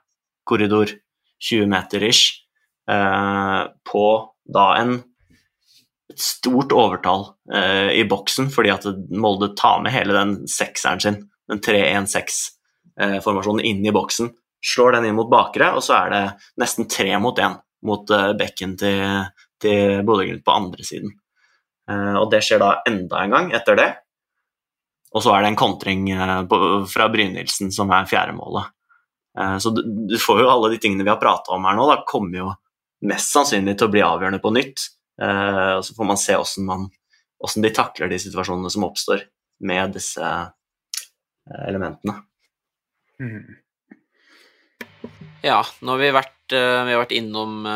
[0.47, 0.95] korridor,
[1.43, 2.47] 20 meter ish,
[2.89, 4.07] eh, på
[4.47, 5.01] da en
[6.17, 11.19] et stort overtall eh, i boksen, fordi at Molde tar med hele den sekseren sin,
[11.51, 14.31] den 3-1-6-formasjonen, eh, inn i boksen.
[14.65, 16.23] Slår den inn mot bakere, og så er det
[16.63, 19.03] nesten tre mot én mot eh, bekken til
[19.63, 21.15] til Bodø-Glimt på andre siden.
[21.91, 23.91] Uh, og det skjer da enda en gang etter det.
[25.15, 26.43] Og så er det en kontring uh,
[26.91, 28.73] fra Brynildsen som er fjerdemålet.
[29.39, 32.01] Uh, så du, får jo alle de tingene vi har prata om her nå, da
[32.09, 32.53] kommer jo
[33.07, 34.93] mest sannsynlig til å bli avgjørende på nytt.
[35.21, 39.21] og så får man se hvordan de takler de situasjonene som oppstår
[39.69, 40.31] med disse
[41.69, 42.17] elementene.
[43.21, 43.45] Mm.
[45.45, 47.69] Ja, nå har vi vært, vi har vært innom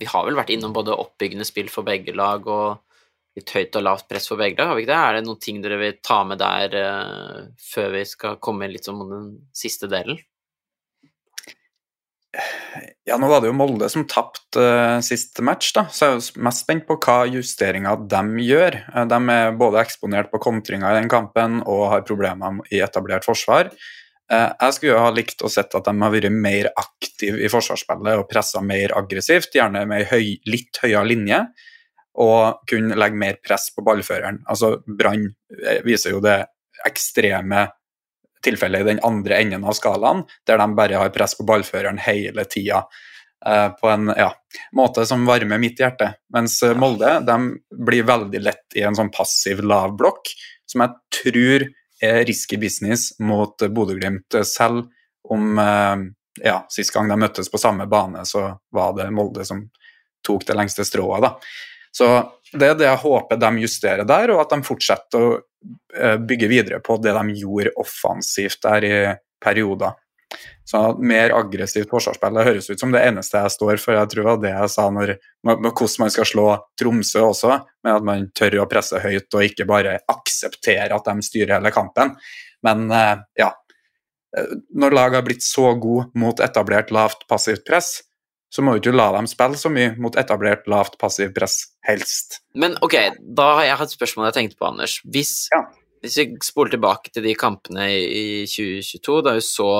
[0.00, 2.80] vi har vel vært innom både oppbyggende spill for begge lag og
[3.38, 5.02] litt høyt og lavt press for begge lag, har vi ikke det?
[5.02, 8.88] Er det noen ting dere vil ta med der uh, før vi skal komme litt
[8.88, 10.18] sånn den siste delen?
[13.08, 16.18] Ja, nå var det jo Molde som tapte uh, siste match, da, så jeg er
[16.20, 18.80] jo mest spent på hva justeringer de gjør.
[18.94, 23.26] Uh, de er både eksponert på kontringer i den kampen og har problemer i etablert
[23.26, 23.72] forsvar.
[24.30, 27.50] Eh, jeg skulle jo ha likt å sett at de har vært mer aktive i
[27.50, 31.40] forsvarsspillet og pressa mer aggressivt, gjerne med høy, litt høyere linje,
[32.20, 34.42] og kunne legge mer press på ballføreren.
[34.50, 35.26] Altså, Brann
[35.58, 36.38] eh, viser jo det
[36.86, 37.66] ekstreme
[38.44, 42.46] tilfellet i den andre enden av skalaen, der de bare har press på ballføreren hele
[42.48, 42.84] tida.
[43.46, 44.30] Eh, på en ja,
[44.78, 46.12] måte som varmer mitt hjerte.
[46.36, 47.36] Mens Molde de
[47.82, 50.30] blir veldig lett i en sånn passiv lav blokk,
[50.70, 51.68] som jeg tror
[52.00, 54.38] risky business mot Bodø-Glimt.
[54.46, 54.86] Selv
[55.28, 55.96] om eh,
[56.44, 59.66] ja, sist gang de møttes på samme bane, så var det Molde som
[60.26, 61.22] tok det lengste strået.
[61.22, 61.36] da.
[61.92, 62.08] Så
[62.52, 65.32] det er det jeg håper de justerer der, og at de fortsetter å
[65.96, 68.94] eh, bygge videre på det de gjorde offensivt der i
[69.42, 69.96] perioder.
[70.70, 73.96] Så mer aggressivt forsvarsspill det høres ut som det eneste jeg står for.
[73.96, 76.44] Jeg tror det var det jeg sa når, hvordan man skal slå
[76.78, 81.26] Tromsø også, med at man tør å presse høyt og ikke bare akseptere at de
[81.26, 82.14] styrer hele kampen.
[82.66, 83.50] Men eh, ja,
[84.78, 87.98] når lag har blitt så gode mot etablert lavt passivt press,
[88.50, 92.40] så må du ikke la dem spille så mye mot etablert lavt passivt press, helst.
[92.58, 94.98] Men ok, da har jeg hatt spørsmål jeg tenkte på, Anders.
[95.06, 95.64] Hvis, ja.
[96.02, 99.70] hvis vi spoler tilbake til de kampene i 2022, da vi så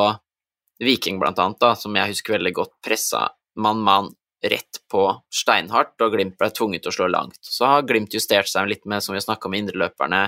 [0.80, 3.26] Viking, blant annet, da, som jeg husker veldig godt, pressa
[3.60, 5.04] mann-mann rett på
[5.34, 7.38] steinhardt, og Glimt ble tvunget til å slå langt.
[7.44, 10.22] Så har Glimt justert seg litt med, som vi snakka om, indreløperne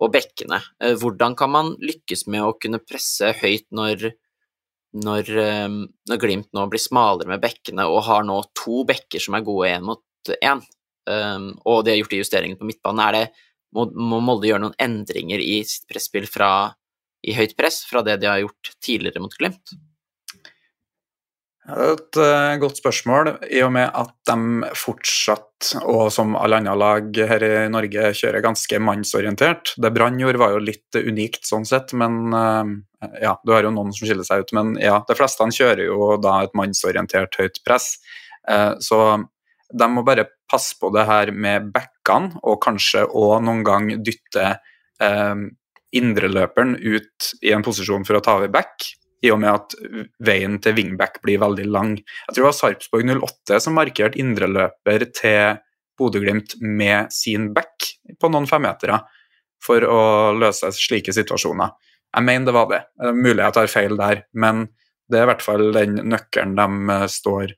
[0.00, 0.60] og bekkene.
[0.80, 4.08] Eh, hvordan kan man lykkes med å kunne presse høyt når,
[5.04, 5.76] når, eh,
[6.08, 9.68] når Glimt nå blir smalere med bekkene og har nå to bekker som er gode
[9.76, 10.64] én mot én,
[11.10, 13.04] eh, og de har gjort de justeringene på midtbanen?
[13.04, 13.26] Er det
[13.74, 16.72] må, må Molde gjøre noen endringer i sitt presspill fra
[17.24, 19.74] i høyt press fra det de har gjort tidligere mot Glimt?
[21.64, 26.58] Det er et uh, godt spørsmål, i og med at de fortsatt, og som alle
[26.60, 29.72] andre lag her i Norge, kjører ganske mannsorientert.
[29.80, 32.68] Det Brann gjorde, var jo litt unikt sånn sett, men uh,
[33.22, 34.52] ja, du har jo noen som skiller seg ut.
[34.56, 37.94] Men ja, de fleste kjører jo da et mannsorientert høyt press.
[38.44, 39.00] Uh, så
[39.72, 44.58] de må bare passe på det her med backene, og kanskje òg noen gang dytte
[45.98, 48.88] indreløperen ut i en posisjon for å ta over back
[49.24, 49.74] i og med at
[50.24, 51.94] veien til wingback blir veldig lang.
[51.96, 55.60] Jeg tror det var Sarpsborg 08 som markerte indreløper til
[55.98, 57.88] Bodø-Glimt med sin back
[58.20, 59.00] på noen femmetere
[59.64, 60.00] for å
[60.36, 61.72] løse slike situasjoner.
[62.14, 62.80] Jeg mener det var det.
[63.00, 64.66] det er mulig jeg tar feil der, men
[65.10, 67.54] det er i hvert fall den nøkkelen de eh, står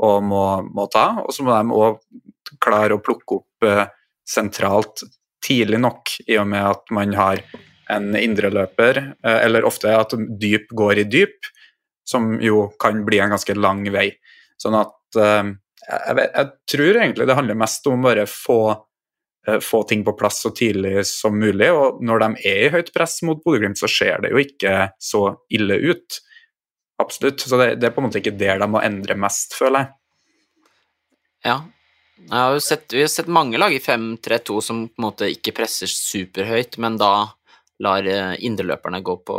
[0.00, 1.06] og må, må ta.
[1.24, 1.98] Og så må de òg
[2.62, 3.84] klare å plukke opp eh,
[4.26, 5.04] sentralt
[5.44, 7.42] tidlig nok, i og med at man har
[7.90, 11.50] en indreløper, eh, eller ofte at dyp går i dyp,
[12.06, 14.08] som jo kan bli en ganske lang vei.
[14.60, 15.50] Sånn at eh,
[15.88, 18.60] jeg, vet, jeg tror egentlig det handler mest om bare få,
[19.48, 21.70] eh, få ting på plass så tidlig som mulig.
[21.74, 25.24] Og når de er i høyt press mot Bodø-Glimt, så ser det jo ikke så
[25.52, 26.20] ille ut.
[27.00, 27.40] Absolutt.
[27.40, 29.94] Så det, det, er på en måte ikke der de må endre mest, føler jeg.
[31.48, 31.60] Ja.
[32.20, 35.54] Jeg har sett, vi har sett mange lag i 5-3-2 som på en måte ikke
[35.56, 37.30] presser superhøyt, men da
[37.80, 39.38] lar eh, indreløperne gå på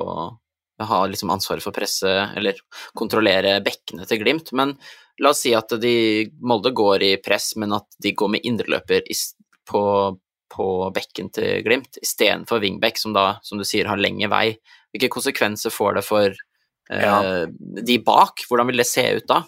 [0.82, 2.58] ha liksom ansvaret for presse eller
[2.98, 4.52] kontrollere bekkene til Glimt.
[4.58, 4.76] Men
[5.22, 9.06] la oss si at de, Molde går i press, men at de går med indreløper
[9.70, 9.84] på,
[10.56, 14.46] på bekken til Glimt istedenfor wingback, som da, som du sier, har lengre vei.
[14.92, 17.46] Hvilke konsekvenser får det for eh, ja.
[17.48, 18.46] de bak?
[18.50, 19.44] Hvordan vil det se ut da?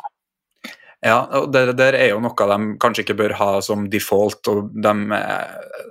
[1.04, 4.48] Ja, og det der er jo noe de kanskje ikke bør ha som default.
[4.48, 4.94] og de,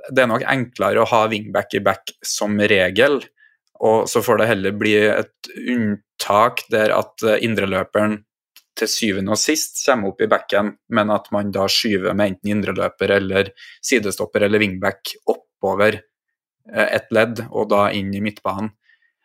[0.08, 3.20] Det er nok enklere å ha wingback i back som regel,
[3.82, 8.22] og så får det heller bli et unntak der at indreløperen
[8.78, 12.54] til syvende og sist kommer opp i backen, men at man da skyver med enten
[12.54, 13.50] indreløper eller
[13.84, 18.72] sidestopper eller wingback oppover eh, et ledd, og da inn i midtbanen.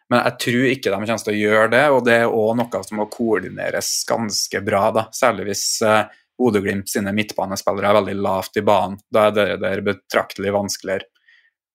[0.07, 2.83] Men jeg tror ikke de kommer til å gjøre det, og det er òg noe
[2.85, 4.85] som må koordineres ganske bra.
[4.95, 6.05] da, Særlig hvis uh,
[6.39, 9.01] Bodø-Glimt sine midtbanespillere er veldig lavt i banen.
[9.11, 11.09] Da er det der betraktelig vanskeligere.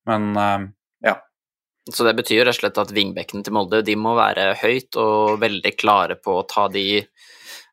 [0.09, 0.65] Men uh,
[1.05, 1.19] ja.
[1.93, 5.37] Så det betyr rett og slett at vingbekkene til Molde de må være høyt og
[5.43, 7.03] veldig klare på å ta de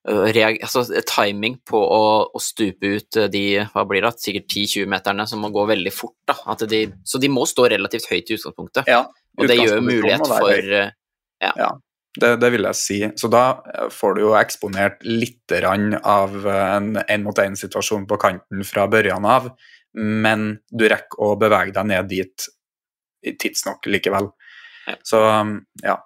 [0.04, 2.04] altså, timing på å,
[2.34, 6.18] å, stupe ut de hva blir det, sikkert 10-20-meterne som må gå veldig fort.
[6.28, 6.56] Da.
[6.66, 8.90] De, så de må stå relativt høyt i utgangspunktet.
[8.90, 9.06] Ja,
[9.38, 10.92] og det gjør mulighet for eh,
[11.44, 11.54] ja.
[11.56, 11.70] ja
[12.20, 13.00] det, det, vil jeg si.
[13.16, 13.44] Så da
[13.94, 19.52] får du jo eksponert litt av en én-mot-én-situasjon på kanten fra børjan av,
[19.94, 22.50] men du rekker å bevege deg ned dit
[23.40, 24.32] tidsnok likevel.
[24.88, 24.96] Ja.
[25.06, 25.24] Så
[25.84, 25.98] ja.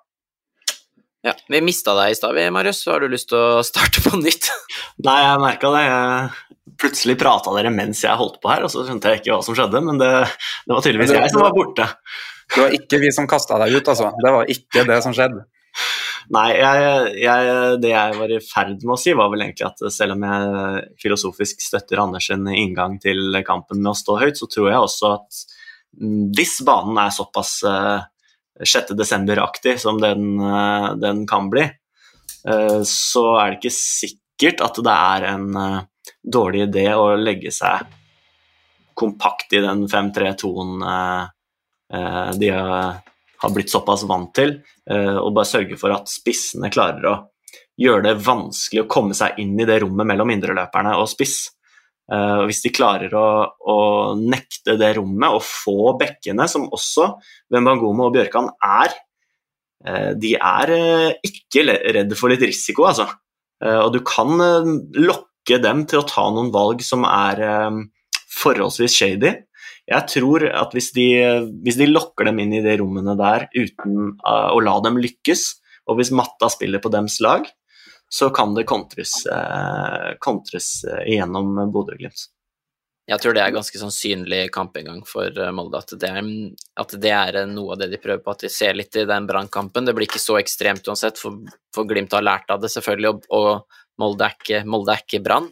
[1.23, 2.81] Ja, Vi mista deg i stad, Marius.
[2.91, 4.49] Har du lyst til å starte på nytt?
[5.07, 5.83] Nei, jeg merka det.
[6.83, 9.55] Plutselig prata dere mens jeg holdt på her, og så skjønte jeg ikke hva som
[9.55, 9.79] skjedde.
[9.87, 10.11] Men det,
[10.67, 11.87] det var tydeligvis jeg som var borte.
[12.53, 14.11] Det var ikke vi som kasta deg ut, altså.
[14.21, 15.45] Det var ikke det som skjedde.
[16.33, 19.81] Nei, jeg, jeg, det jeg var i ferd med å si, var vel egentlig at
[19.91, 24.69] selv om jeg filosofisk støtter Anders' inngang til kampen med å stå høyt, så tror
[24.71, 25.41] jeg også at
[26.37, 28.01] hvis banen er såpass uh,
[28.57, 28.95] eh, 6.
[28.97, 31.67] desember-aktig som den, uh, den, kan bli,
[32.47, 35.51] uh, så er det ikke sikkert at det er en
[36.23, 37.85] dårlig idé å legge seg
[38.97, 41.23] kompakt i den 5-3-2-en Eh,
[41.93, 42.49] de
[43.43, 44.57] har blitt såpass vant til,
[44.89, 47.15] eh, og bare sørge for at spissene klarer å
[47.79, 51.37] gjøre det vanskelig å komme seg inn i det rommet mellom indreløperne og spiss.
[52.11, 53.75] Uh, hvis de klarer å, å,
[54.19, 57.13] nekte det rommet og få bekkene, som også
[57.53, 58.91] Wembangomo og Bjørkan er
[59.87, 63.07] uh, De er uh, ikke redde for litt risiko, altså.
[63.63, 64.35] og du kan
[64.99, 67.39] lokke dem til å ta noen valg som er
[68.35, 69.31] forholdsvis shady.
[69.89, 71.07] Jeg tror at hvis de,
[71.63, 75.43] hvis de, lokker dem inn i de rommene der uten uh, å la dem lykkes,
[75.91, 77.49] og hvis matta spiller på dems lag,
[78.07, 82.29] så kan det kontres, uh, kontres uh, gjennom Bodø-Glimt.
[83.11, 86.27] Jeg tror det er ganske sannsynlig kampinngang for Molde, at det, er,
[86.79, 88.31] at det, er, noe av det de prøver på.
[88.31, 89.83] At de ser litt i den brannkampen.
[89.83, 91.41] Det blir ikke så ekstremt uansett, for,
[91.75, 95.51] for Glimt har lært av det, selvfølgelig, og, og Molde er ikke, Molde ikke Brann.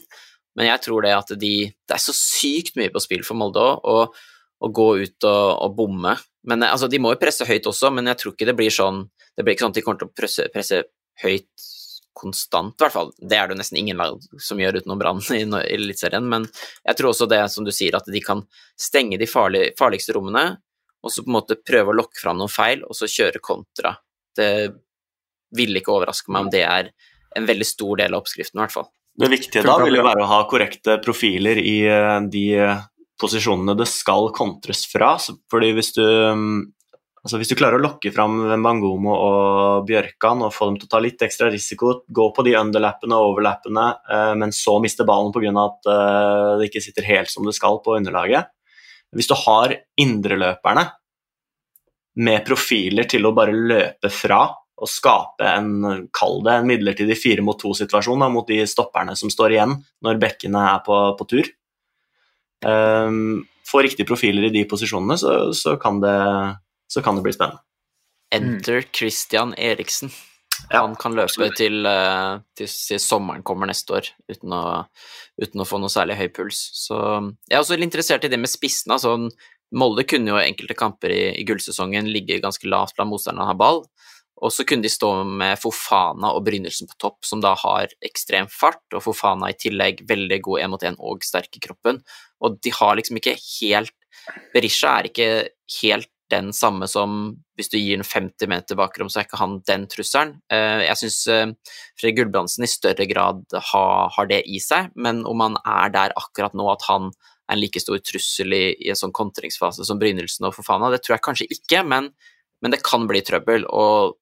[0.58, 3.62] Men jeg tror det at de Det er så sykt mye på spill for Molde
[3.62, 4.16] òg,
[4.62, 6.16] å gå ut og, og bomme.
[6.48, 9.06] Men altså, De må jo presse høyt også, men jeg tror ikke det blir sånn
[9.38, 10.84] Det blir ikke sånn at de kommer til å presse, presse
[11.22, 11.70] høyt
[12.22, 13.12] konstant, i hvert fall.
[13.18, 15.42] Det er det nesten ingen lag som gjør utenom Brann i
[15.72, 16.46] Eliteserien, men
[16.84, 18.44] jeg tror også det som du sier, at de kan
[18.80, 20.58] stenge de farlige, farligste rommene,
[21.02, 23.96] og så på en måte prøve å lokke fram noen feil, og så kjøre kontra.
[24.38, 24.52] Det
[25.56, 26.92] ville ikke overraske meg om det er
[27.38, 28.92] en veldig stor del av oppskriften, i hvert fall.
[29.18, 32.46] Det viktige da vil jo være å ha korrekte profiler i eh, de
[33.22, 35.16] posisjonene det skal kontres fra.
[35.52, 36.62] fordi hvis du mm,
[37.22, 40.90] Altså Hvis du klarer å lokke fram Bangomo og Bjørkan og få dem til å
[40.90, 45.30] ta litt ekstra risiko, gå på de underlappene og overlappene, eh, men så miste ballen
[45.36, 45.52] pga.
[45.62, 48.50] at eh, det ikke sitter helt som det skal på underlaget
[49.14, 50.88] Hvis du har indreløperne
[52.26, 54.42] med profiler til å bare løpe fra
[54.82, 59.56] og skape en, kall det en midlertidig fire mot to-situasjon mot de stopperne som står
[59.56, 61.52] igjen når bekkene er på, på tur
[62.66, 66.16] um, Få riktige profiler i de posisjonene, så, så kan det
[66.92, 67.62] så kan det bli spennende.
[68.36, 70.12] Enter Christian Eriksen.
[70.70, 74.64] Han kan løpe til, eh, til, til, sommeren kommer neste år uten å,
[75.42, 76.60] uten å, få noe særlig høy puls.
[76.76, 78.98] Så jeg er også litt interessert i det med spissene.
[78.98, 79.16] Altså,
[79.72, 83.86] Molde kunne jo enkelte kamper i, i gullsesongen ligge ganske lavt blant motstanderne har ball.
[84.42, 88.50] Og så kunne de stå med Fofana og Brynildsen på topp, som da har ekstrem
[88.50, 92.02] fart, og Fofana i tillegg veldig god én mot én og sterk i kroppen.
[92.42, 93.96] Og de har liksom ikke helt
[94.54, 95.30] Berisha er ikke
[95.82, 99.58] helt den samme som hvis du gir en 50 meter bakrom, så er ikke han
[99.68, 100.38] den trusselen.
[100.52, 101.58] Eh, jeg syns Fred
[102.00, 106.56] Fredrik Gulbrandsen i større grad har det i seg, men om han er der akkurat
[106.58, 110.56] nå at han er en like stor trussel i en sånn kontringsfase som Brynildsen og
[110.56, 112.10] Fofana, det tror jeg kanskje ikke, men,
[112.64, 113.68] men, det kan bli trøbbel.
[113.68, 114.18] og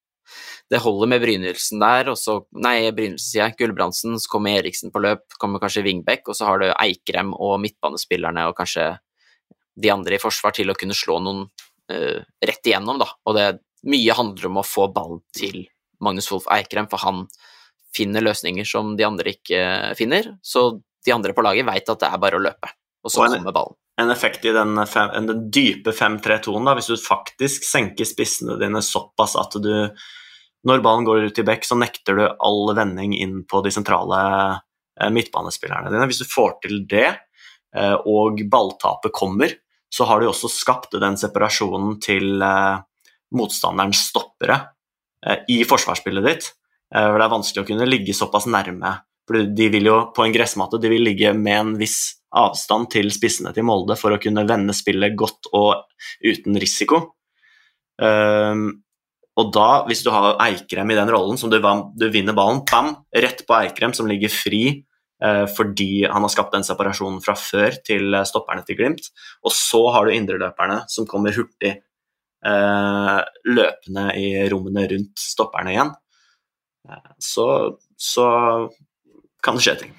[0.69, 3.57] det holder med Brynildsen der, og så Nei, Brynildsen, sier jeg.
[3.61, 7.57] Gulbrandsen, så kommer Eriksen på løp, kommer kanskje Wingbekk, og så har du Eikrem og
[7.64, 8.91] midtbanespillerne og kanskje
[9.80, 13.07] de andre i forsvar til å kunne slå noen uh, rett igjennom, da.
[13.26, 13.47] Og det
[13.89, 15.64] mye handler om å få ball til
[16.03, 17.26] Magnus Wolff Eikrem, for han
[17.95, 19.61] finner løsninger som de andre ikke
[19.97, 20.35] finner.
[20.45, 22.72] Så de andre på laget veit at det er bare å løpe,
[23.03, 23.77] og så kommer ballen.
[23.99, 29.35] En effekt i den, fem, den dype 5-3-2-en, hvis du faktisk senker spissene dine såpass
[29.39, 29.89] at du
[30.67, 34.17] Når ballen går ut i bekk, så nekter du all vending inn på de sentrale
[34.99, 36.03] eh, midtbanespillerne dine.
[36.09, 37.13] Hvis du får til det,
[37.71, 39.53] eh, og balltapet kommer,
[39.88, 42.84] så har du også skapt den separasjonen til eh,
[43.39, 44.59] motstanderens stoppere
[45.47, 46.45] i forsvarsspillet ditt.
[46.91, 48.97] Det er vanskelig å kunne ligge såpass nærme.
[49.27, 53.10] For de vil jo på en gressmatte de vil ligge med en viss avstand til
[53.14, 55.85] spissene til Molde for å kunne vende spillet godt og
[56.26, 57.01] uten risiko.
[57.99, 58.69] Um,
[59.39, 62.93] og da, hvis du har Eikrem i den rollen, som du, du vinner ballen, bam,
[63.15, 64.64] rett på Eikrem som ligger fri
[65.23, 69.11] uh, fordi han har skapt den separasjonen fra før til eh, stopperne til Glimt.
[69.45, 71.77] Og så har du indreløperne som kommer hurtig
[72.45, 75.95] uh, løpende i rommene rundt stopperne igjen.
[77.22, 77.45] Så,
[77.99, 78.26] så
[79.45, 79.91] kan det skje ting.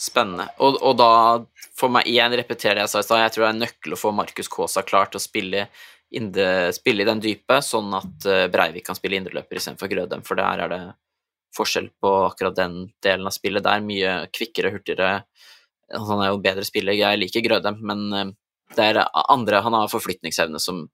[0.00, 0.46] Spennende.
[0.64, 1.10] Og, og, da,
[1.76, 3.96] for meg igjen repetere det jeg sa i stad, jeg tror det er en nøkkel
[3.96, 5.66] å få Markus Kaasa klar til å spille,
[6.16, 10.64] inde, spille, i den dype, sånn at Breivik kan spille indreløper istedenfor Grødem, for der
[10.64, 10.82] er det
[11.56, 13.82] forskjell på akkurat den delen av spillet der.
[13.84, 15.24] Mye kvikkere, hurtigere.
[15.90, 18.32] Han er jo bedre spiller, jeg liker Grødem, men eh,
[18.76, 19.00] det er
[19.32, 20.84] andre Han har forflytningsevne som,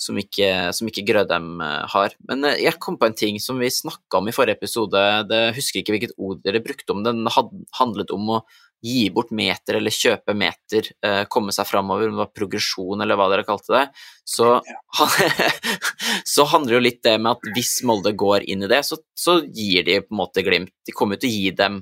[0.00, 2.16] som, ikke, som ikke Grødem eh, har.
[2.28, 5.04] Men eh, jeg kom på en ting som vi snakka om i forrige episode.
[5.30, 7.24] Det, husker ikke hvilket ord dere brukte om den.
[7.78, 8.42] handlet om å
[8.82, 13.18] gi bort meter eller kjøpe meter, eh, komme seg framover, om det var progresjon eller
[13.18, 13.84] hva dere kalte det,
[14.26, 14.56] så,
[16.34, 19.38] så handler jo litt det med at hvis Molde går inn i det, så, så
[19.46, 21.78] gir de på en måte Glimt De kommer jo til å gi dem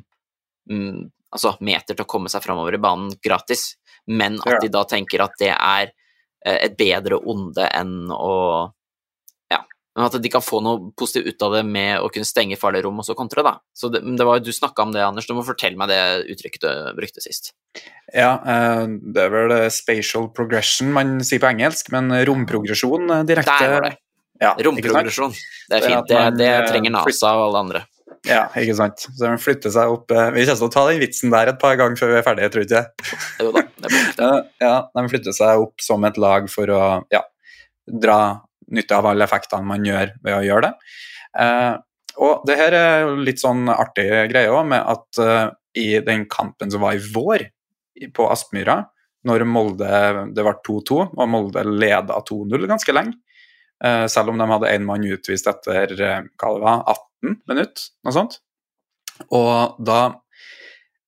[0.69, 1.01] mm,
[1.33, 3.75] altså meter til å komme seg framover i banen gratis,
[4.06, 8.35] men at de da tenker at det er eh, et bedre onde enn å
[9.51, 9.64] Ja.
[9.97, 12.86] men at de kan få noe positivt ut av det med å kunne stenge farlige
[12.86, 13.59] rom og så kontre, da.
[13.74, 15.27] Så det, det var Du snakka om det, Anders.
[15.27, 17.52] Du må fortelle meg det uttrykket du brukte sist.
[18.14, 23.59] Ja, eh, det er vel spatial progression man sier på engelsk, men romprogresjon eh, direkte
[23.59, 23.98] Der var det.
[24.40, 25.35] Ja, Romprogresjon.
[25.68, 26.09] Det er fint.
[26.09, 27.82] Det, det, trenger NASA og alle andre.
[28.29, 29.01] Ja, ikke sant.
[29.01, 31.61] Så de flytter seg opp eh, Vi kommer til å ta den vitsen der et
[31.61, 33.13] par ganger før vi er ferdige, tror jeg.
[33.41, 36.83] Jo da, det blir ja, de flytter seg opp som et lag for å
[37.13, 37.23] ja,
[37.89, 38.21] dra
[38.71, 40.93] nytte av alle effektene man gjør ved å gjøre det.
[41.45, 41.73] Eh,
[42.21, 45.47] og det her er litt sånn artig greie òg, med at eh,
[45.81, 47.47] i den kampen som var i vår
[48.17, 48.83] på Aspmyra,
[49.29, 49.89] når Molde
[50.33, 53.19] Det var 2-2, og Molde leda 2-0 ganske lenge.
[53.81, 56.82] Uh, selv om de hadde én mann utvist etter uh, hva det var,
[57.24, 58.40] 18 minutter, noe sånt.
[59.31, 60.01] Og da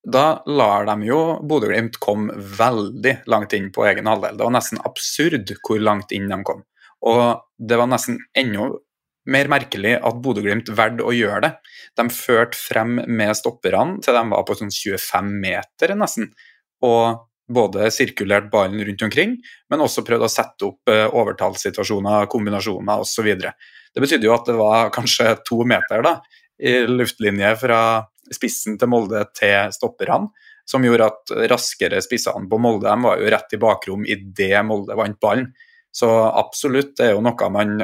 [0.03, 4.35] da lar de jo Bodø-Glimt komme veldig langt inn på egen halvdel.
[4.35, 6.65] Det var nesten absurd hvor langt inn de kom.
[7.07, 8.66] Og det var nesten enda
[9.31, 11.53] mer merkelig at Bodø-Glimt valgte å gjøre det.
[11.99, 16.32] De førte frem med stopperne til de var på sånn 25 meter, nesten.
[16.82, 17.23] Og
[17.55, 19.37] både sirkulert ballen rundt omkring,
[19.70, 23.29] men også prøvde å sette opp eh, overtallssituasjoner, kombinasjoner osv.
[23.93, 26.16] Det betydde jo at det var kanskje to meter da,
[26.62, 27.83] i luftlinje fra
[28.33, 30.31] spissen til Molde til stopperne,
[30.69, 34.97] som gjorde at raskere spissene på Molde de var jo rett i bakrom idet Molde
[34.99, 35.51] vant ballen.
[35.93, 37.83] Så absolutt, det er jo noe man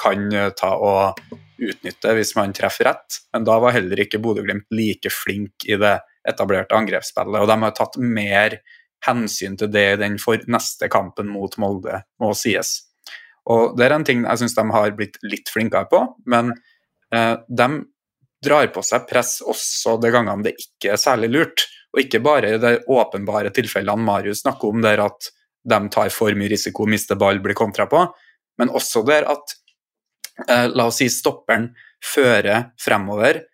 [0.00, 0.24] kan
[0.58, 1.20] ta og
[1.62, 3.20] utnytte hvis man treffer rett.
[3.32, 7.38] Men da var heller ikke Bodø-Glimt like flink i det etablerte angrepsspillet.
[7.38, 8.58] Og de har tatt mer
[9.06, 10.18] hensyn til det i den
[10.48, 12.82] neste kampen mot Molde, må sies.
[13.50, 16.52] Og Det er en ting jeg syns de har blitt litt flinkere på, men
[17.12, 17.68] eh, de
[18.44, 21.66] drar på seg press også de gangene det ikke er særlig lurt.
[21.94, 25.30] Og ikke bare i de åpenbare tilfellene Marius snakker om, der at
[25.64, 28.02] de tar for mye risiko, mister ball, blir kontra på,
[28.60, 29.54] men også der at
[30.48, 31.70] eh, la oss si stopperen
[32.04, 33.44] fører fremover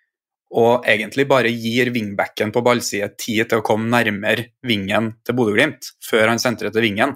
[0.51, 5.93] og egentlig bare gir wingbacken på ballside tid til å komme nærmere vingen til Bodø-Glimt
[6.02, 7.14] før han sentrer til vingen.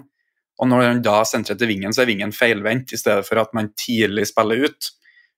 [0.55, 3.51] Og når han da sentrer til vingen, så er vingen feilvendt, i stedet for at
[3.57, 4.91] man tidlig spiller ut.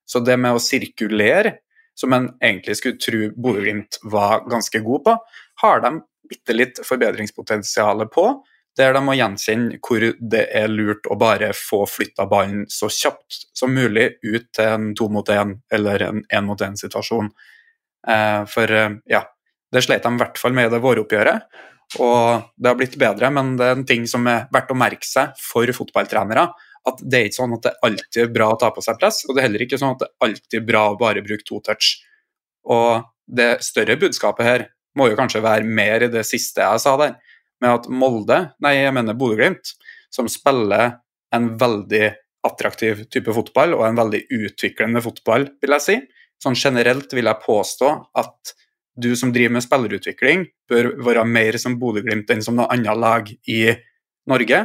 [0.05, 1.57] Så det med å sirkulere,
[1.97, 5.17] som en egentlig skulle tro Bodø-Glimt var ganske god på,
[5.63, 5.95] har de
[6.29, 8.29] bitte litt forbedringspotensial på
[8.77, 13.47] der de må gjenkjenne hvor det er lurt å bare få flytta ballen så kjapt
[13.57, 17.31] som mulig ut til en to mot én eller en én mot én-situasjon.
[18.09, 19.23] Eh, for eh, ja,
[19.73, 21.47] det slet de i hvert fall med i det våroppgjøret.
[22.03, 25.07] Og det har blitt bedre, men det er en ting som er verdt å merke
[25.07, 26.49] seg for fotballtrenere.
[26.87, 29.21] At det er ikke sånn at det alltid er bra å ta på seg press,
[29.27, 31.59] og det er heller ikke sånn at det alltid er bra å bare bruke to
[31.63, 31.97] touch.
[32.67, 34.67] Og det større budskapet her
[34.97, 37.17] må jo kanskje være mer i det siste jeg sa der
[37.63, 39.73] med at Molde, nei, jeg mener Bodø-Glimt,
[40.13, 40.99] som spiller
[41.35, 42.05] en veldig
[42.47, 45.97] attraktiv type fotball og en veldig utviklende fotball, vil jeg si.
[46.43, 47.91] Sånn generelt vil jeg påstå
[48.21, 48.53] at
[48.97, 53.29] du som driver med spillerutvikling, bør være mer som Bodø-Glimt enn som noe annet lag
[53.29, 53.61] i
[54.29, 54.63] Norge.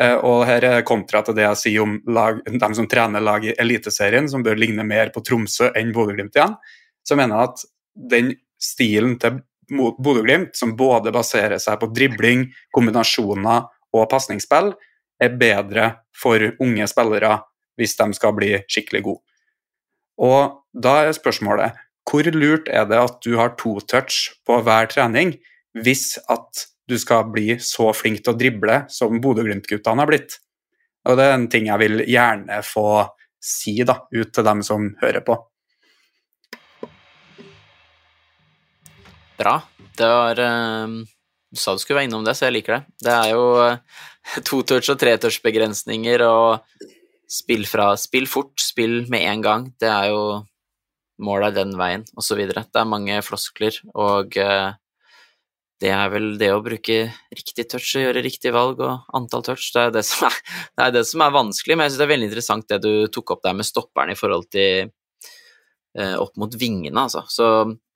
[0.00, 3.44] Eh, og her er kontra til det jeg sier om lag, dem som trener lag
[3.44, 6.54] i Eliteserien, som bør ligne mer på Tromsø enn Bodø-Glimt igjen.
[7.02, 7.64] Så jeg mener at
[8.14, 8.32] den
[8.62, 9.42] stilen til
[9.72, 14.72] Bodø-Glimt, som både baserer seg på dribling, kombinasjoner og pasningsspill,
[15.22, 17.36] er bedre for unge spillere
[17.78, 19.22] hvis de skal bli skikkelig gode.
[20.22, 21.78] Og da er spørsmålet
[22.08, 25.36] hvor lurt er det at du har to touch på hver trening,
[25.78, 30.36] hvis at du skal bli så flink til å drible som Bodø-Glimt-guttene har blitt?
[31.08, 32.86] Og det er en ting jeg vil gjerne få
[33.42, 35.38] si da, ut til dem som hører på.
[39.38, 39.56] Bra.
[39.98, 41.00] Det var uh,
[41.52, 42.82] Du sa du skulle være innom det, så jeg liker det.
[43.02, 46.92] Det er jo uh, to-touch- og tre-touch-begrensninger og
[47.32, 49.66] spill fra Spill fort, spill med en gang.
[49.80, 50.22] Det er jo
[51.22, 52.40] målet den veien, osv.
[52.48, 54.72] Det er mange floskler, og uh,
[55.82, 56.96] det er vel det å bruke
[57.34, 59.68] riktig touch og gjøre riktig valg og antall touch.
[59.74, 60.40] Det er det som er,
[60.76, 62.92] det er, det som er vanskelig, men jeg synes det er veldig interessant det du
[63.12, 64.92] tok opp der med stopperen i forhold til
[65.98, 67.20] Eh, opp mot vingene, altså.
[67.28, 67.46] Så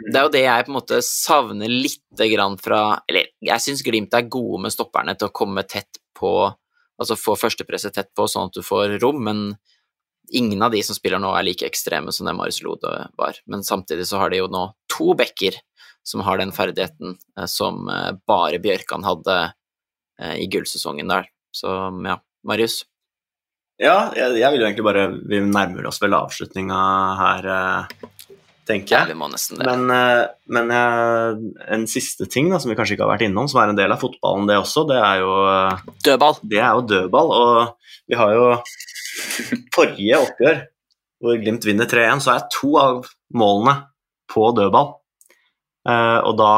[0.04, 3.80] det er jo det jeg på en måte savner lite grann fra Eller jeg syns
[3.86, 6.32] Glimt er gode med stopperne til å komme tett på
[7.00, 9.42] Altså få førstepresset tett på, sånn at du får rom, men
[10.32, 13.38] ingen av de som spiller nå, er like ekstreme som det Marius Lode var.
[13.46, 15.58] Men samtidig så har de jo nå to backer
[16.06, 19.38] som har den ferdigheten eh, som eh, bare Bjørkan hadde
[20.16, 21.26] i gullsesongen der.
[21.52, 21.68] Så
[22.06, 22.14] ja,
[22.48, 22.86] Marius?
[23.76, 26.78] Ja, jeg, jeg, vil jo egentlig bare Vi nærmer oss vel avslutninga
[27.20, 28.12] her, eh,
[28.66, 29.14] tenker jeg.
[29.14, 29.66] Ja.
[29.66, 30.22] Men, eh,
[30.52, 31.40] men eh,
[31.76, 33.94] en siste ting da, som vi kanskje ikke har vært innom, som er en del
[33.94, 35.34] av fotballen, det også, det er jo
[36.06, 36.40] Dødball.
[36.42, 37.34] Det er jo dødball.
[37.36, 38.48] Og vi har jo
[39.76, 40.64] forrige oppgjør
[41.24, 43.78] hvor Glimt vinner 3-1, så er to av målene
[44.28, 44.90] på dødball.
[45.86, 46.50] Og da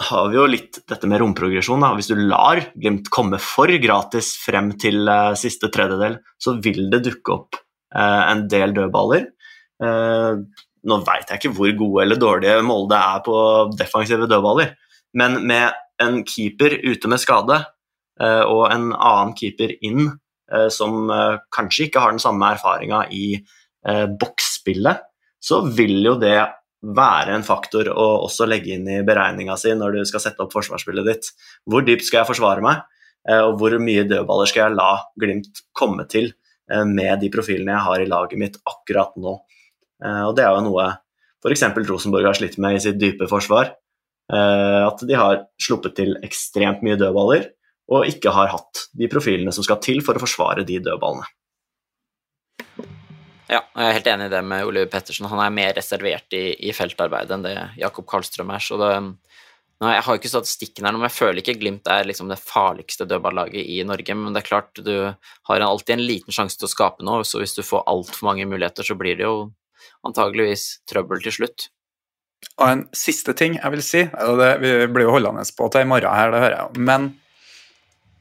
[0.00, 1.82] har vi jo litt dette med romprogresjon.
[1.84, 1.92] Da.
[1.96, 7.02] Hvis du lar Glimt komme for gratis frem til uh, siste tredjedel, så vil det
[7.08, 9.28] dukke opp uh, en del dødballer.
[9.82, 10.42] Uh,
[10.86, 13.36] nå veit jeg ikke hvor gode eller dårlige Molde er på
[13.78, 14.74] defensive dødballer,
[15.18, 17.60] men med en keeper ute med skade
[18.22, 20.08] og en annen keeper inn
[20.74, 21.06] som
[21.54, 23.38] kanskje ikke har den samme erfaringa i
[24.20, 25.04] boksspillet,
[25.42, 26.36] så vil jo det
[26.82, 30.54] være en faktor å også legge inn i beregninga si når du skal sette opp
[30.54, 31.30] forsvarsspillet ditt.
[31.70, 32.82] Hvor dypt skal jeg forsvare meg,
[33.28, 37.76] eh, og hvor mye dødballer skal jeg la Glimt komme til eh, med de profilene
[37.76, 39.38] jeg har i laget mitt akkurat nå.
[40.02, 40.90] Eh, og Det er jo noe
[41.42, 41.64] f.eks.
[41.88, 43.74] Rosenborg har slitt med i sitt dype forsvar.
[44.32, 47.48] At de har sluppet til ekstremt mye dødballer
[47.92, 51.26] og ikke har hatt de profilene som skal til for å forsvare de dødballene.
[53.52, 55.28] Ja, jeg er helt enig i det med Oliver Pettersen.
[55.28, 58.62] Han er mer reservert i, i feltarbeidet enn det Jakob Karlstrøm er.
[58.64, 58.92] så det
[59.82, 63.04] Jeg har ikke statistikken her nå, men jeg føler ikke Glimt er liksom det farligste
[63.10, 64.14] dødballaget i Norge.
[64.16, 64.94] Men det er klart, du
[65.50, 68.46] har alltid en liten sjanse til å skape noe, så hvis du får altfor mange
[68.48, 69.50] muligheter, så blir det jo
[70.06, 71.68] antageligvis trøbbel til slutt.
[72.58, 75.88] Og en siste ting jeg vil si, det, vi blir jo holdende på til i
[75.88, 77.12] morgen her, det hører jeg, men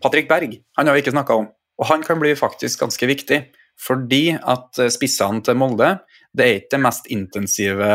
[0.01, 1.49] Patrick Berg han har vi ikke snakka om,
[1.81, 3.41] og han kan bli faktisk ganske viktig.
[3.81, 5.95] Fordi at spissene til Molde
[6.37, 7.87] det er ikke det mest intensive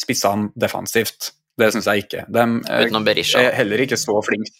[0.00, 1.30] spissene defensivt.
[1.56, 2.24] Det syns jeg ikke.
[2.28, 2.44] De
[3.40, 4.52] er heller ikke så flinke.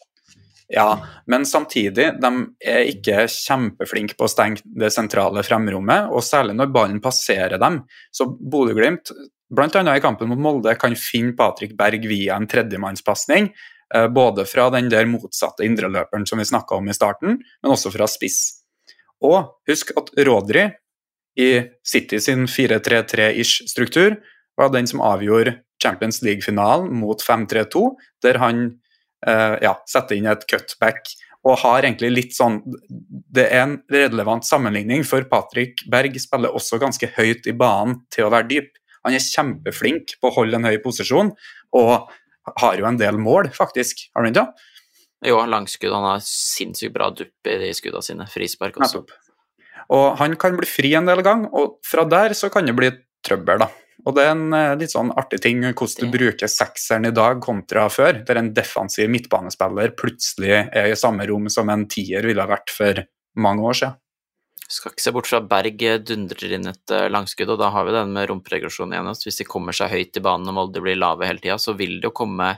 [0.74, 0.88] Ja,
[1.30, 2.30] men samtidig, de
[2.66, 7.84] er ikke kjempeflinke på å stenge det sentrale fremrommet, og særlig når ballen passerer dem.
[8.10, 9.12] Så Bodø-Glimt,
[9.54, 9.84] bl.a.
[9.94, 13.52] i kampen mot Molde, kan finne Patrick Berg via en tredjemannspasning.
[13.94, 17.94] Eh, både fra den der motsatte indreløperen som vi snakka om i starten, men også
[17.94, 18.40] fra spiss.
[19.22, 20.66] Og husk at Rodri
[21.38, 21.50] i
[21.86, 24.18] City sin 4-3-3-ish struktur
[24.58, 27.92] var den som avgjorde Champions League-finalen mot 5-3-2,
[28.26, 28.66] der han
[29.24, 31.14] ja, setter inn et cutback
[31.44, 36.80] og har egentlig litt sånn Det er en relevant sammenligning, for Patrick Berg spiller også
[36.82, 38.70] ganske høyt i banen til å være dyp.
[39.04, 41.34] Han er kjempeflink på å holde en høy posisjon,
[41.76, 42.08] og
[42.60, 44.06] har jo en del mål, faktisk.
[44.16, 44.46] Har du ikke?
[45.24, 45.92] Jo, langskudd.
[45.92, 48.28] Han har sinnssykt bra dupp i de skuddene sine.
[48.28, 49.04] Frispark også.
[49.92, 52.92] Og han kan bli fri en del gang, og fra der så kan det bli
[53.24, 53.68] trøbbel, da.
[54.02, 57.40] Og det er en eh, litt sånn artig ting hvordan du bruker sekseren i dag
[57.44, 62.42] kontra før, der en defensiv midtbanespiller plutselig er i samme rom som en tier ville
[62.42, 63.04] ha vært for
[63.40, 64.00] mange år siden.
[64.64, 67.94] Skal ikke se bort fra Berg dundrer inn et eh, langskudd, og da har vi
[67.94, 69.10] den med rumperegresjon igjen.
[69.12, 71.98] Hvis de kommer seg høyt i banen og Molde blir lave hele tida, så vil
[72.00, 72.54] det jo komme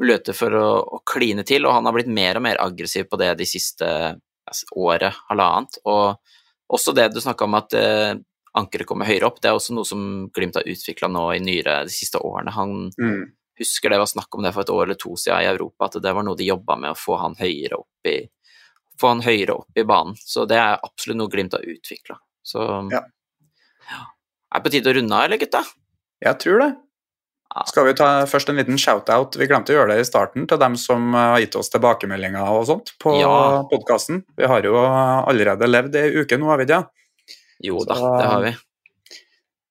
[0.00, 3.18] muligheter for å, å, kline til, og han har blitt mer og mer aggressiv på
[3.20, 5.80] det de siste altså, året, halvannet.
[5.90, 6.20] Og
[6.70, 8.14] også det du snakka om at eh,
[8.58, 10.02] ankeret kommer høyere opp, det er også noe som
[10.34, 12.54] Glimt har utvikla nå i nyere de siste årene.
[12.56, 13.22] Han mm.
[13.60, 16.00] husker det var snakk om det for et år eller to siden i Europa, at
[16.02, 18.18] det var noe de jobba med, å få han høyere opp i,
[19.00, 20.18] få han høyere opp i banen.
[20.18, 22.18] Så det er absolutt noe Glimt har utvikla.
[22.42, 23.04] Så ja.
[23.90, 24.04] ja.
[24.50, 25.62] Er det på tide å runde av, eller gutta?
[26.20, 26.70] Jeg tror det.
[27.66, 29.34] Skal vi ta først en liten shout-out?
[29.38, 32.66] Vi glemte å gjøre det i starten til dem som har gitt oss tilbakemeldinger og
[32.68, 33.32] sånt på ja.
[33.70, 34.22] podkasten.
[34.38, 36.84] Vi har jo allerede levd ei uke nå, har vi ikke?
[37.64, 38.54] Jo da, Så, det har vi.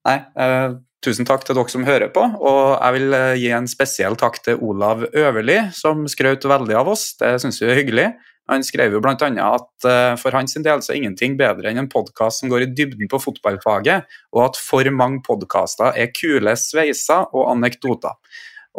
[0.09, 0.71] Nei, eh,
[1.05, 4.41] tusen takk til dere som hører på, og jeg vil eh, gi en spesiell takk
[4.45, 7.11] til Olav Øverli, som skrøt veldig av oss.
[7.19, 8.09] Det syns vi er hyggelig.
[8.49, 9.13] Han skrev jo bl.a.
[9.13, 12.69] at uh, for hans del så er ingenting bedre enn en podkast som går i
[12.73, 18.17] dybden på fotballfaget, og at for mange podkaster er kule sveiser og anekdoter.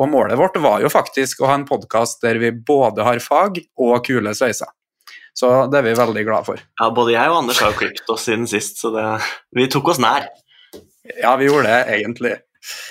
[0.01, 3.63] Og målet vårt var jo faktisk å ha en podkast der vi både har fag
[3.79, 4.71] og kule sveiser.
[5.37, 6.61] Så det er vi veldig glad for.
[6.81, 9.05] Ja, Både jeg og Anders har jo klippet oss siden sist, så det,
[9.57, 10.27] vi tok oss nær.
[11.21, 12.35] Ja, vi gjorde det egentlig.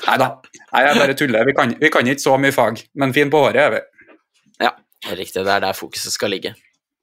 [0.08, 0.32] Nei da,
[0.74, 1.46] jeg bare tuller.
[1.46, 3.84] Vi kan, vi kan ikke så mye fag, men fin på håret er vi.
[4.66, 4.74] Ja,
[5.06, 5.44] det er riktig.
[5.46, 6.56] Det er der fokuset skal ligge.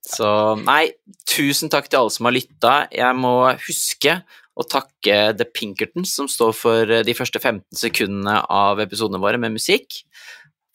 [0.07, 0.27] Så
[0.61, 0.91] nei,
[1.27, 2.73] tusen takk til alle som har lytta.
[2.95, 3.33] Jeg må
[3.67, 4.19] huske
[4.57, 9.55] å takke The Pinkertons, som står for de første 15 sekundene av episodene våre med
[9.55, 10.01] musikk.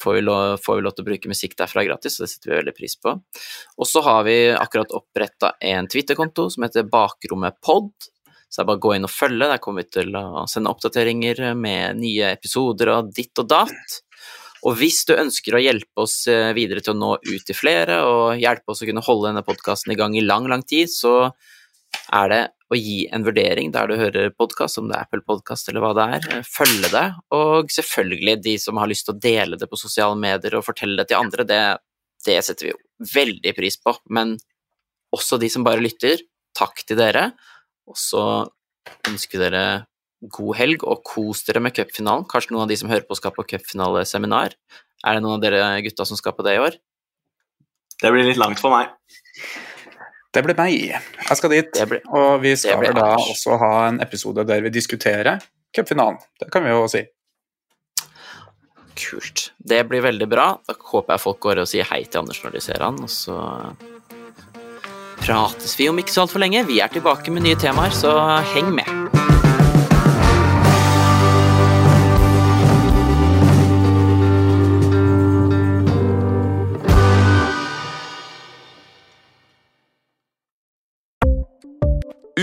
[0.02, 2.50] Får vi, lov, får vi lov til å bruke musikk derfra gratis, så det setter
[2.50, 3.14] vi veldig pris på.
[3.78, 7.92] Og så har vi akkurat oppretta en Twitter-konto som heter Bakrommet pod.
[8.48, 9.48] Så det er bare å gå inn og følge.
[9.48, 14.02] Der kommer vi til å sende oppdateringer med nye episoder og ditt og datt.
[14.62, 17.98] Og hvis du ønsker å hjelpe oss eh, videre til å nå ut til flere,
[18.06, 21.32] og hjelpe oss å kunne holde denne podkasten i gang i lang, lang tid, så
[22.14, 22.42] er det
[22.72, 25.92] å gi en vurdering der du hører podkast, om det er Apple Podkast eller hva
[25.96, 26.28] det er.
[26.38, 27.04] Eh, følge det,
[27.36, 30.96] og selvfølgelig de som har lyst til å dele det på sosiale medier og fortelle
[31.00, 31.62] det til andre, det,
[32.26, 32.80] det setter vi jo
[33.12, 33.94] veldig pris på.
[34.14, 34.36] Men
[35.12, 36.24] også de som bare lytter,
[36.56, 37.30] takk til dere.
[37.88, 38.24] Og så
[39.08, 39.64] ønsker dere
[40.32, 42.24] god helg og kos dere med cupfinalen.
[42.30, 44.56] Kanskje noen av de som hører på skal på cupfinaleseminar.
[45.02, 46.78] Er det noen av dere gutta som skal på det i år?
[48.02, 48.94] Det blir litt langt for meg.
[50.32, 50.94] Det blir meg.
[51.28, 51.80] Jeg skal dit.
[51.88, 55.42] Ble, og vi skal da også ha en episode der vi diskuterer
[55.76, 56.20] cupfinalen.
[56.40, 57.02] Det kan vi jo si.
[58.96, 59.50] Kult.
[59.58, 60.46] Det blir veldig bra.
[60.68, 63.12] Da håper jeg folk går og sier hei til Anders når de ser han, og
[63.12, 63.36] så
[65.22, 66.64] prates vi om ikke så altfor lenge.
[66.68, 68.16] Vi er tilbake med nye temaer, så
[68.54, 69.01] heng med.